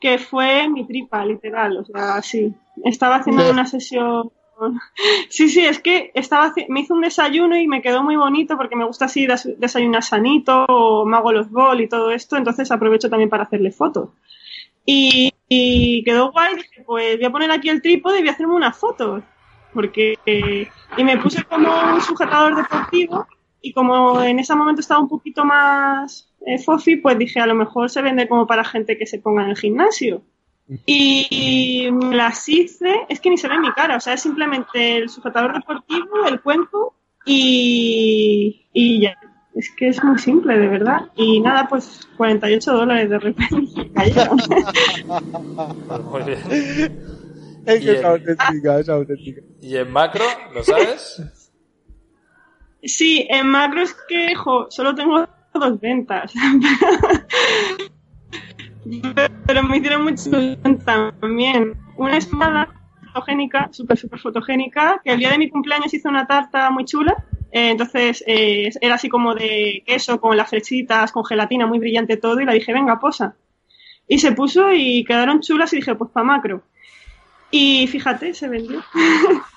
que 0.00 0.18
fue 0.18 0.68
mi 0.68 0.86
tripa, 0.86 1.24
literal. 1.24 1.78
O 1.78 1.84
sea, 1.84 2.22
sí. 2.22 2.54
Estaba 2.84 3.16
haciendo 3.16 3.50
una 3.50 3.66
sesión 3.66 4.32
Sí, 5.28 5.48
sí, 5.48 5.64
es 5.64 5.80
que 5.80 6.10
estaba, 6.14 6.52
me 6.68 6.80
hizo 6.80 6.94
un 6.94 7.02
desayuno 7.02 7.56
y 7.56 7.66
me 7.66 7.82
quedó 7.82 8.02
muy 8.02 8.16
bonito 8.16 8.56
porque 8.56 8.76
me 8.76 8.84
gusta 8.84 9.06
así 9.06 9.26
desayunar 9.58 10.02
sanito 10.02 10.64
o 10.68 11.06
me 11.06 11.16
hago 11.16 11.32
los 11.32 11.50
bol 11.50 11.80
y 11.80 11.88
todo 11.88 12.10
esto, 12.10 12.36
entonces 12.36 12.70
aprovecho 12.70 13.08
también 13.08 13.30
para 13.30 13.44
hacerle 13.44 13.70
fotos. 13.70 14.10
Y, 14.84 16.02
quedó 16.04 16.32
guay, 16.32 16.56
dije, 16.56 16.82
pues 16.84 17.16
voy 17.16 17.24
a 17.24 17.30
poner 17.30 17.50
aquí 17.50 17.68
el 17.68 17.82
trípode 17.82 18.18
y 18.18 18.20
voy 18.20 18.28
a 18.28 18.32
hacerme 18.32 18.54
unas 18.54 18.76
fotos. 18.76 19.22
Porque, 19.72 20.18
y 20.96 21.04
me 21.04 21.16
puse 21.18 21.44
como 21.44 21.68
un 21.94 22.00
sujetador 22.00 22.56
deportivo 22.56 23.26
y 23.62 23.72
como 23.72 24.20
en 24.22 24.38
ese 24.38 24.54
momento 24.54 24.80
estaba 24.80 25.00
un 25.00 25.08
poquito 25.08 25.44
más 25.44 26.28
eh, 26.46 26.58
fofi, 26.58 26.96
pues 26.96 27.18
dije, 27.18 27.40
a 27.40 27.46
lo 27.46 27.54
mejor 27.54 27.90
se 27.90 28.02
vende 28.02 28.28
como 28.28 28.46
para 28.46 28.64
gente 28.64 28.96
que 28.98 29.06
se 29.06 29.18
ponga 29.18 29.44
en 29.44 29.50
el 29.50 29.56
gimnasio. 29.56 30.22
Y 30.86 31.88
las 32.12 32.48
hice, 32.48 33.06
es 33.08 33.20
que 33.20 33.30
ni 33.30 33.36
se 33.36 33.48
ve 33.48 33.58
mi 33.58 33.72
cara, 33.72 33.96
o 33.96 34.00
sea, 34.00 34.14
es 34.14 34.22
simplemente 34.22 34.98
el 34.98 35.08
sujetador 35.08 35.54
deportivo, 35.54 36.26
el 36.26 36.40
cuenco 36.40 36.94
y, 37.26 38.68
y 38.72 39.00
ya. 39.00 39.16
Es 39.54 39.68
que 39.76 39.88
es 39.88 40.02
muy 40.04 40.18
simple, 40.18 40.56
de 40.56 40.68
verdad. 40.68 41.10
Y 41.16 41.40
nada, 41.40 41.66
pues 41.68 42.08
48 42.16 42.72
dólares 42.72 43.10
de 43.10 43.18
repente 43.18 43.90
cayeron. 43.94 44.38
muy 46.04 46.22
bien. 46.22 46.38
Es 47.66 47.80
que 47.80 47.92
es 47.92 48.04
auténtica, 48.04 48.78
es 48.78 48.88
auténtica. 48.88 49.42
¿Y 49.60 49.76
en 49.76 49.90
macro, 49.90 50.24
lo 50.54 50.62
sabes? 50.62 51.22
Sí, 52.82 53.26
en 53.28 53.48
macro 53.48 53.82
es 53.82 53.94
que, 54.08 54.34
jo, 54.36 54.66
solo 54.70 54.94
tengo 54.94 55.26
dos 55.52 55.80
ventas. 55.80 56.32
Pero 59.46 59.62
me 59.62 59.78
hicieron 59.78 60.04
mucho 60.04 60.30
también. 60.84 61.74
Una 61.96 62.16
espada 62.16 62.68
fotogénica, 63.06 63.68
súper, 63.72 63.98
súper 63.98 64.20
fotogénica, 64.20 65.00
que 65.04 65.12
el 65.12 65.18
día 65.18 65.30
de 65.30 65.38
mi 65.38 65.50
cumpleaños 65.50 65.92
hizo 65.92 66.08
una 66.08 66.26
tarta 66.26 66.70
muy 66.70 66.84
chula. 66.84 67.24
Eh, 67.52 67.70
entonces 67.70 68.22
eh, 68.26 68.70
era 68.80 68.94
así 68.94 69.08
como 69.08 69.34
de 69.34 69.82
queso 69.86 70.20
con 70.20 70.36
las 70.36 70.48
flechitas, 70.48 71.12
con 71.12 71.24
gelatina, 71.24 71.66
muy 71.66 71.78
brillante 71.78 72.16
todo. 72.16 72.40
Y 72.40 72.44
la 72.44 72.52
dije, 72.52 72.72
venga, 72.72 73.00
posa. 73.00 73.34
Y 74.06 74.18
se 74.18 74.32
puso 74.32 74.72
y 74.72 75.04
quedaron 75.04 75.40
chulas 75.40 75.72
y 75.72 75.76
dije, 75.76 75.94
pues 75.94 76.10
para 76.10 76.24
macro. 76.24 76.62
Y 77.50 77.86
fíjate, 77.88 78.34
se 78.34 78.48
vendió. 78.48 78.82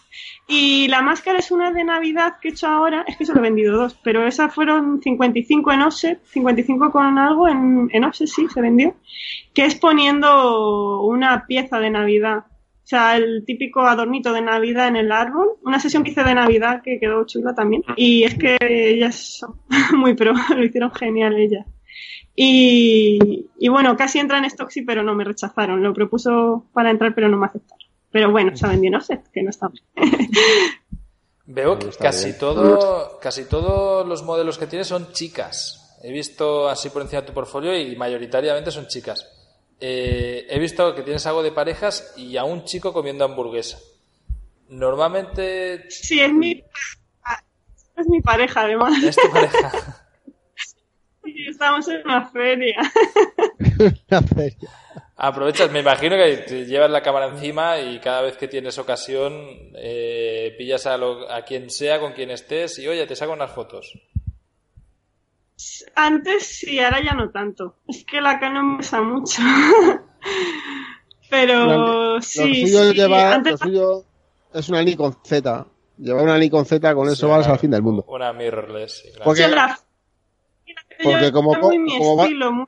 Y 0.48 0.88
la 0.88 1.02
máscara 1.02 1.40
es 1.40 1.52
una 1.52 1.72
de 1.72 1.84
Navidad 1.84 2.36
que 2.42 2.50
he 2.50 2.52
hecho 2.52 2.68
ahora, 2.68 3.06
es 3.08 3.18
que 3.18 3.26
solo 3.26 3.40
he 3.40 3.44
vendido 3.44 3.78
dos, 3.78 3.98
pero 4.04 4.28
esas 4.28 4.54
fueron 4.54 5.02
55 5.02 5.72
en 5.72 5.82
offset, 5.82 6.24
55 6.26 6.92
con 6.92 7.18
algo 7.18 7.48
en, 7.48 7.90
en 7.92 8.04
offset, 8.04 8.28
sí, 8.28 8.48
se 8.54 8.62
vendió, 8.62 8.96
que 9.54 9.66
es 9.66 9.76
poniendo 9.76 11.02
una 11.04 11.46
pieza 11.48 11.80
de 11.80 11.90
Navidad. 11.90 12.46
O 12.84 12.86
sea, 12.86 13.16
el 13.16 13.46
típico 13.46 13.82
adornito 13.82 14.34
de 14.34 14.42
Navidad 14.42 14.90
en 14.90 14.98
el 14.98 15.12
árbol. 15.14 15.52
Una 15.64 15.80
sesión 15.80 16.04
que 16.04 16.12
hice 16.12 16.24
de 16.24 16.36
Navidad 16.36 16.82
que 16.84 17.00
quedó 17.00 17.26
chula 17.26 17.56
también. 17.56 17.82
Y 17.96 18.24
es 18.24 18.36
que 18.36 18.58
ellas 18.62 19.16
son 19.40 19.56
muy 19.98 20.16
pro, 20.16 20.34
lo 20.56 20.64
hicieron 20.64 20.94
genial 20.94 21.38
ellas. 21.38 21.66
Y, 22.36 23.50
y 23.58 23.68
bueno, 23.70 23.96
casi 23.96 24.20
entra 24.20 24.38
en 24.38 24.50
Stoxy, 24.50 24.82
pero 24.82 25.02
no 25.02 25.16
me 25.16 25.24
rechazaron. 25.24 25.82
Lo 25.82 25.94
propuso 25.94 26.66
para 26.74 26.90
entrar, 26.90 27.16
pero 27.16 27.30
no 27.30 27.38
me 27.38 27.46
aceptaron. 27.46 27.83
Pero 28.14 28.32
bueno, 28.32 28.56
se 28.56 28.68
vendió, 28.68 28.92
no 28.92 29.02
sé, 29.02 29.22
que 29.34 29.42
no 29.42 29.50
está 29.50 29.72
Veo 31.46 31.78
que 31.80 31.90
casi 31.90 32.38
todo, 32.38 33.20
casi 33.20 33.46
todos 33.46 34.08
los 34.08 34.24
modelos 34.24 34.58
que 34.60 34.68
tienes 34.68 34.88
son 34.88 35.12
chicas. 35.12 35.98
He 36.04 36.12
visto 36.12 36.70
así 36.70 36.90
por 36.90 37.02
encima 37.02 37.22
de 37.22 37.28
tu 37.28 37.34
portfolio 37.34 37.76
y 37.76 37.96
mayoritariamente 37.96 38.70
son 38.70 38.88
chicas. 38.88 39.28
Eh, 39.80 40.46
he 40.48 40.60
visto 40.60 40.94
que 40.94 41.02
tienes 41.02 41.26
algo 41.26 41.42
de 41.42 41.52
parejas 41.52 42.14
y 42.16 42.38
a 42.38 42.44
un 42.44 42.64
chico 42.66 42.94
comiendo 42.94 43.26
hamburguesa. 43.26 43.80
Normalmente. 44.70 45.90
Sí, 45.90 46.22
es 46.22 46.32
mi, 46.32 46.64
es 47.98 48.08
mi 48.08 48.22
pareja, 48.22 48.62
además. 48.62 49.04
Es 49.04 49.16
tu 49.16 49.30
pareja. 49.30 49.72
Sí, 51.26 51.34
estamos 51.48 51.88
en 51.88 52.02
una 52.04 52.30
feria. 52.30 52.82
una 54.10 54.22
feria. 54.22 54.70
Aprovechas, 55.16 55.72
me 55.72 55.82
imagino 55.82 56.16
que 56.16 56.38
te 56.38 56.66
llevas 56.66 56.90
la 56.90 57.04
cámara 57.04 57.28
encima 57.28 57.80
y 57.80 58.00
cada 58.00 58.24
vez 58.24 58.36
que 58.36 58.48
tienes 58.48 58.78
ocasión 58.80 59.34
eh, 59.76 60.56
pillas 60.58 60.88
a, 60.88 60.96
a 60.96 61.44
quien 61.44 61.70
sea 61.70 62.00
con 62.00 62.14
quien 62.14 62.32
estés 62.32 62.80
y 62.80 62.88
oye, 62.88 63.06
te 63.06 63.16
saco 63.16 63.34
unas 63.34 63.52
fotos. 63.52 63.94
Antes 65.96 66.48
sí, 66.48 66.80
ahora 66.80 67.02
ya 67.04 67.14
no 67.14 67.30
tanto. 67.30 67.76
Es 67.88 68.04
que 68.06 68.22
la 68.22 68.40
Canon 68.40 68.74
me 68.74 68.80
usa 68.80 69.02
mucho. 69.02 69.42
Pero 71.30 72.20
sí. 72.22 72.72
Lo 72.72 72.80
suyo, 72.80 72.94
Lleva, 72.94 73.42
suyo 73.58 74.04
es 74.54 74.70
una 74.70 74.84
Nikon 74.84 75.16
Z. 75.24 75.68
Llevar 75.98 76.24
una 76.24 76.38
Nikon 76.38 76.66
Z, 76.66 76.94
con 76.96 77.10
eso 77.10 77.28
vas 77.28 77.48
al 77.48 77.60
fin 77.60 77.72
del 77.72 77.82
mundo. 77.82 78.04
Una 78.08 78.34
mirrorless. 78.34 79.04
Porque, 79.24 79.48
porque 81.04 81.32
como, 81.32 81.54
como, 81.60 81.72
como 81.98 82.68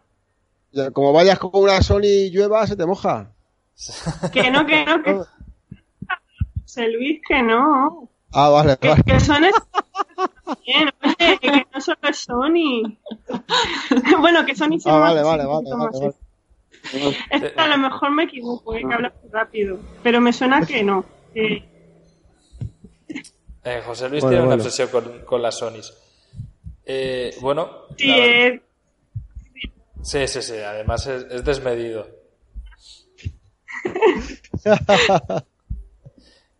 vayas 1.14 1.40
con 1.40 1.52
una 1.54 1.82
Sony 1.82 2.04
y 2.04 2.30
llueva, 2.32 2.66
se 2.68 2.76
te 2.76 2.86
moja. 2.86 3.32
Que 4.32 4.52
no, 4.52 4.66
que 4.66 4.86
no, 4.86 5.04
que. 5.04 5.22
José 6.62 6.88
Luis, 6.90 7.22
que 7.28 7.42
no. 7.42 8.10
Ah, 8.32 8.50
vale, 8.50 8.78
que, 8.78 8.90
vale. 8.90 9.04
Que 9.04 9.20
Sony 9.20 9.52
Bien, 10.66 10.90
oye, 11.04 11.40
que 11.40 11.66
no 11.74 11.82
solo 11.82 11.98
es 12.04 12.18
Sony. 12.18 12.98
bueno, 14.20 14.46
que 14.46 14.56
Sony 14.56 14.80
se 14.80 14.90
ah, 14.90 14.98
vale, 14.98 15.24
vale, 15.24 15.46
vale, 15.46 15.70
vale, 15.74 16.14
Es 17.32 17.52
que 17.52 17.60
a 17.60 17.68
lo 17.68 17.78
mejor 17.78 18.12
me 18.12 18.24
equivoco, 18.24 18.76
eh, 18.76 18.84
que 18.88 18.94
hablas 18.94 19.14
rápido. 19.32 19.80
Pero 20.04 20.22
me 20.22 20.34
suena 20.34 20.66
que 20.66 20.84
no. 20.84 21.06
Que... 21.34 21.64
Eh, 23.64 23.82
José 23.86 24.10
Luis 24.10 24.26
tiene 24.28 24.44
una 24.44 24.56
obsesión 24.56 24.90
con, 24.90 25.26
con 25.26 25.42
las 25.42 25.58
Sonys. 25.58 25.94
Eh, 26.86 27.36
bueno. 27.42 27.70
Sí, 27.98 28.12
eh, 28.12 28.62
Sí, 30.06 30.28
sí, 30.28 30.42
sí. 30.44 30.58
Además 30.58 31.08
es, 31.08 31.44
desmedido. 31.44 32.08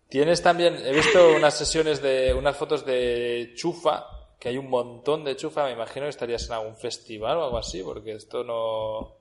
Tienes 0.10 0.42
también, 0.42 0.76
he 0.84 0.92
visto 0.92 1.36
unas 1.36 1.56
sesiones 1.56 2.02
de, 2.02 2.34
unas 2.34 2.58
fotos 2.58 2.84
de 2.86 3.54
chufa, 3.56 4.06
que 4.40 4.50
hay 4.50 4.58
un 4.58 4.68
montón 4.70 5.24
de 5.24 5.36
chufa, 5.36 5.66
me 5.66 5.74
imagino 5.74 6.08
que 6.08 6.10
estarías 6.10 6.48
en 6.48 6.54
algún 6.54 6.76
festival 6.76 7.38
o 7.38 7.44
algo 7.44 7.58
así, 7.60 7.84
porque 7.84 8.14
esto 8.14 8.44
no, 8.44 9.16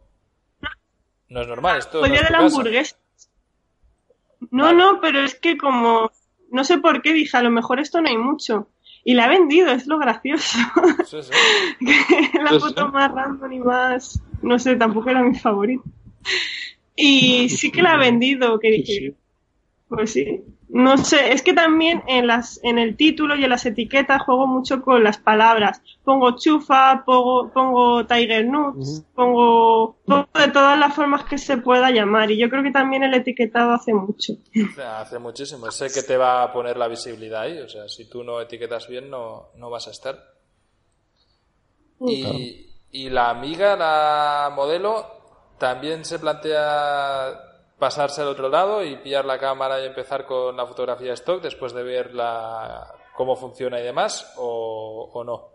no 1.29 1.41
es 1.43 1.47
normal. 1.47 1.79
Esto 1.79 2.01
pues 2.01 2.11
no 2.11 2.17
de 2.17 2.31
la 2.31 2.39
hamburguesa. 2.39 2.97
No, 4.51 4.73
no, 4.73 5.01
pero 5.03 5.21
es 5.21 5.35
que 5.35 5.59
como, 5.59 6.11
no 6.51 6.65
sé 6.65 6.79
por 6.79 7.03
qué 7.03 7.13
dije, 7.13 7.37
a 7.37 7.43
lo 7.43 7.51
mejor 7.51 7.79
esto 7.79 8.01
no 8.01 8.09
hay 8.09 8.17
mucho. 8.17 8.69
Y 9.05 9.15
la 9.15 9.25
ha 9.25 9.29
vendido, 9.29 9.71
es 9.71 9.87
lo 9.87 9.99
gracioso. 9.99 10.59
Sí, 11.05 11.19
sí. 11.23 11.31
la 12.43 12.59
foto 12.59 12.89
más 12.89 13.13
random 13.13 13.53
y 13.53 13.59
más, 13.59 14.23
no 14.43 14.59
sé, 14.59 14.77
tampoco 14.77 15.11
era 15.11 15.23
mi 15.23 15.39
favorito. 15.39 15.85
Y 16.97 17.49
sí 17.51 17.71
que 17.71 17.83
la 17.83 17.95
ha 17.95 17.97
vendido, 17.99 18.59
que 18.59 18.71
dije, 18.71 19.15
pues 19.95 20.13
sí. 20.13 20.43
No 20.69 20.97
sé, 20.99 21.33
es 21.33 21.43
que 21.43 21.53
también 21.53 22.03
en 22.09 22.27
las 22.27 22.59
en 22.65 22.79
el 22.79 22.97
título 22.97 23.37
y 23.37 23.45
en 23.45 23.51
las 23.51 23.65
etiquetas 23.65 24.23
juego 24.23 24.47
mucho 24.47 24.83
con 24.83 25.05
las 25.05 25.19
palabras. 25.19 25.81
Pongo 26.03 26.37
chufa, 26.37 27.05
pongo, 27.05 27.51
pongo 27.53 28.07
tiger 28.07 28.47
nuts, 28.47 29.05
pongo 29.15 29.97
de 30.07 30.49
todas 30.49 30.79
las 30.79 30.95
formas 30.95 31.25
que 31.25 31.39
se 31.39 31.59
pueda 31.59 31.91
llamar. 31.91 32.31
Y 32.31 32.39
yo 32.39 32.51
creo 32.51 32.63
que 32.63 32.73
también 32.73 33.05
el 33.05 33.15
etiquetado 33.15 33.73
hace 33.73 33.95
mucho. 33.95 34.33
Hace 34.99 35.19
muchísimo. 35.19 35.71
Sé 35.71 35.87
que 35.95 36.03
te 36.03 36.17
va 36.17 36.43
a 36.43 36.53
poner 36.53 36.77
la 36.77 36.89
visibilidad 36.89 37.43
ahí. 37.43 37.59
O 37.61 37.69
sea, 37.69 37.89
si 37.89 38.09
tú 38.09 38.25
no 38.25 38.41
etiquetas 38.41 38.89
bien, 38.89 39.09
no, 39.09 39.51
no 39.57 39.71
vas 39.71 39.87
a 39.87 39.93
estar. 39.93 40.19
Y, 42.01 42.67
y 42.91 43.11
la 43.11 43.31
amiga, 43.31 43.77
la 43.77 44.53
modelo, 44.55 45.07
también 45.59 46.05
se 46.05 46.19
plantea 46.19 47.54
pasarse 47.85 48.23
al 48.23 48.29
otro 48.29 48.49
lado 48.49 48.83
y 48.83 48.97
pillar 48.97 49.27
la 49.27 49.39
cámara 49.39 49.79
y 49.79 49.85
empezar 49.85 50.25
con 50.25 50.57
la 50.57 50.65
fotografía 50.65 51.13
stock 51.13 51.43
después 51.43 51.75
de 51.75 51.83
ver 51.83 52.15
la, 52.15 52.91
cómo 53.15 53.37
funciona 53.37 53.79
y 53.79 53.83
demás 53.83 54.33
o, 54.39 55.23
no? 55.23 55.51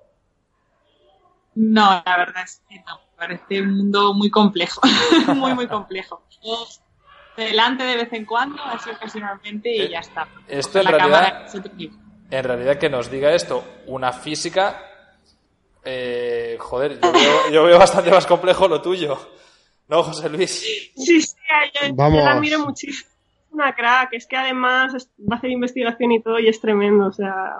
No, 1.55 2.03
la 2.05 2.17
verdad 2.17 2.43
es 2.43 2.61
que 2.69 2.75
no. 2.81 2.99
Parece 3.17 3.63
un 3.63 3.77
mundo 3.77 4.13
muy 4.13 4.29
complejo, 4.29 4.79
muy, 5.33 5.55
muy 5.55 5.65
complejo. 5.67 6.21
Delante 7.35 7.83
de 7.83 7.95
vez 7.95 8.13
en 8.13 8.25
cuando, 8.25 8.61
así 8.61 8.91
ocasionalmente 8.91 9.75
y 9.75 9.81
eh, 9.81 9.89
ya 9.89 9.99
está. 10.01 10.27
Esto 10.47 10.81
en 10.81 10.85
realidad, 10.85 11.47
en 12.29 12.43
realidad 12.43 12.77
que 12.77 12.91
nos 12.91 13.09
diga 13.09 13.33
esto, 13.33 13.63
una 13.87 14.13
física, 14.13 14.83
eh, 15.83 16.57
joder, 16.59 17.01
yo 17.01 17.11
veo, 17.11 17.49
yo 17.51 17.63
veo 17.63 17.79
bastante 17.79 18.11
más 18.11 18.27
complejo 18.27 18.67
lo 18.67 18.83
tuyo. 18.83 19.17
¿No, 19.89 20.03
José 20.03 20.29
Luis? 20.29 20.51
Sí, 20.95 21.19
sí, 21.21 21.27
yo, 21.73 21.93
Vamos. 21.95 22.23
la 22.23 22.33
admiro 22.33 22.59
muchísimo. 22.59 23.09
Una 23.51 23.73
crack, 23.73 24.13
es 24.13 24.27
que 24.27 24.37
además 24.37 24.93
va 25.19 25.35
a 25.35 25.37
hacer 25.39 25.49
investigación 25.49 26.11
y 26.11 26.21
todo 26.21 26.39
y 26.39 26.47
es 26.47 26.61
tremendo, 26.61 27.07
o 27.07 27.11
sea, 27.11 27.55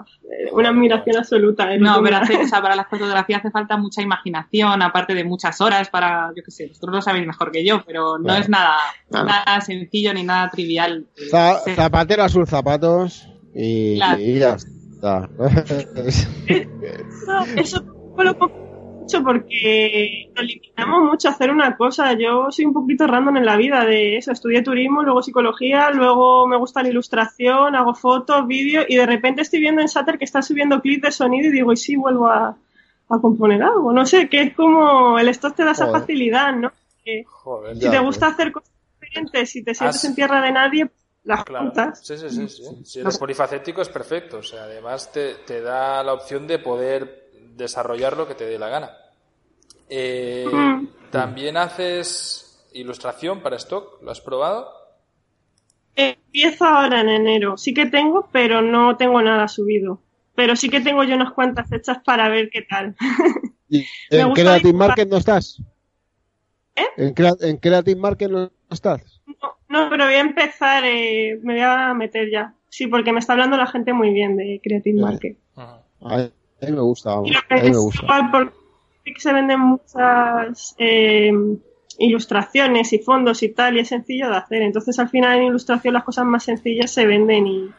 una 0.52 0.68
admiración 0.68 1.16
absoluta. 1.16 1.74
¿eh? 1.74 1.80
No, 1.80 2.00
pero 2.00 2.20
o 2.20 2.46
sea, 2.46 2.62
para 2.62 2.76
la 2.76 2.84
fotografía 2.84 3.38
hace 3.38 3.50
falta 3.50 3.76
mucha 3.76 4.00
imaginación, 4.00 4.80
aparte 4.82 5.14
de 5.14 5.24
muchas 5.24 5.60
horas 5.60 5.90
para, 5.90 6.30
yo 6.36 6.44
qué 6.44 6.52
sé, 6.52 6.68
vosotros 6.68 6.94
lo 6.94 7.02
sabéis 7.02 7.26
mejor 7.26 7.50
que 7.50 7.64
yo, 7.64 7.82
pero 7.84 8.18
no 8.18 8.36
es 8.36 8.48
nada, 8.48 8.76
nada 9.10 9.60
sencillo 9.60 10.14
ni 10.14 10.22
nada 10.22 10.48
trivial. 10.48 11.08
zapatero 11.74 12.22
a 12.22 12.28
sus 12.28 12.48
zapatos. 12.48 13.28
y, 13.52 14.00
y 14.20 14.38
ya 14.38 14.54
está. 14.54 15.28
eso, 16.46 17.44
eso 17.56 17.84
lo 18.16 18.38
mucho 19.10 19.24
porque 19.24 20.30
nos 20.34 20.44
limitamos 20.44 21.10
mucho 21.10 21.28
a 21.28 21.32
hacer 21.32 21.50
una 21.50 21.76
cosa. 21.76 22.12
Yo 22.12 22.50
soy 22.50 22.64
un 22.66 22.72
poquito 22.72 23.06
random 23.06 23.38
en 23.38 23.46
la 23.46 23.56
vida 23.56 23.84
de 23.84 24.16
eso. 24.16 24.32
Estudié 24.32 24.62
turismo, 24.62 25.02
luego 25.02 25.22
psicología, 25.22 25.90
luego 25.90 26.46
me 26.46 26.56
gusta 26.56 26.82
la 26.82 26.90
ilustración, 26.90 27.74
hago 27.74 27.94
fotos, 27.94 28.46
vídeos 28.46 28.86
y 28.88 28.96
de 28.96 29.06
repente 29.06 29.42
estoy 29.42 29.60
viendo 29.60 29.80
en 29.80 29.88
Satter 29.88 30.18
que 30.18 30.24
está 30.24 30.42
subiendo 30.42 30.80
clips 30.80 31.02
de 31.02 31.12
sonido 31.12 31.48
y 31.48 31.52
digo, 31.52 31.72
y 31.72 31.76
sí, 31.76 31.96
vuelvo 31.96 32.28
a, 32.28 32.56
a 33.08 33.18
componer 33.20 33.62
algo. 33.62 33.92
No 33.92 34.06
sé, 34.06 34.28
que 34.28 34.42
es 34.42 34.54
como 34.54 35.18
el 35.18 35.28
stock 35.30 35.54
te 35.54 35.64
da 35.64 35.72
esa 35.72 35.90
facilidad, 35.90 36.54
¿no? 36.54 36.72
si 37.02 37.90
te 37.90 37.98
gusta 37.98 38.28
hacer 38.28 38.52
cosas 38.52 38.70
diferentes, 39.00 39.50
si 39.50 39.64
te 39.64 39.74
sientes 39.74 40.04
en 40.04 40.14
tierra 40.14 40.40
de 40.42 40.52
nadie, 40.52 40.90
las 41.24 41.44
claro. 41.44 41.72
Sí, 42.00 42.16
sí, 42.16 42.30
sí, 42.30 42.48
sí. 42.48 42.64
Si 42.84 43.00
eres 43.00 43.18
polifacético 43.18 43.82
es 43.82 43.88
perfecto. 43.88 44.38
O 44.38 44.42
sea, 44.42 44.64
además 44.64 45.12
te, 45.12 45.34
te 45.46 45.60
da 45.60 46.02
la 46.02 46.14
opción 46.14 46.46
de 46.46 46.58
poder 46.58 47.29
desarrollar 47.56 48.16
lo 48.16 48.26
que 48.26 48.34
te 48.34 48.46
dé 48.46 48.58
la 48.58 48.68
gana. 48.68 48.90
Eh, 49.88 50.46
¿También 51.10 51.56
haces 51.56 52.68
ilustración 52.72 53.40
para 53.40 53.56
stock? 53.56 54.00
¿Lo 54.02 54.10
has 54.10 54.20
probado? 54.20 54.70
Empiezo 55.96 56.64
ahora 56.64 57.00
en 57.00 57.08
enero. 57.08 57.56
Sí 57.56 57.74
que 57.74 57.86
tengo, 57.86 58.28
pero 58.32 58.62
no 58.62 58.96
tengo 58.96 59.20
nada 59.20 59.48
subido. 59.48 60.00
Pero 60.34 60.56
sí 60.56 60.68
que 60.68 60.80
tengo 60.80 61.02
yo 61.04 61.16
unas 61.16 61.32
cuantas 61.32 61.68
fechas 61.68 61.98
para 62.04 62.28
ver 62.28 62.50
qué 62.50 62.62
tal. 62.62 62.96
¿En 64.10 64.32
Creative 64.32 64.72
Market 64.72 65.08
no 65.08 65.16
estás? 65.18 65.60
¿Eh? 66.76 66.86
¿En, 66.96 67.56
Creative 67.58 68.00
Market 68.00 68.30
no 68.30 68.50
estás? 68.70 69.20
No, 69.68 69.88
pero 69.90 70.06
voy 70.06 70.14
a 70.14 70.20
empezar, 70.20 70.84
eh, 70.84 71.38
me 71.42 71.54
voy 71.54 71.62
a 71.62 71.94
meter 71.94 72.30
ya. 72.30 72.54
Sí, 72.68 72.86
porque 72.86 73.12
me 73.12 73.18
está 73.18 73.32
hablando 73.34 73.56
la 73.56 73.66
gente 73.66 73.92
muy 73.92 74.12
bien 74.12 74.36
de 74.36 74.60
Creative 74.62 75.00
Market. 75.00 75.36
A 76.62 76.66
mí 76.66 76.72
me 76.72 76.80
gusta, 76.80 77.12
A 77.14 77.20
mí 77.20 77.70
me 77.70 77.78
gusta. 77.78 78.30
porque 78.32 79.20
se 79.20 79.32
venden 79.32 79.60
muchas 79.60 80.74
eh, 80.78 81.32
ilustraciones 81.98 82.92
y 82.92 82.98
fondos 82.98 83.42
y 83.42 83.48
tal, 83.50 83.76
y 83.76 83.80
es 83.80 83.88
sencillo 83.88 84.28
de 84.28 84.36
hacer. 84.36 84.62
Entonces, 84.62 84.98
al 84.98 85.08
final, 85.08 85.38
en 85.38 85.44
ilustración, 85.44 85.94
las 85.94 86.04
cosas 86.04 86.26
más 86.26 86.44
sencillas 86.44 86.90
se 86.90 87.06
venden 87.06 87.46
y 87.46 87.70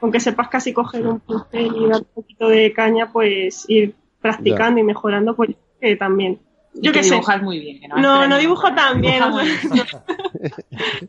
aunque 0.00 0.20
sepas 0.20 0.48
casi 0.48 0.72
coger 0.72 1.06
un 1.06 1.20
pincel 1.20 1.76
y 1.76 1.88
dar 1.88 2.00
un 2.00 2.08
poquito 2.14 2.48
de 2.48 2.72
caña, 2.72 3.12
pues 3.12 3.66
ir 3.68 3.94
practicando 4.20 4.80
y 4.80 4.84
mejorando, 4.84 5.36
pues 5.36 5.50
también. 5.98 6.40
Yo 6.74 6.92
que 6.92 7.02
dibujas 7.02 7.42
muy 7.42 7.58
bien. 7.58 7.80
No, 7.96 8.28
no, 8.28 8.38
dibujo 8.38 8.72
tan 8.74 9.00
bien. 9.00 9.22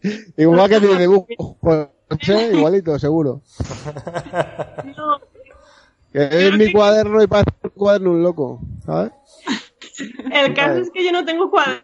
Igual 0.38 0.70
que 0.70 0.80
mi 0.80 0.96
dibujo, 0.96 1.58
igualito, 2.52 2.98
seguro. 3.00 3.42
No, 4.98 5.20
que 6.12 6.48
es 6.48 6.58
mi 6.58 6.72
cuaderno 6.72 7.22
y 7.24 7.28
parece 7.28 7.52
un 7.64 7.70
cuaderno 7.72 8.12
un 8.12 8.24
loco, 8.24 8.60
¿sabes? 8.86 9.12
El 10.32 10.54
caso 10.54 10.80
es 10.80 10.92
que 10.92 11.04
yo 11.04 11.12
no 11.12 11.26
tengo 11.26 11.50
cuaderno. 11.50 11.82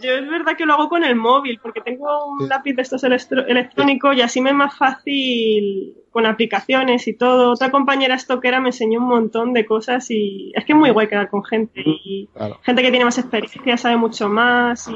Yo 0.00 0.12
es 0.12 0.28
verdad 0.28 0.56
que 0.56 0.64
lo 0.64 0.74
hago 0.74 0.88
con 0.88 1.04
el 1.04 1.14
móvil, 1.14 1.58
porque 1.62 1.80
tengo 1.80 2.26
un 2.26 2.48
lápiz 2.48 2.74
de 2.74 2.82
estos 2.82 3.04
electrónicos 3.04 4.16
y 4.16 4.22
así 4.22 4.40
me 4.40 4.50
es 4.50 4.56
más 4.56 4.76
fácil 4.76 5.94
con 6.10 6.26
aplicaciones 6.26 7.06
y 7.06 7.14
todo. 7.14 7.52
Otra 7.52 7.70
compañera 7.70 8.14
estoquera 8.14 8.60
me 8.60 8.68
enseñó 8.70 9.00
un 9.00 9.08
montón 9.08 9.52
de 9.52 9.66
cosas 9.66 10.10
y 10.10 10.52
es 10.54 10.64
que 10.64 10.72
es 10.72 10.78
muy 10.78 10.90
guay 10.90 11.08
quedar 11.08 11.28
con 11.28 11.44
gente. 11.44 11.82
Y 11.84 12.28
gente 12.62 12.82
que 12.82 12.90
tiene 12.90 13.04
más 13.04 13.18
experiencia, 13.18 13.76
sabe 13.76 13.96
mucho 13.96 14.28
más. 14.28 14.88
Y 14.88 14.94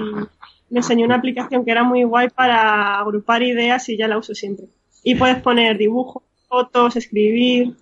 me 0.71 0.81
enseñó 0.81 1.05
una 1.05 1.16
aplicación 1.16 1.64
que 1.64 1.71
era 1.71 1.85
muy 1.85 2.05
guay 2.05 2.29
para 2.31 2.99
agrupar 2.99 3.43
ideas 3.43 3.89
y 3.89 3.97
ya 3.97 4.09
la 4.09 4.19
uso 4.19 4.35
siempre. 4.35 4.66
Y 5.03 5.14
puedes 5.16 5.41
poner 5.43 5.77
dibujos, 5.77 6.23
fotos, 6.49 6.97
escribir. 6.97 7.77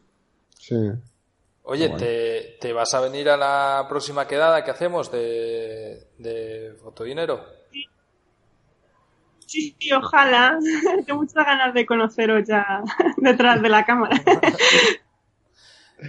Oye, 1.69 1.89
¿te, 1.91 2.59
¿te, 2.61 2.73
vas 2.73 2.95
a 2.95 3.01
venir 3.01 3.29
a 3.29 3.37
la 3.37 3.87
próxima 3.89 4.27
quedada 4.27 4.63
que 4.63 4.71
hacemos 4.71 5.11
de, 5.11 6.07
de 6.19 6.77
fotodinero? 6.81 7.45
Sí. 7.73 7.89
Sí, 9.47 9.93
ojalá. 9.93 10.59
Tengo 11.07 11.21
muchas 11.21 11.45
ganas 11.45 11.75
de 11.75 11.85
conoceros 11.85 12.47
ya 12.47 12.83
detrás 13.17 13.61
de 13.63 13.69
la 13.69 13.85
cámara. 13.85 14.21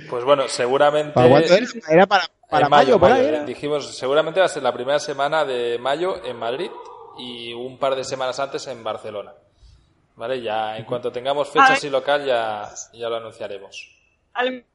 Pues 0.10 0.26
bueno, 0.26 0.50
seguramente. 0.50 1.14
¿Para 1.14 1.40
Era 1.40 2.06
para, 2.06 2.26
para 2.50 2.68
mayo, 2.68 3.00
Dijimos, 3.46 3.98
seguramente 3.98 4.42
va 4.42 4.48
a 4.48 4.50
ser 4.50 4.62
la 4.62 4.74
primera 4.74 5.00
semana 5.00 5.46
de 5.46 5.80
mayo 5.80 6.26
en 6.26 6.36
Madrid 6.36 6.70
y 7.18 7.54
un 7.54 7.80
par 7.80 7.96
de 7.96 8.04
semanas 8.04 8.38
antes 8.38 8.68
en 8.68 8.84
Barcelona. 8.84 9.32
¿Vale? 10.18 10.42
Ya 10.42 10.76
en 10.76 10.84
cuanto 10.84 11.10
tengamos 11.10 11.50
fechas 11.50 11.82
y 11.86 11.90
local 11.90 12.26
ya, 12.26 12.70
ya 12.92 13.08
lo 13.08 13.16
anunciaremos 13.16 13.97
al 14.38 14.66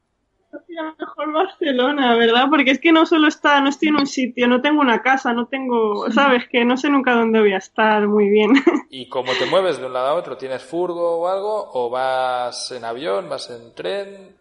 mejor 0.98 1.32
Barcelona, 1.32 2.16
¿verdad? 2.16 2.46
Porque 2.50 2.72
es 2.72 2.80
que 2.80 2.92
no 2.92 3.06
solo 3.06 3.28
está, 3.28 3.60
no 3.60 3.68
estoy 3.68 3.88
en 3.88 3.96
un 3.96 4.06
sitio, 4.06 4.48
no 4.48 4.60
tengo 4.60 4.80
una 4.80 5.02
casa, 5.02 5.32
no 5.32 5.46
tengo, 5.46 6.10
sabes, 6.10 6.48
que 6.48 6.64
no 6.64 6.76
sé 6.76 6.90
nunca 6.90 7.14
dónde 7.14 7.40
voy 7.40 7.52
a 7.52 7.58
estar 7.58 8.06
muy 8.06 8.28
bien. 8.28 8.52
¿Y 8.90 9.08
cómo 9.08 9.32
te 9.38 9.46
mueves 9.46 9.78
de 9.78 9.86
un 9.86 9.92
lado 9.92 10.08
a 10.08 10.14
otro? 10.14 10.36
¿Tienes 10.36 10.62
furgo 10.62 11.20
o 11.20 11.28
algo? 11.28 11.70
¿O 11.72 11.90
vas 11.90 12.70
en 12.72 12.84
avión? 12.84 13.28
¿Vas 13.28 13.50
en 13.50 13.74
tren? 13.74 14.36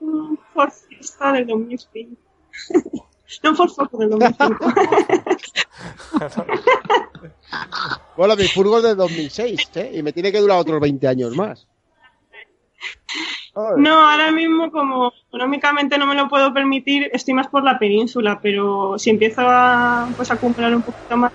Un 0.00 0.38
Ford 0.52 0.70
Fiesta 0.70 1.32
del 1.32 1.46
2005. 1.46 2.16
no 3.42 3.50
un 3.50 3.56
Ford 3.56 3.70
Focus 3.70 4.00
del 4.00 4.10
2005. 4.10 4.56
bueno, 8.16 8.36
mi 8.36 8.48
furgo 8.48 8.78
es 8.78 8.84
del 8.84 8.96
2006, 8.96 9.70
¿eh? 9.76 9.90
Y 9.94 10.02
me 10.02 10.12
tiene 10.12 10.32
que 10.32 10.40
durar 10.40 10.58
otros 10.58 10.80
20 10.80 11.08
años 11.08 11.36
más. 11.36 11.66
No, 13.78 14.08
ahora 14.08 14.30
mismo 14.30 14.70
como 14.70 15.12
económicamente 15.28 15.96
no 15.96 16.06
me 16.06 16.14
lo 16.14 16.28
puedo 16.28 16.52
permitir, 16.52 17.10
estoy 17.12 17.32
más 17.34 17.48
por 17.48 17.64
la 17.64 17.78
península, 17.78 18.38
pero 18.42 18.98
si 18.98 19.10
empiezo 19.10 19.42
a, 19.42 20.08
pues, 20.16 20.30
a 20.30 20.36
comprar 20.36 20.74
un 20.74 20.82
poquito 20.82 21.16
más... 21.16 21.32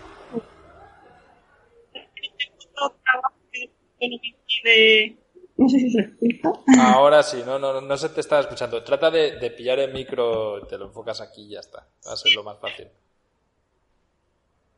No 5.57 5.69
sé 5.69 5.79
si 5.79 5.91
se 5.91 5.99
escucha. 5.99 6.51
Ahora 6.79 7.21
sí, 7.21 7.43
no, 7.45 7.59
no, 7.59 7.81
no 7.81 7.97
se 7.97 8.09
te 8.09 8.21
está 8.21 8.39
escuchando. 8.39 8.83
Trata 8.83 9.11
de, 9.11 9.37
de 9.39 9.51
pillar 9.51 9.79
el 9.79 9.93
micro, 9.93 10.65
te 10.67 10.77
lo 10.77 10.85
enfocas 10.85 11.21
aquí 11.21 11.43
y 11.43 11.49
ya 11.49 11.59
está. 11.59 11.87
Va 12.07 12.13
a 12.13 12.17
ser 12.17 12.33
lo 12.33 12.43
más 12.43 12.57
fácil. 12.59 12.87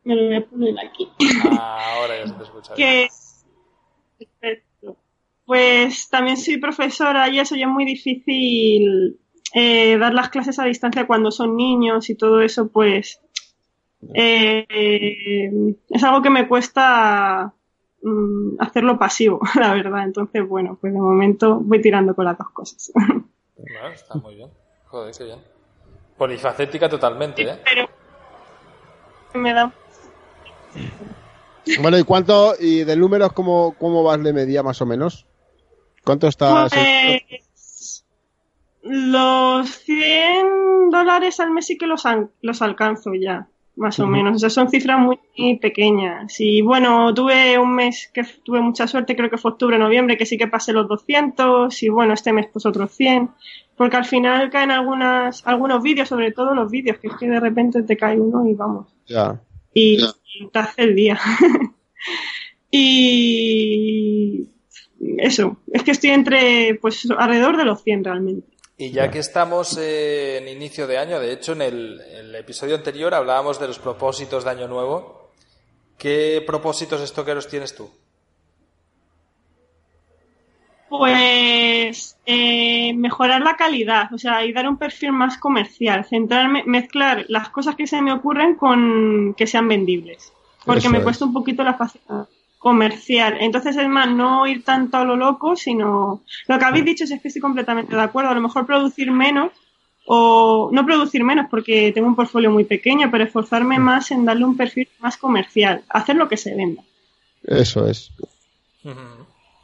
Me 0.04 0.14
lo 0.14 0.26
voy 0.26 0.36
a 0.36 0.46
poner 0.46 0.74
aquí. 0.78 1.10
ahora 1.58 2.18
ya 2.18 2.26
se 2.26 2.34
te 2.34 2.42
escucha. 2.42 2.74
Que... 4.40 4.62
Pues 5.46 6.08
también 6.08 6.36
soy 6.36 6.56
profesora 6.56 7.28
y 7.28 7.38
eso 7.38 7.54
ya 7.54 7.66
es 7.66 7.72
muy 7.72 7.84
difícil 7.84 9.18
eh, 9.52 9.98
dar 9.98 10.14
las 10.14 10.30
clases 10.30 10.58
a 10.58 10.64
distancia 10.64 11.06
cuando 11.06 11.30
son 11.30 11.56
niños 11.56 12.08
y 12.08 12.14
todo 12.14 12.40
eso, 12.40 12.68
pues 12.68 13.20
eh, 14.14 14.66
es 15.90 16.04
algo 16.04 16.22
que 16.22 16.30
me 16.30 16.48
cuesta 16.48 17.52
mm, 18.02 18.56
hacerlo 18.58 18.98
pasivo, 18.98 19.40
la 19.60 19.74
verdad. 19.74 20.04
Entonces, 20.04 20.46
bueno, 20.48 20.78
pues 20.80 20.92
de 20.92 20.98
momento 20.98 21.60
voy 21.60 21.80
tirando 21.80 22.14
con 22.14 22.24
las 22.24 22.38
dos 22.38 22.50
cosas. 22.50 22.92
Bueno, 23.56 23.86
está 23.86 24.16
muy 24.16 24.34
bien. 24.34 24.50
Joder, 24.86 25.14
qué 25.16 25.24
bien. 25.24 25.38
Polifacética 26.18 26.88
totalmente, 26.88 27.42
¿eh? 27.42 27.60
Pero 27.64 27.88
me 29.32 29.54
da 29.54 29.72
bueno, 31.80 31.98
¿y 31.98 32.02
cuánto, 32.02 32.54
y 32.58 32.84
de 32.84 32.96
números, 32.96 33.32
cómo, 33.32 33.74
cómo 33.78 34.02
vas 34.02 34.22
de 34.22 34.32
media 34.32 34.62
más 34.62 34.80
o 34.82 34.86
menos? 34.86 35.26
¿Cuánto 36.04 36.28
está? 36.28 36.68
Pues, 36.68 38.04
los 38.82 39.70
100 39.70 40.90
dólares 40.90 41.40
al 41.40 41.50
mes 41.50 41.66
sí 41.66 41.78
que 41.78 41.86
los, 41.86 42.04
los 42.42 42.60
alcanzo 42.60 43.14
ya, 43.14 43.48
más 43.76 43.98
o 43.98 44.06
menos. 44.06 44.36
O 44.36 44.38
sea, 44.38 44.50
son 44.50 44.68
cifras 44.68 45.00
muy, 45.00 45.18
pequeñas. 45.56 46.38
Y 46.38 46.60
bueno, 46.60 47.14
tuve 47.14 47.58
un 47.58 47.74
mes 47.74 48.10
que 48.12 48.22
tuve 48.44 48.60
mucha 48.60 48.86
suerte, 48.86 49.16
creo 49.16 49.30
que 49.30 49.38
fue 49.38 49.52
octubre, 49.52 49.78
noviembre, 49.78 50.18
que 50.18 50.26
sí 50.26 50.36
que 50.36 50.46
pasé 50.46 50.74
los 50.74 50.86
200. 50.86 51.82
Y 51.82 51.88
bueno, 51.88 52.12
este 52.12 52.34
mes 52.34 52.48
pues 52.52 52.66
otros 52.66 52.92
100. 52.92 53.30
Porque 53.74 53.96
al 53.96 54.04
final 54.04 54.50
caen 54.50 54.70
algunas, 54.70 55.44
algunos 55.46 55.82
vídeos, 55.82 56.08
sobre 56.08 56.32
todo 56.32 56.54
los 56.54 56.70
vídeos, 56.70 56.98
que 56.98 57.08
es 57.08 57.14
que 57.14 57.26
de 57.26 57.40
repente 57.40 57.82
te 57.82 57.96
cae 57.96 58.20
uno 58.20 58.46
y 58.46 58.52
vamos. 58.52 58.94
Ya. 59.06 59.40
Y, 59.72 59.98
y 60.34 60.46
te 60.52 60.58
hace 60.58 60.82
el 60.82 60.94
día. 60.94 61.18
y 62.70 64.53
eso, 65.18 65.58
es 65.72 65.82
que 65.82 65.90
estoy 65.90 66.10
entre, 66.10 66.78
pues 66.80 67.06
alrededor 67.16 67.56
de 67.56 67.64
los 67.64 67.82
100 67.82 68.04
realmente. 68.04 68.54
Y 68.76 68.90
ya 68.90 69.10
que 69.10 69.20
estamos 69.20 69.78
en 69.78 70.48
inicio 70.48 70.86
de 70.86 70.98
año, 70.98 71.20
de 71.20 71.32
hecho 71.32 71.52
en 71.52 71.62
el, 71.62 72.34
episodio 72.34 72.74
anterior 72.74 73.14
hablábamos 73.14 73.60
de 73.60 73.68
los 73.68 73.78
propósitos 73.78 74.44
de 74.44 74.50
año 74.50 74.66
nuevo. 74.66 75.30
¿Qué 75.96 76.42
propósitos 76.44 77.00
estoqueros 77.00 77.48
tienes 77.48 77.74
tú? 77.74 77.88
Pues 80.88 82.16
eh, 82.26 82.92
mejorar 82.94 83.42
la 83.42 83.56
calidad, 83.56 84.12
o 84.12 84.18
sea, 84.18 84.44
y 84.44 84.52
dar 84.52 84.68
un 84.68 84.76
perfil 84.76 85.12
más 85.12 85.38
comercial, 85.38 86.04
centrarme, 86.04 86.64
mezclar 86.66 87.26
las 87.28 87.48
cosas 87.50 87.76
que 87.76 87.86
se 87.86 88.02
me 88.02 88.12
ocurren 88.12 88.56
con 88.56 89.34
que 89.34 89.46
sean 89.46 89.68
vendibles, 89.68 90.32
porque 90.64 90.88
me 90.88 91.02
cuesta 91.02 91.24
un 91.24 91.32
poquito 91.32 91.62
la 91.62 91.74
facilidad 91.74 92.26
comercial. 92.64 93.36
Entonces 93.40 93.76
es 93.76 93.86
más 93.88 94.08
no 94.08 94.46
ir 94.46 94.64
tanto 94.64 94.96
a 94.96 95.04
lo 95.04 95.16
loco, 95.16 95.54
sino 95.54 96.22
lo 96.48 96.58
que 96.58 96.64
habéis 96.64 96.86
dicho 96.86 97.04
es 97.04 97.10
que 97.20 97.28
estoy 97.28 97.42
completamente 97.42 97.94
de 97.94 98.00
acuerdo. 98.00 98.30
A 98.30 98.34
lo 98.34 98.40
mejor 98.40 98.64
producir 98.64 99.12
menos 99.12 99.52
o 100.06 100.70
no 100.72 100.86
producir 100.86 101.22
menos 101.24 101.46
porque 101.50 101.92
tengo 101.92 102.08
un 102.08 102.16
portfolio 102.16 102.50
muy 102.50 102.64
pequeño, 102.64 103.10
pero 103.10 103.24
esforzarme 103.24 103.78
más 103.78 104.10
en 104.12 104.24
darle 104.24 104.46
un 104.46 104.56
perfil 104.56 104.88
más 105.00 105.18
comercial, 105.18 105.82
hacer 105.90 106.16
lo 106.16 106.26
que 106.26 106.38
se 106.38 106.54
venda. 106.54 106.82
Eso 107.42 107.86
es. 107.86 108.10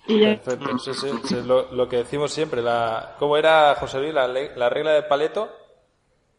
Perfecto, 0.07 0.79
sí, 0.79 0.91
sí, 1.25 1.37
es 1.37 1.47
lo, 1.47 1.89
que 1.89 1.97
decimos 1.97 2.31
siempre. 2.35 2.61
La, 2.61 3.17
¿Cómo 3.19 3.39
era, 3.39 3.77
José 3.77 3.99
Luis, 3.99 4.13
la, 4.13 4.29
la 4.29 4.69
regla 4.69 4.93
de 4.93 5.05
Paleto? 5.05 5.49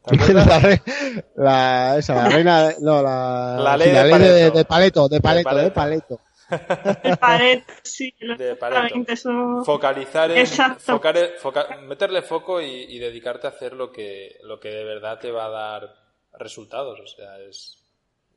la, 1.36 1.97
esa, 1.97 2.16
la 2.16 2.30
reina, 2.30 2.74
no, 2.82 3.01
la, 3.01 3.57
la 3.59 3.78
ley, 3.78 3.91
de, 3.91 4.09
paleto. 4.09 4.57
De, 4.57 4.66
paleto, 4.66 5.09
de 5.09 5.22
paleto, 5.22 5.55
de 5.55 5.72
paleto. 5.72 6.20
De 7.04 7.18
paleto, 7.20 7.74
sí. 7.84 8.14
De 8.38 8.56
paleto. 8.56 9.64
Focalizar 9.64 10.32
en, 10.32 11.88
meterle 11.88 12.22
foco 12.22 12.62
y, 12.62 12.99
dedicarte 12.99 13.47
a 13.47 13.52
hacer 13.52 13.74
lo 13.74 13.91
que, 13.91 14.38
lo 14.43 14.60
que 14.60 14.70
de 14.70 14.84
verdad 14.84 15.20
te 15.20 15.32
va 15.32 15.45
a 15.45 15.49
dar 15.49 15.95
resultados. 16.34 16.99
O 16.99 17.08
sea, 17.08 17.39
es, 17.39 17.84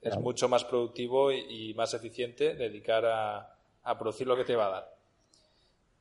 es 0.00 0.16
mucho 0.18 0.48
más 0.48 0.64
productivo 0.64 1.32
y, 1.32 1.74
más 1.74 1.94
eficiente 1.94 2.54
dedicar 2.54 3.04
a, 3.06 3.56
a, 3.82 3.98
producir 3.98 4.26
lo 4.26 4.36
que 4.36 4.44
te 4.44 4.56
va 4.56 4.66
a 4.66 4.70
dar. 4.70 4.94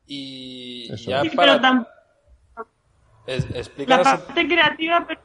Y 0.05 0.95
ya 0.97 1.23
para... 1.35 1.59
la 3.87 4.03
parte 4.03 4.47
creativa, 4.47 5.05
pero 5.07 5.21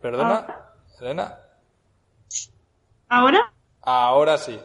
¿Perdona, 0.00 0.46
ah. 0.48 0.72
Elena? 1.00 1.38
¿Ahora? 3.08 3.52
Ahora 3.82 4.38
sí. 4.38 4.58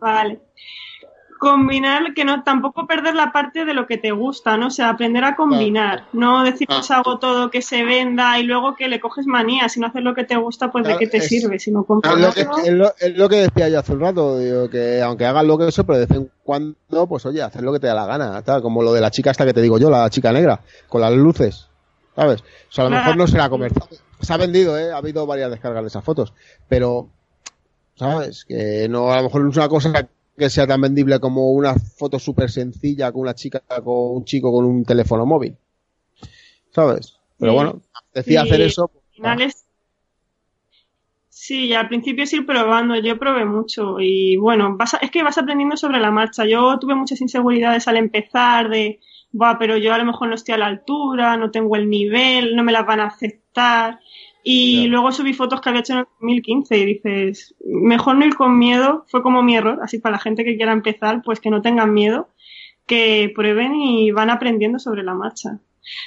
Vale. 0.00 0.40
Combinar, 1.38 2.14
que 2.14 2.24
no, 2.24 2.42
tampoco 2.42 2.88
perder 2.88 3.14
la 3.14 3.30
parte 3.30 3.64
de 3.64 3.72
lo 3.72 3.86
que 3.86 3.96
te 3.96 4.10
gusta, 4.10 4.56
¿no? 4.56 4.66
O 4.66 4.70
sea, 4.70 4.88
aprender 4.88 5.22
a 5.22 5.36
combinar. 5.36 6.06
No 6.12 6.42
decir 6.42 6.66
pues 6.66 6.90
hago 6.90 7.20
todo 7.20 7.48
que 7.48 7.62
se 7.62 7.84
venda 7.84 8.40
y 8.40 8.42
luego 8.42 8.74
que 8.74 8.88
le 8.88 8.98
coges 8.98 9.26
manía. 9.26 9.68
Si 9.68 9.78
no 9.78 9.86
haces 9.86 10.02
lo 10.02 10.16
que 10.16 10.24
te 10.24 10.36
gusta, 10.36 10.72
pues 10.72 10.84
de 10.84 10.96
qué 10.96 11.06
te 11.06 11.20
sirve. 11.20 11.60
Si 11.60 11.70
no 11.70 11.86
es, 12.02 12.18
lo 12.18 12.32
que, 12.32 12.40
es, 12.98 13.16
lo, 13.16 13.28
que 13.28 13.36
decía 13.36 13.68
yo 13.68 13.78
hace 13.78 13.92
un 13.92 14.00
rato, 14.00 14.36
digo, 14.38 14.68
que 14.68 15.00
aunque 15.00 15.26
hagas 15.26 15.44
lo 15.44 15.56
que 15.58 15.68
eso, 15.68 15.86
pero 15.86 16.00
de 16.00 16.06
vez 16.06 16.16
en 16.16 16.28
cuando, 16.42 17.06
pues 17.08 17.24
oye, 17.24 17.40
hacer 17.40 17.62
lo 17.62 17.72
que 17.72 17.78
te 17.78 17.86
da 17.86 17.94
la 17.94 18.06
gana. 18.06 18.42
Tal, 18.42 18.60
como 18.60 18.82
lo 18.82 18.92
de 18.92 19.00
la 19.00 19.12
chica 19.12 19.30
esta 19.30 19.46
que 19.46 19.54
te 19.54 19.62
digo 19.62 19.78
yo, 19.78 19.90
la 19.90 20.10
chica 20.10 20.32
negra, 20.32 20.60
con 20.88 21.00
las 21.00 21.12
luces. 21.12 21.68
¿sabes? 22.18 22.40
O 22.40 22.72
sea, 22.72 22.86
a 22.86 22.90
lo 22.90 22.96
mejor 22.96 23.16
no 23.16 23.26
será 23.28 23.48
comercial. 23.48 23.88
Se 24.20 24.32
ha 24.32 24.36
vendido, 24.36 24.76
¿eh? 24.76 24.90
Ha 24.90 24.96
habido 24.96 25.24
varias 25.24 25.52
descargas 25.52 25.84
de 25.84 25.88
esas 25.88 26.02
fotos, 26.02 26.34
pero, 26.68 27.08
¿sabes? 27.98 28.44
Que 28.44 28.88
no, 28.88 29.12
a 29.12 29.16
lo 29.16 29.24
mejor 29.24 29.42
no 29.42 29.50
es 29.50 29.56
una 29.56 29.68
cosa 29.68 30.08
que 30.36 30.50
sea 30.50 30.66
tan 30.66 30.80
vendible 30.80 31.18
como 31.18 31.50
una 31.50 31.74
foto 31.74 32.18
súper 32.18 32.48
sencilla 32.50 33.10
con 33.10 33.22
una 33.22 33.34
chica, 33.34 33.60
con 33.82 34.16
un 34.16 34.24
chico 34.24 34.52
con 34.52 34.64
un 34.64 34.84
teléfono 34.84 35.26
móvil. 35.26 35.56
¿Sabes? 36.70 37.18
Pero 37.38 37.54
bueno, 37.54 37.82
decía 38.14 38.42
hacer 38.42 38.60
eso. 38.60 38.90
Finales... 39.10 39.64
Sí, 41.28 41.66
y 41.66 41.72
al 41.72 41.88
principio 41.88 42.24
es 42.24 42.32
ir 42.32 42.44
probando. 42.44 42.94
Yo 42.96 43.18
probé 43.18 43.44
mucho 43.46 44.00
y 44.00 44.36
bueno, 44.36 44.76
es 45.00 45.10
que 45.10 45.22
vas 45.22 45.38
aprendiendo 45.38 45.76
sobre 45.76 45.98
la 45.98 46.10
marcha. 46.10 46.44
Yo 46.44 46.78
tuve 46.78 46.94
muchas 46.94 47.20
inseguridades 47.20 47.88
al 47.88 47.96
empezar 47.96 48.68
de 48.68 49.00
va, 49.40 49.58
pero 49.58 49.76
yo 49.76 49.94
a 49.94 49.98
lo 49.98 50.04
mejor 50.04 50.28
no 50.28 50.34
estoy 50.34 50.54
a 50.54 50.58
la 50.58 50.66
altura, 50.66 51.36
no 51.36 51.50
tengo 51.50 51.74
el 51.76 51.88
nivel, 51.88 52.54
no 52.54 52.64
me 52.64 52.72
las 52.72 52.86
van 52.86 53.00
a 53.00 53.06
aceptar. 53.06 54.00
Y 54.42 54.86
luego 54.86 55.12
subí 55.12 55.34
fotos 55.34 55.60
que 55.60 55.68
había 55.68 55.80
hecho 55.80 55.92
en 55.94 55.98
el 56.00 56.04
2015 56.20 56.78
y 56.78 56.86
dices, 56.86 57.54
mejor 57.64 58.16
no 58.16 58.24
ir 58.24 58.34
con 58.34 58.58
miedo, 58.58 59.04
fue 59.08 59.22
como 59.22 59.42
mi 59.42 59.56
error, 59.56 59.80
así 59.82 59.98
para 59.98 60.16
la 60.16 60.20
gente 60.20 60.44
que 60.44 60.56
quiera 60.56 60.72
empezar, 60.72 61.22
pues 61.22 61.40
que 61.40 61.50
no 61.50 61.60
tengan 61.60 61.92
miedo, 61.92 62.28
que 62.86 63.30
prueben 63.34 63.74
y 63.74 64.10
van 64.10 64.30
aprendiendo 64.30 64.78
sobre 64.78 65.02
la 65.02 65.14
marcha. 65.14 65.58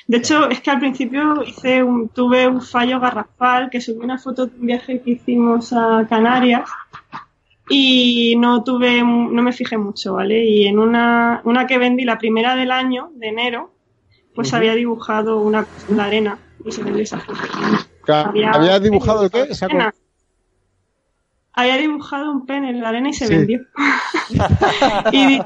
De 0.07 0.17
hecho, 0.17 0.49
es 0.49 0.61
que 0.61 0.71
al 0.71 0.79
principio 0.79 1.43
hice 1.43 1.83
un, 1.83 2.09
tuve 2.09 2.47
un 2.47 2.61
fallo 2.61 2.99
garrafal, 2.99 3.69
que 3.69 3.81
subí 3.81 4.03
una 4.03 4.17
foto 4.17 4.45
de 4.45 4.59
un 4.59 4.65
viaje 4.65 5.01
que 5.01 5.11
hicimos 5.11 5.73
a 5.73 6.05
Canarias 6.09 6.69
y 7.69 8.35
no 8.37 8.63
tuve, 8.63 9.01
no 9.01 9.41
me 9.41 9.53
fijé 9.53 9.77
mucho, 9.77 10.13
¿vale? 10.13 10.45
Y 10.45 10.65
en 10.67 10.79
una, 10.79 11.41
una 11.45 11.67
que 11.67 11.77
vendí, 11.77 12.03
la 12.03 12.17
primera 12.17 12.55
del 12.55 12.71
año, 12.71 13.11
de 13.15 13.27
enero, 13.29 13.73
pues 14.35 14.53
había 14.53 14.75
dibujado 14.75 15.39
una 15.39 15.65
la 15.89 16.05
arena 16.05 16.37
y 16.65 16.71
se 16.71 16.83
vendió 16.83 17.03
esa 17.03 17.19
foto. 17.19 17.39
¿Había, 18.07 18.79
dibujado 18.79 19.23
el 19.23 19.31
qué? 19.31 19.47
Había 21.53 21.77
dibujado 21.77 22.31
un 22.31 22.45
pen 22.45 22.65
en 22.65 22.81
la 22.81 22.89
arena 22.89 23.09
y 23.09 23.13
se 23.13 23.27
vendió. 23.27 23.59
y 25.11 25.39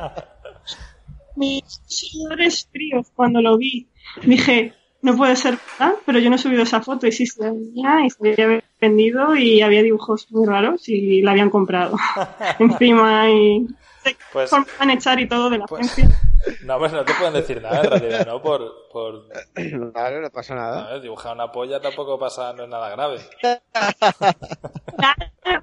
mis 1.35 1.63
sudores 1.87 2.67
fríos 2.71 3.07
cuando 3.15 3.41
lo 3.41 3.57
vi, 3.57 3.87
dije, 4.23 4.73
no 5.01 5.15
puede 5.15 5.35
ser 5.35 5.57
verdad, 5.79 5.95
pero 6.05 6.19
yo 6.19 6.29
no 6.29 6.35
he 6.35 6.39
subido 6.39 6.63
esa 6.63 6.81
foto 6.81 7.07
y 7.07 7.11
sí 7.11 7.25
se 7.27 7.43
venía 7.43 8.05
y 8.05 8.09
se 8.09 8.41
había 8.43 8.63
vendido 8.79 9.35
y 9.35 9.61
había 9.61 9.83
dibujos 9.83 10.27
muy 10.31 10.47
raros 10.47 10.87
y 10.89 11.21
la 11.21 11.31
habían 11.31 11.49
comprado 11.49 11.97
encima 12.59 13.29
y 13.29 13.67
se 14.03 14.15
pues, 14.31 14.51
a 14.53 14.93
echar 14.93 15.19
y 15.19 15.27
todo 15.27 15.49
de 15.49 15.59
la 15.59 15.65
pues, 15.65 15.91
agencia. 15.91 16.19
No, 16.63 16.79
pues 16.79 16.91
no 16.91 17.05
te 17.05 17.13
pueden 17.13 17.33
decir 17.33 17.61
nada 17.61 17.81
en 17.81 17.89
realidad, 17.91 18.25
¿no? 18.27 18.41
Por, 18.41 18.89
por... 18.91 19.27
Claro, 19.93 20.21
no 20.21 20.29
pasa 20.29 20.55
nada. 20.55 20.99
dibujar 20.99 21.33
una 21.33 21.51
polla 21.51 21.79
tampoco 21.79 22.19
pasa, 22.19 22.53
no 22.53 22.63
es 22.63 22.69
nada 22.69 22.89
grave. 22.89 23.19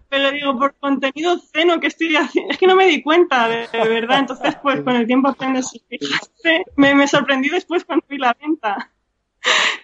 pero 0.08 0.30
digo, 0.30 0.58
por 0.58 0.74
contenido 0.76 1.38
ceno 1.52 1.80
que 1.80 1.88
estoy 1.88 2.14
haciendo, 2.16 2.52
es 2.52 2.58
que 2.58 2.66
no 2.66 2.76
me 2.76 2.86
di 2.86 3.02
cuenta, 3.02 3.48
de, 3.48 3.66
verdad. 3.72 4.20
Entonces, 4.20 4.56
pues 4.62 4.82
con 4.82 4.96
el 4.96 5.06
tiempo 5.06 5.28
aprendes. 5.28 5.70
Me, 6.76 6.94
me 6.94 7.08
sorprendí 7.08 7.48
después 7.48 7.84
cuando 7.84 8.04
vi 8.08 8.18
la 8.18 8.36
venta. 8.40 8.92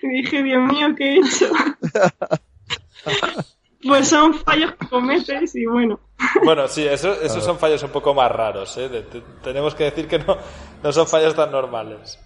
Y 0.02 0.08
dije, 0.08 0.42
Dios 0.42 0.62
mío, 0.62 0.94
¿qué 0.96 1.14
he 1.14 1.16
hecho? 1.16 1.50
Pues 3.82 4.08
son 4.08 4.34
fallos 4.34 4.72
que 4.74 4.88
cometes 4.88 5.54
y 5.54 5.66
bueno. 5.66 6.00
Bueno, 6.44 6.66
sí, 6.66 6.84
eso, 6.84 7.12
esos 7.22 7.44
son 7.44 7.58
fallos 7.58 7.82
un 7.82 7.90
poco 7.90 8.12
más 8.12 8.30
raros. 8.30 8.76
¿eh? 8.76 9.06
tenemos 9.42 9.74
que 9.74 9.84
decir 9.84 10.08
que 10.08 10.18
no, 10.18 10.36
no 10.82 10.92
son 10.92 11.06
fallos 11.06 11.34
tan 11.34 11.52
normales. 11.52 12.18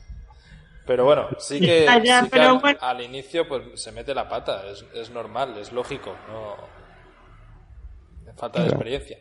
Pero 0.86 1.04
bueno, 1.04 1.28
sí 1.38 1.60
que, 1.60 1.86
al, 2.80 3.00
inicio 3.02 3.46
pues 3.46 3.80
se 3.80 3.92
mete 3.92 4.14
la 4.14 4.28
pata, 4.28 4.66
es, 4.66 4.84
es 4.94 5.10
normal, 5.10 5.56
es 5.58 5.72
lógico, 5.72 6.16
no 6.28 6.56
falta 8.36 8.62
de 8.62 8.68
experiencia. 8.68 9.18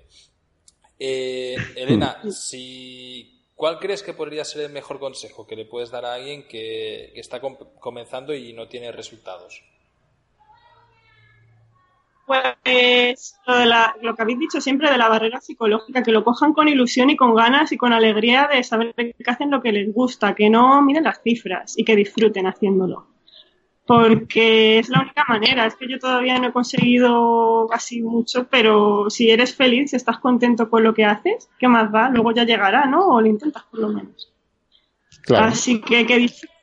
Eh, 0.97 1.55
Elena, 1.75 2.21
si 2.31 3.45
¿cuál 3.55 3.79
crees 3.79 4.03
que 4.03 4.13
podría 4.13 4.45
ser 4.45 4.63
el 4.63 4.71
mejor 4.71 4.99
consejo 4.99 5.45
que 5.45 5.55
le 5.55 5.65
puedes 5.65 5.91
dar 5.91 6.05
a 6.05 6.13
alguien 6.13 6.47
que, 6.47 7.11
que 7.13 7.19
está 7.19 7.39
comenzando 7.39 8.33
y 8.33 8.53
no 8.53 8.67
tiene 8.67 8.91
resultados? 8.91 9.63
Pues 12.63 13.35
la, 13.45 13.93
lo 14.01 14.15
que 14.15 14.21
habéis 14.21 14.39
dicho 14.39 14.61
siempre 14.61 14.89
de 14.89 14.97
la 14.97 15.09
barrera 15.09 15.41
psicológica, 15.41 16.01
que 16.01 16.13
lo 16.13 16.23
cojan 16.23 16.53
con 16.53 16.69
ilusión 16.69 17.09
y 17.09 17.17
con 17.17 17.35
ganas 17.35 17.73
y 17.73 17.77
con 17.77 17.91
alegría 17.91 18.47
de 18.47 18.63
saber 18.63 18.95
que 18.95 19.13
hacen 19.27 19.51
lo 19.51 19.61
que 19.61 19.73
les 19.73 19.93
gusta, 19.93 20.33
que 20.33 20.49
no 20.49 20.81
miren 20.81 21.03
las 21.03 21.21
cifras 21.21 21.77
y 21.77 21.83
que 21.83 21.93
disfruten 21.97 22.47
haciéndolo. 22.47 23.07
Porque 23.85 24.79
es 24.79 24.87
la 24.87 25.01
única 25.01 25.25
manera, 25.27 25.65
es 25.65 25.75
que 25.75 25.89
yo 25.89 25.99
todavía 25.99 26.39
no 26.39 26.47
he 26.47 26.53
conseguido 26.53 27.69
así 27.73 28.01
mucho, 28.01 28.47
pero 28.47 29.09
si 29.09 29.29
eres 29.29 29.53
feliz, 29.53 29.89
si 29.89 29.97
estás 29.97 30.19
contento 30.19 30.69
con 30.69 30.83
lo 30.83 30.93
que 30.93 31.03
haces, 31.03 31.49
¿qué 31.59 31.67
más 31.67 31.93
va? 31.93 32.09
Luego 32.09 32.31
ya 32.31 32.45
llegará, 32.45 32.85
¿no? 32.85 33.07
O 33.07 33.19
lo 33.19 33.27
intentas 33.27 33.63
por 33.63 33.81
lo 33.81 33.89
menos. 33.89 34.31
Así 35.35 35.81
que 35.81 36.05
que 36.05 36.17
disfruten, 36.17 36.55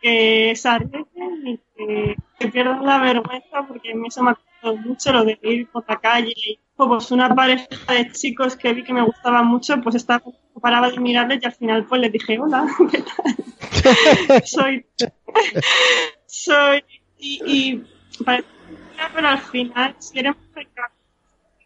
que 0.00 0.54
se 0.56 0.68
arriesguen 0.68 1.46
y 1.46 1.60
que, 1.78 2.16
que 2.38 2.48
pierdan 2.48 2.84
la 2.84 2.98
vergüenza, 2.98 3.66
porque 3.66 3.92
a 3.92 3.94
mí 3.94 4.08
eso 4.08 4.22
me 4.22 4.32
ha 4.32 4.38
mucho 4.84 5.12
lo 5.12 5.24
de 5.24 5.38
ir 5.42 5.68
por 5.68 5.84
la 5.88 6.00
calle 6.00 6.32
y 6.34 6.58
pues 6.76 7.10
una 7.10 7.34
pareja 7.34 7.66
de 7.88 8.12
chicos 8.12 8.56
que 8.56 8.72
vi 8.72 8.82
que 8.82 8.92
me 8.92 9.02
gustaban 9.02 9.46
mucho, 9.46 9.80
pues 9.80 9.94
estaba 9.94 10.22
paraba 10.60 10.90
de 10.90 10.98
mirarles 10.98 11.40
y 11.42 11.46
al 11.46 11.54
final 11.54 11.86
pues 11.86 12.00
les 12.00 12.12
dije, 12.12 12.38
hola, 12.38 12.66
¿qué 12.90 13.02
tal? 13.02 14.42
soy, 14.44 14.84
soy, 16.26 16.84
y, 17.18 17.40
y 17.46 17.84
pero 18.24 19.28
al 19.28 19.38
final 19.38 19.94
si 19.98 20.18
eres 20.18 20.34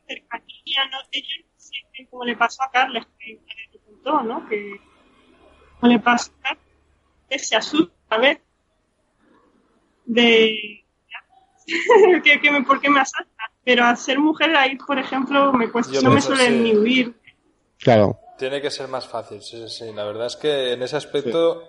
cercanía, 0.07 0.85
¿no? 0.91 0.99
ellos 1.13 1.47
sienten 1.57 2.07
como 2.07 2.25
le 2.25 2.37
pasó 2.37 2.63
a 2.63 2.71
Carles, 2.71 3.07
que 3.19 3.39
me 3.73 3.79
contó, 3.79 4.23
¿no? 4.23 4.47
Que 4.49 4.79
como 5.81 5.93
le 5.93 5.99
pasó 5.99 6.33
a 6.43 6.49
Carles, 6.49 7.49
se 7.49 7.57
asusta 7.57 7.95
a 8.11 8.19
ver 8.19 8.43
de 10.05 10.85
que, 12.25 12.41
que 12.41 12.51
me, 12.51 12.63
¿por 12.63 12.81
qué 12.81 12.91
me 12.91 13.01
asalta? 13.01 13.31
Pero 13.65 13.85
al 13.85 13.97
ser 13.97 14.19
mujer 14.19 14.55
ahí, 14.57 14.77
por 14.77 14.99
ejemplo, 14.99 15.53
me 15.53 15.71
cuesta, 15.71 16.01
no 16.01 16.11
me 16.11 16.21
suelen 16.21 16.65
ni 16.65 16.77
huir. 16.77 17.15
Claro. 17.79 18.19
Tiene 18.39 18.61
que 18.61 18.71
ser 18.71 18.89
más 18.89 19.07
fácil, 19.07 19.41
sí, 19.41 19.57
sí, 19.69 19.69
sí. 19.69 19.93
La 19.93 20.05
verdad 20.05 20.27
es 20.27 20.37
que 20.37 20.73
en 20.73 20.83
ese 20.83 20.97
aspecto 20.97 21.69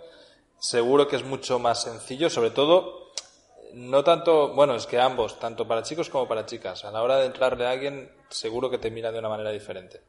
seguro 0.60 1.08
que 1.08 1.18
es 1.18 1.24
mucho 1.24 1.60
más 1.60 1.84
sencillo, 1.84 2.30
sobre 2.30 2.50
todo 2.50 3.12
no 3.74 4.04
tanto, 4.04 4.54
bueno, 4.54 4.76
es 4.76 4.86
que 4.86 5.00
ambos, 5.00 5.40
tanto 5.40 5.68
para 5.68 5.84
chicos 5.84 6.10
como 6.10 6.28
para 6.28 6.46
chicas, 6.46 6.86
a 6.86 6.92
la 6.92 7.02
hora 7.02 7.18
de 7.18 7.26
entrarle 7.26 7.66
a 7.66 7.72
alguien, 7.72 8.10
seguro 8.30 8.70
que 8.70 8.78
te 8.78 8.92
mira 8.92 9.12
de 9.12 9.20
una 9.20 9.30
manera 9.30 9.52
diferente. 9.52 10.02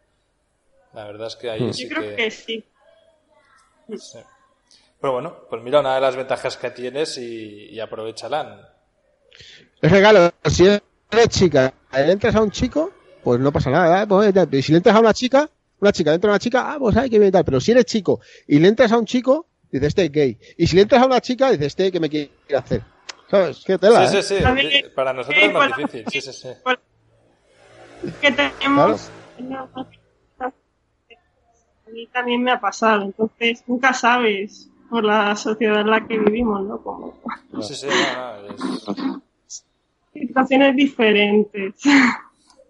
La 0.92 1.04
verdad 1.04 1.28
es 1.28 1.36
que 1.36 1.50
ahí 1.50 1.66
Yo 1.66 1.72
sí 1.72 1.88
creo 1.88 2.16
que 2.16 2.30
sí. 2.30 2.64
Sí. 3.96 4.18
Pero 5.04 5.12
bueno, 5.12 5.36
pues 5.50 5.62
mira 5.62 5.80
una 5.80 5.96
de 5.96 6.00
las 6.00 6.16
ventajas 6.16 6.56
que 6.56 6.70
tienes 6.70 7.18
y, 7.18 7.66
y 7.68 7.78
aprovechala. 7.78 8.72
Es 9.82 9.92
regalo, 9.92 10.32
si 10.46 10.64
eres 10.66 11.28
chica, 11.28 11.74
le 11.92 12.10
entras 12.10 12.34
a 12.36 12.40
un 12.40 12.50
chico, 12.50 12.90
pues 13.22 13.38
no 13.38 13.52
pasa 13.52 13.68
nada. 13.68 14.02
¿eh? 14.02 14.06
Pues, 14.06 14.34
eh, 14.34 14.62
si 14.62 14.72
le 14.72 14.78
entras 14.78 14.96
a 14.96 15.00
una 15.00 15.12
chica, 15.12 15.50
una 15.80 15.92
chica, 15.92 16.08
le 16.10 16.14
entra 16.14 16.30
a 16.30 16.32
una 16.32 16.38
chica, 16.38 16.72
ah, 16.72 16.76
pues 16.78 16.96
hay 16.96 17.10
que 17.10 17.18
bien 17.18 17.30
tal. 17.30 17.44
Pero 17.44 17.60
si 17.60 17.72
eres 17.72 17.84
chico 17.84 18.20
y 18.48 18.58
le 18.58 18.68
entras 18.68 18.92
a 18.92 18.96
un 18.98 19.04
chico, 19.04 19.44
dices, 19.70 19.88
este 19.88 20.06
es 20.06 20.10
gay. 20.10 20.38
Y 20.56 20.66
si 20.66 20.76
le 20.76 20.80
entras 20.82 21.02
a 21.02 21.04
una 21.04 21.20
chica, 21.20 21.50
dices, 21.50 21.66
este 21.66 21.92
que 21.92 22.00
me 22.00 22.08
quiere 22.08 22.30
hacer. 22.56 22.80
¿Sabes? 23.30 23.62
¿Qué 23.66 23.76
tela, 23.76 24.06
Sí, 24.08 24.16
eh? 24.16 24.22
sí, 24.22 24.36
sí. 24.36 24.42
También- 24.42 24.70
di- 24.70 24.88
Para 24.94 25.12
nosotros 25.12 25.42
es 25.44 25.52
más 25.52 25.76
difícil. 25.76 26.04
Sí, 26.10 26.20
sí, 26.22 26.32
sí. 26.32 26.48
que 28.22 28.32
tenemos 28.32 29.10
a 30.40 31.90
mí 31.90 32.06
también 32.06 32.42
me 32.42 32.52
ha 32.52 32.58
pasado 32.60 33.02
entonces 33.02 33.62
nunca 33.66 33.92
sabes 33.92 34.70
por 34.94 35.04
la 35.04 35.34
sociedad 35.34 35.80
en 35.80 35.90
la 35.90 36.06
que 36.06 36.16
vivimos 36.18 36.62
no 36.64 36.78
como 36.80 37.18
Sí, 37.62 37.74
sí, 37.74 37.86
no, 37.88 38.36
es- 39.48 39.64
situaciones 40.12 40.76
diferentes 40.76 41.74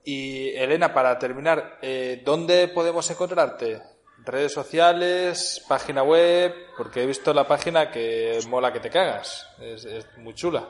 Y 0.04 0.48
Elena, 0.56 0.94
para 0.94 1.18
terminar, 1.18 1.78
eh, 1.82 2.22
¿dónde 2.24 2.68
podemos 2.68 3.10
encontrarte? 3.10 3.82
¿Redes 4.24 4.52
sociales? 4.54 5.62
¿Página 5.68 6.02
web? 6.02 6.54
Porque 6.78 7.02
he 7.02 7.06
visto 7.06 7.34
la 7.34 7.46
página 7.46 7.90
que 7.90 8.38
mola 8.48 8.72
que 8.72 8.80
te 8.80 8.88
cagas. 8.88 9.46
Es, 9.60 9.84
es 9.84 10.06
muy 10.16 10.32
chula. 10.34 10.66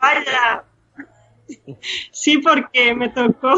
vaya 0.00 0.62
sí 2.12 2.36
porque 2.38 2.94
me 2.94 3.08
tocó 3.08 3.54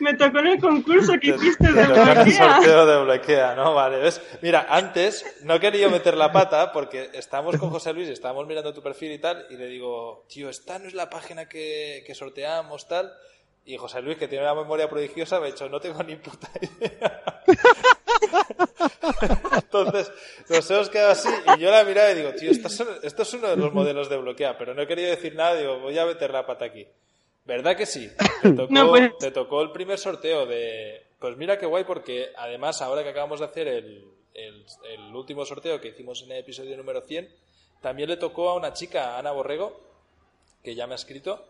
me 0.00 0.14
tocó 0.14 0.38
en 0.40 0.46
el 0.48 0.60
concurso 0.60 1.12
que 1.20 1.28
hiciste 1.36 1.72
de 1.72 1.84
toca 1.84 2.12
el 2.12 2.24
bloquea. 2.24 2.54
sorteo 2.56 2.86
de 2.86 3.02
bloquea, 3.04 3.54
¿no? 3.54 3.74
Vale, 3.74 3.98
¿ves? 3.98 4.20
Mira, 4.42 4.66
antes 4.68 5.24
no 5.42 5.58
querido 5.60 5.90
meter 5.90 6.16
la 6.16 6.32
pata 6.32 6.72
porque 6.72 7.10
estábamos 7.14 7.56
con 7.56 7.70
José 7.70 7.92
Luis 7.92 8.08
y 8.08 8.12
estábamos 8.12 8.46
mirando 8.46 8.72
tu 8.74 8.82
perfil 8.82 9.12
y 9.12 9.18
tal, 9.18 9.46
y 9.50 9.56
le 9.56 9.66
digo, 9.66 10.24
tío, 10.28 10.48
esta 10.48 10.78
no 10.78 10.88
es 10.88 10.94
la 10.94 11.08
página 11.10 11.48
que, 11.48 12.02
que 12.06 12.14
sorteamos, 12.14 12.88
tal. 12.88 13.12
Y 13.64 13.76
José 13.76 14.00
Luis, 14.00 14.16
que 14.16 14.26
tiene 14.26 14.42
una 14.44 14.54
memoria 14.54 14.88
prodigiosa, 14.88 15.38
me 15.38 15.46
ha 15.48 15.50
dicho, 15.50 15.68
no 15.68 15.78
tengo 15.80 16.02
ni 16.02 16.16
puta 16.16 16.48
idea. 16.60 17.22
Entonces, 19.54 20.10
nos 20.48 20.70
hemos 20.70 20.88
quedado 20.90 21.10
así 21.12 21.28
y 21.56 21.60
yo 21.60 21.70
la 21.70 21.84
miraba 21.84 22.10
y 22.10 22.14
digo, 22.16 22.32
tío, 22.32 22.50
esto 22.50 22.68
es, 22.68 22.82
esto 23.02 23.22
es 23.22 23.34
uno 23.34 23.48
de 23.48 23.56
los 23.56 23.72
modelos 23.72 24.08
de 24.08 24.16
bloquea, 24.16 24.56
pero 24.58 24.74
no 24.74 24.82
he 24.82 24.86
querido 24.86 25.10
decir 25.10 25.34
nada, 25.34 25.54
digo, 25.56 25.78
voy 25.78 25.98
a 25.98 26.06
meter 26.06 26.30
la 26.32 26.46
pata 26.46 26.64
aquí. 26.64 26.86
¿Verdad 27.50 27.76
que 27.76 27.84
sí? 27.84 28.08
Te 28.42 28.52
tocó, 28.52 28.72
No, 28.72 28.90
pues- 28.90 29.18
te 29.18 29.32
tocó 29.32 29.60
el 29.62 29.72
primer 29.72 29.98
sorteo 29.98 30.46
de... 30.46 31.02
Pues 31.18 31.36
mira 31.36 31.58
qué 31.58 31.66
guay, 31.66 31.82
porque 31.82 32.28
además 32.36 32.80
ahora 32.80 33.02
que 33.02 33.08
acabamos 33.08 33.40
de 33.40 33.46
hacer 33.46 33.66
el, 33.66 34.04
el, 34.34 34.64
el 34.88 35.16
último 35.16 35.44
sorteo 35.44 35.80
que 35.80 35.88
hicimos 35.88 36.22
en 36.22 36.30
el 36.30 36.38
episodio 36.38 36.76
número 36.76 37.00
100, 37.00 37.28
también 37.82 38.08
le 38.08 38.18
tocó 38.18 38.50
a 38.50 38.54
una 38.54 38.72
chica, 38.72 39.18
Ana 39.18 39.32
Borrego, 39.32 39.80
que 40.62 40.76
ya 40.76 40.86
me 40.86 40.92
ha 40.92 40.94
escrito. 40.94 41.44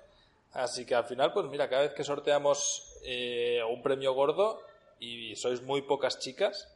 Así 0.55 0.87
que 0.87 0.95
al 0.95 1.05
final, 1.05 1.35
pues 1.35 1.45
mira, 1.49 1.69
cada 1.69 1.83
vez 1.83 1.93
que 1.93 2.03
sorteamos 2.03 2.95
eh, 3.05 3.61
un 3.69 3.83
premio 3.83 4.15
gordo 4.15 4.63
y 5.01 5.37
sois 5.37 5.61
muy 5.61 5.83
pocas 5.83 6.19
chicas 6.19 6.67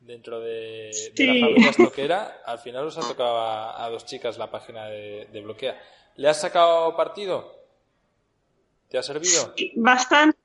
dentro 0.00 0.40
de, 0.40 0.90
la 1.18 1.46
familia 1.46 1.70
estoquera, 1.70 2.40
al 2.46 2.58
final 2.60 2.86
os 2.86 2.96
ha 2.96 3.02
tocado 3.06 3.36
a, 3.36 3.84
a 3.84 3.90
dos 3.90 4.06
chicas 4.06 4.38
la 4.38 4.50
página 4.50 4.86
de, 4.86 5.26
de 5.30 5.40
bloquea. 5.42 5.78
¿Le 6.16 6.28
has 6.30 6.40
sacado 6.40 6.96
partido? 6.96 7.55
¿Te 8.88 8.98
ha 8.98 9.02
servido? 9.02 9.54
bastante. 9.76 10.38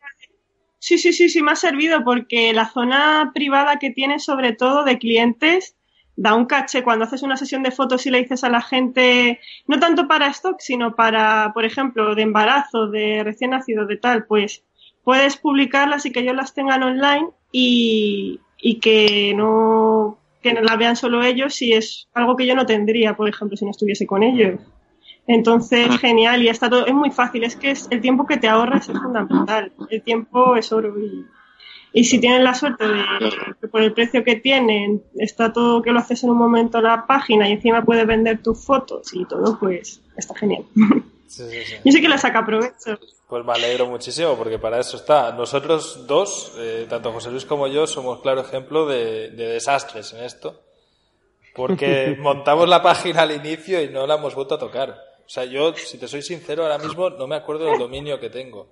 Sí, 0.80 0.98
sí, 0.98 1.14
sí, 1.14 1.30
sí, 1.30 1.44
me 1.44 1.52
ha 1.52 1.56
servido 1.56 2.04
porque 2.04 2.54
la 2.54 2.68
zona 2.68 3.32
privada 3.36 3.78
que 3.78 3.92
tiene, 3.92 4.20
sobre 4.20 4.54
todo 4.54 4.84
de 4.84 4.98
clientes, 4.98 5.76
da 6.16 6.34
un 6.34 6.46
caché. 6.46 6.84
Cuando 6.84 7.06
haces 7.06 7.22
una 7.22 7.38
sesión 7.38 7.62
de 7.62 7.72
fotos 7.72 8.06
y 8.06 8.10
le 8.10 8.22
dices 8.22 8.44
a 8.44 8.50
la 8.50 8.62
gente, 8.62 9.40
no 9.68 9.80
tanto 9.80 10.08
para 10.08 10.28
stock, 10.28 10.60
sino 10.60 10.96
para, 10.96 11.52
por 11.54 11.66
ejemplo, 11.66 12.16
de 12.16 12.24
embarazo, 12.24 12.88
de 12.88 13.24
recién 13.24 13.52
nacido, 13.52 13.86
de 13.86 13.98
tal, 13.98 14.26
pues 14.26 14.64
puedes 15.04 15.38
publicarlas 15.38 16.06
y 16.06 16.12
que 16.12 16.22
ellos 16.22 16.36
las 16.36 16.54
tengan 16.54 16.84
online 16.84 17.30
y, 17.52 18.40
y 18.58 18.80
que 18.80 19.34
no 19.36 20.18
que 20.42 20.54
no 20.54 20.62
las 20.62 20.78
vean 20.78 20.96
solo 20.96 21.24
ellos 21.24 21.54
si 21.54 21.74
es 21.74 22.08
algo 22.14 22.36
que 22.36 22.48
yo 22.48 22.56
no 22.56 22.66
tendría, 22.66 23.16
por 23.16 23.30
ejemplo, 23.30 23.56
si 23.56 23.66
no 23.66 23.72
estuviese 23.72 24.08
con 24.08 24.24
ellos. 24.24 24.60
Entonces, 25.34 25.88
genial, 26.00 26.44
y 26.44 26.50
está 26.50 26.70
todo, 26.70 26.86
es 26.86 26.94
muy 26.94 27.10
fácil, 27.10 27.46
es 27.46 27.56
que 27.56 27.72
es, 27.72 27.88
el 27.90 28.02
tiempo 28.02 28.28
que 28.28 28.36
te 28.36 28.50
ahorras 28.50 28.90
es 28.90 29.00
fundamental, 29.00 29.72
el 29.90 30.02
tiempo 30.02 30.58
es 30.58 30.74
oro 30.74 30.94
y, 31.00 31.26
y 31.94 32.04
si 32.04 32.20
tienen 32.20 32.44
la 32.44 32.54
suerte 32.54 32.86
de 32.86 33.02
que 33.62 33.68
por 33.70 33.82
el 33.82 33.94
precio 33.94 34.26
que 34.26 34.36
tienen 34.36 35.02
está 35.16 35.54
todo 35.54 35.82
que 35.82 35.92
lo 35.92 36.00
haces 36.00 36.26
en 36.26 36.32
un 36.32 36.38
momento 36.38 36.80
en 36.80 36.84
la 36.84 37.08
página 37.08 37.48
y 37.48 37.54
encima 37.54 37.86
puedes 37.86 38.06
vender 38.06 38.44
tus 38.44 38.62
fotos 38.62 39.14
y 39.14 39.24
todo, 39.24 39.58
pues 39.58 40.02
está 40.18 40.36
genial. 40.36 40.66
Sí, 41.28 41.44
sí, 41.50 41.60
sí. 41.66 41.76
Yo 41.86 41.92
sé 41.94 42.02
que 42.02 42.10
le 42.10 42.18
saca 42.18 42.46
provecho. 42.46 43.00
Pues 43.30 43.46
me 43.46 43.54
alegro 43.54 43.88
muchísimo 43.88 44.36
porque 44.36 44.60
para 44.60 44.82
eso 44.82 44.98
está. 44.98 45.32
Nosotros 45.32 46.06
dos, 46.08 46.52
eh, 46.58 46.88
tanto 46.90 47.14
José 47.14 47.32
Luis 47.32 47.46
como 47.46 47.68
yo, 47.68 47.88
somos 47.88 48.20
claro 48.20 48.42
ejemplo 48.42 48.86
de, 48.86 49.30
de 49.30 49.48
desastres 49.48 50.12
en 50.12 50.26
esto. 50.26 50.60
Porque 51.56 52.18
montamos 52.20 52.68
la 52.68 52.82
página 52.82 53.22
al 53.22 53.32
inicio 53.32 53.82
y 53.82 53.88
no 53.88 54.06
la 54.06 54.16
hemos 54.16 54.36
vuelto 54.36 54.56
a 54.56 54.60
tocar. 54.60 55.11
O 55.32 55.34
sea, 55.34 55.46
yo, 55.46 55.74
si 55.74 55.98
te 55.98 56.10
soy 56.10 56.22
sincero, 56.22 56.64
ahora 56.64 56.78
mismo 56.78 57.10
no 57.10 57.26
me 57.26 57.38
acuerdo 57.38 57.64
del 57.68 57.80
dominio 57.80 58.20
que 58.20 58.30
tengo. 58.30 58.68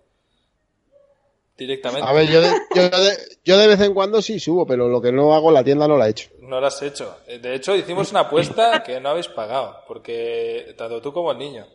Directamente. 1.58 2.06
A 2.06 2.12
ver, 2.12 2.28
yo 2.30 2.42
de, 2.42 2.54
yo, 2.76 2.90
de, 2.90 3.18
yo 3.46 3.58
de 3.58 3.68
vez 3.68 3.80
en 3.80 3.94
cuando 3.94 4.22
sí 4.22 4.42
subo, 4.42 4.66
pero 4.68 4.90
lo 4.90 5.02
que 5.02 5.10
no 5.14 5.34
hago 5.34 5.52
la 5.52 5.64
tienda 5.64 5.88
no 5.88 5.96
la 5.98 6.08
he 6.08 6.10
hecho. 6.12 6.30
No 6.42 6.60
lo 6.60 6.68
has 6.68 6.82
hecho. 6.82 7.16
Eh, 7.28 7.40
De 7.40 7.56
hecho, 7.56 7.74
hicimos 7.78 8.12
una 8.12 8.22
apuesta 8.22 8.84
que 8.86 9.00
no 9.00 9.08
habéis 9.08 9.30
pagado. 9.30 9.78
Porque 9.88 10.76
tanto 10.78 11.02
tú 11.02 11.14
como 11.14 11.32
el 11.32 11.38
niño. 11.38 11.66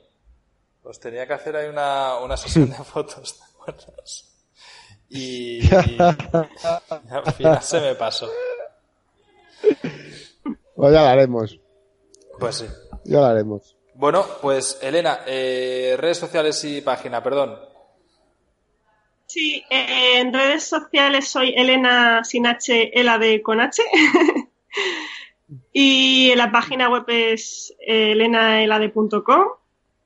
Os 0.83 1.01
tenía 1.01 1.27
que 1.27 1.33
hacer 1.33 1.57
ahí 1.57 1.69
una, 1.71 2.19
una 2.19 2.37
sesión 2.37 2.69
de 2.69 2.77
fotos, 2.85 3.39
¿te 3.39 3.45
acuerdas? 3.55 4.31
Y, 5.09 5.65
y 5.65 5.71
al 5.73 7.33
final 7.39 7.63
se 7.63 7.81
me 7.81 7.95
pasó. 7.95 8.29
Pues 10.77 10.93
ya 10.93 11.03
la 11.05 11.13
haremos, 11.13 11.59
Pues 12.39 12.57
sí. 12.57 12.67
ya 13.05 13.21
la 13.21 13.31
haremos. 13.31 13.77
Bueno, 13.95 14.25
pues 14.43 14.79
Elena, 14.83 15.21
eh, 15.27 15.95
redes 15.99 16.19
sociales 16.19 16.63
y 16.65 16.81
página, 16.81 17.23
perdón. 17.23 17.57
Sí, 19.27 19.65
eh, 19.71 20.19
en 20.19 20.33
redes 20.33 20.65
sociales 20.65 21.29
soy 21.29 21.55
Elena 21.57 22.25
sin 22.25 22.47
H, 22.47 22.91
Elade 22.99 23.43
con 23.43 23.61
H. 23.61 23.83
y 25.73 26.31
en 26.31 26.39
la 26.39 26.51
página 26.51 26.89
web 26.89 27.05
es 27.09 27.75
eh, 27.81 28.13
elenaelade.com. 28.13 29.45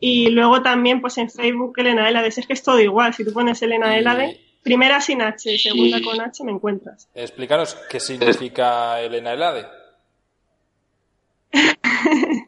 Y 0.00 0.30
luego 0.30 0.62
también, 0.62 1.00
pues 1.00 1.18
en 1.18 1.30
Facebook, 1.30 1.74
Elena 1.78 2.08
Elade. 2.08 2.28
Es 2.28 2.46
que 2.46 2.52
es 2.52 2.62
todo 2.62 2.78
igual. 2.78 3.14
Si 3.14 3.24
tú 3.24 3.32
pones 3.32 3.60
Elena 3.62 3.96
Elade, 3.98 4.38
primera 4.62 5.00
sin 5.00 5.22
H, 5.22 5.58
segunda 5.58 6.00
con 6.02 6.20
H, 6.20 6.44
me 6.44 6.52
encuentras. 6.52 7.08
Explícanos 7.14 7.74
qué 7.90 7.98
significa 7.98 9.00
Elena 9.00 9.32
Elade. 9.32 9.66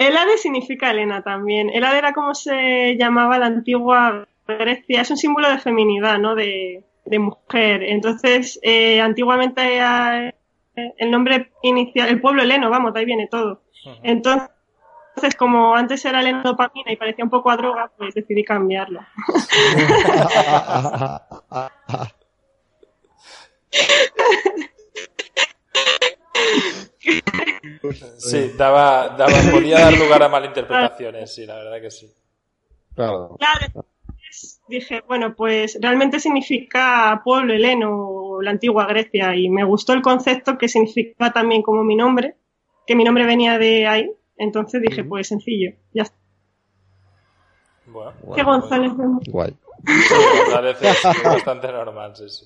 Elade 0.00 0.38
significa 0.38 0.90
Elena 0.90 1.22
también. 1.22 1.68
Elade 1.68 1.98
era 1.98 2.14
como 2.14 2.34
se 2.34 2.96
llamaba 2.96 3.38
la 3.38 3.44
antigua 3.46 4.26
Grecia. 4.48 5.02
Es 5.02 5.10
un 5.10 5.18
símbolo 5.18 5.50
de 5.50 5.58
feminidad, 5.58 6.18
¿no? 6.18 6.34
De, 6.34 6.82
de 7.04 7.18
mujer. 7.18 7.82
Entonces, 7.82 8.58
eh, 8.62 9.02
antiguamente 9.02 9.76
era, 9.76 10.28
eh, 10.28 10.34
el 10.96 11.10
nombre 11.10 11.52
inicial, 11.62 12.08
el 12.08 12.18
pueblo 12.18 12.42
heleno, 12.42 12.70
vamos, 12.70 12.94
de 12.94 13.00
ahí 13.00 13.04
viene 13.04 13.28
todo. 13.30 13.60
Entonces, 14.02 14.48
como 15.36 15.76
antes 15.76 16.02
era 16.06 16.20
Elena 16.20 16.44
dopamina 16.44 16.90
y 16.90 16.96
parecía 16.96 17.24
un 17.24 17.30
poco 17.30 17.50
a 17.50 17.58
droga, 17.58 17.92
pues 17.98 18.14
decidí 18.14 18.42
cambiarlo. 18.42 19.00
Sí, 28.18 28.52
daba, 28.56 29.08
daba, 29.16 29.32
podía 29.50 29.80
dar 29.80 29.96
lugar 29.96 30.22
a 30.22 30.28
malinterpretaciones, 30.28 31.34
sí, 31.34 31.46
la 31.46 31.56
verdad 31.56 31.80
que 31.80 31.90
sí. 31.90 32.12
Claro. 32.94 33.36
Claro, 33.38 33.66
entonces 33.66 34.60
dije, 34.68 35.02
bueno, 35.06 35.34
pues 35.34 35.78
realmente 35.80 36.20
significa 36.20 37.20
pueblo 37.24 37.54
heleno, 37.54 38.40
la 38.42 38.50
antigua 38.50 38.86
Grecia, 38.86 39.34
y 39.34 39.48
me 39.48 39.64
gustó 39.64 39.92
el 39.94 40.02
concepto 40.02 40.58
que 40.58 40.68
significa 40.68 41.32
también 41.32 41.62
como 41.62 41.82
mi 41.84 41.96
nombre, 41.96 42.36
que 42.86 42.94
mi 42.94 43.04
nombre 43.04 43.24
venía 43.24 43.58
de 43.58 43.86
ahí, 43.86 44.10
entonces 44.36 44.82
dije, 44.82 45.02
pues 45.04 45.28
sencillo, 45.28 45.72
ya 45.92 46.02
está. 46.02 46.16
Bueno, 47.86 48.12
Que 48.20 48.42
bueno, 48.42 48.60
González 48.60 48.92
Guay. 49.26 49.50
sí, 49.86 50.14
González 50.44 50.76
es, 50.82 51.04
es 51.04 51.22
bastante 51.24 51.72
normal, 51.72 52.14
sí, 52.16 52.28
sí. 52.28 52.44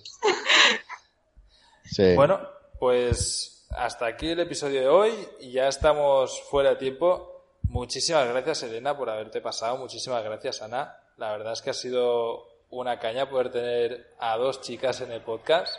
Sí. 1.84 2.14
Bueno, 2.14 2.40
pues 2.78 3.53
hasta 3.76 4.06
aquí 4.06 4.28
el 4.28 4.40
episodio 4.40 4.80
de 4.80 4.88
hoy 4.88 5.12
y 5.40 5.52
ya 5.52 5.68
estamos 5.68 6.40
fuera 6.50 6.70
de 6.70 6.76
tiempo. 6.76 7.42
Muchísimas 7.62 8.28
gracias, 8.28 8.62
Elena, 8.64 8.96
por 8.96 9.10
haberte 9.10 9.40
pasado. 9.40 9.76
Muchísimas 9.76 10.22
gracias, 10.22 10.62
Ana. 10.62 10.96
La 11.16 11.32
verdad 11.32 11.52
es 11.52 11.62
que 11.62 11.70
ha 11.70 11.74
sido 11.74 12.46
una 12.70 12.98
caña 12.98 13.28
poder 13.28 13.50
tener 13.50 14.14
a 14.18 14.36
dos 14.36 14.60
chicas 14.60 15.00
en 15.00 15.12
el 15.12 15.22
podcast. 15.22 15.74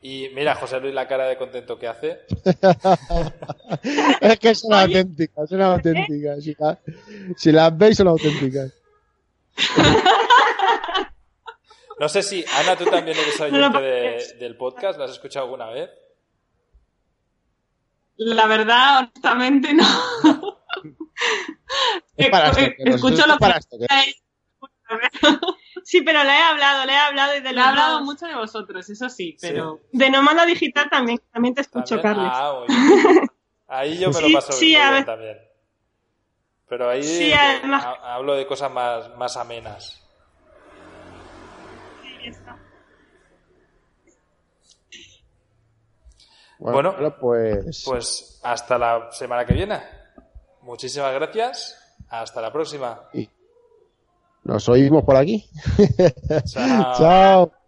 Y 0.00 0.28
mira, 0.34 0.54
José 0.54 0.80
Luis, 0.80 0.94
la 0.94 1.08
cara 1.08 1.26
de 1.26 1.36
contento 1.36 1.78
que 1.78 1.88
hace. 1.88 2.20
es 4.20 4.38
que 4.38 4.54
son 4.54 4.74
auténticas, 4.74 5.48
son 5.48 5.62
auténticas. 5.62 6.44
Si, 7.36 7.52
las 7.52 7.76
veis, 7.76 7.96
son 7.96 8.08
auténticas. 8.08 8.72
No 11.96 12.08
sé 12.08 12.24
si, 12.24 12.44
Ana, 12.58 12.76
tú 12.76 12.86
también 12.86 13.16
eres 13.16 13.40
oyente 13.40 14.36
del 14.40 14.56
podcast, 14.56 14.98
¿lo 14.98 15.04
has 15.04 15.12
escuchado 15.12 15.44
alguna 15.44 15.70
vez? 15.70 15.88
La 18.16 18.46
verdad, 18.46 18.98
honestamente, 18.98 19.74
no. 19.74 19.84
Es 22.16 22.28
para 22.30 22.50
esto, 22.50 22.72
Escucho 22.78 23.26
lo 23.26 23.38
para 23.38 23.58
que... 23.58 23.86
Sí, 25.82 26.02
pero 26.02 26.22
le 26.22 26.30
he 26.30 26.42
hablado, 26.42 26.84
le 26.86 26.92
he 26.92 26.96
hablado 26.96 27.36
y 27.36 27.40
de 27.40 27.52
Le 27.52 27.60
he 27.60 27.64
hablado 27.64 28.02
mucho 28.02 28.26
de 28.26 28.34
vosotros, 28.34 28.88
eso 28.88 29.08
sí, 29.10 29.36
pero... 29.40 29.80
De 29.92 30.10
Nomada 30.10 30.46
Digital 30.46 30.88
también, 30.88 31.20
también 31.32 31.54
te 31.54 31.62
escucho, 31.62 32.00
Carlos. 32.00 32.28
Ah, 32.30 32.64
ahí 33.68 33.98
yo 33.98 34.10
me 34.10 34.20
lo 34.20 34.32
paso 34.32 34.52
sí, 34.52 34.68
bien 34.68 35.04
también. 35.04 35.38
Pero 36.68 36.88
ahí 36.88 37.32
hablo 38.02 38.34
de 38.34 38.46
cosas 38.46 38.70
más, 38.70 39.14
más 39.16 39.36
amenas. 39.36 40.03
Bueno, 46.58 46.94
pues... 47.20 47.82
pues 47.84 48.40
hasta 48.42 48.78
la 48.78 49.12
semana 49.12 49.44
que 49.44 49.54
viene. 49.54 49.80
Muchísimas 50.62 51.12
gracias. 51.14 51.78
Hasta 52.08 52.40
la 52.40 52.52
próxima. 52.52 53.00
Nos 54.44 54.68
oímos 54.68 55.04
por 55.04 55.16
aquí. 55.16 55.48
Chao. 56.46 56.94
Chao. 56.98 57.63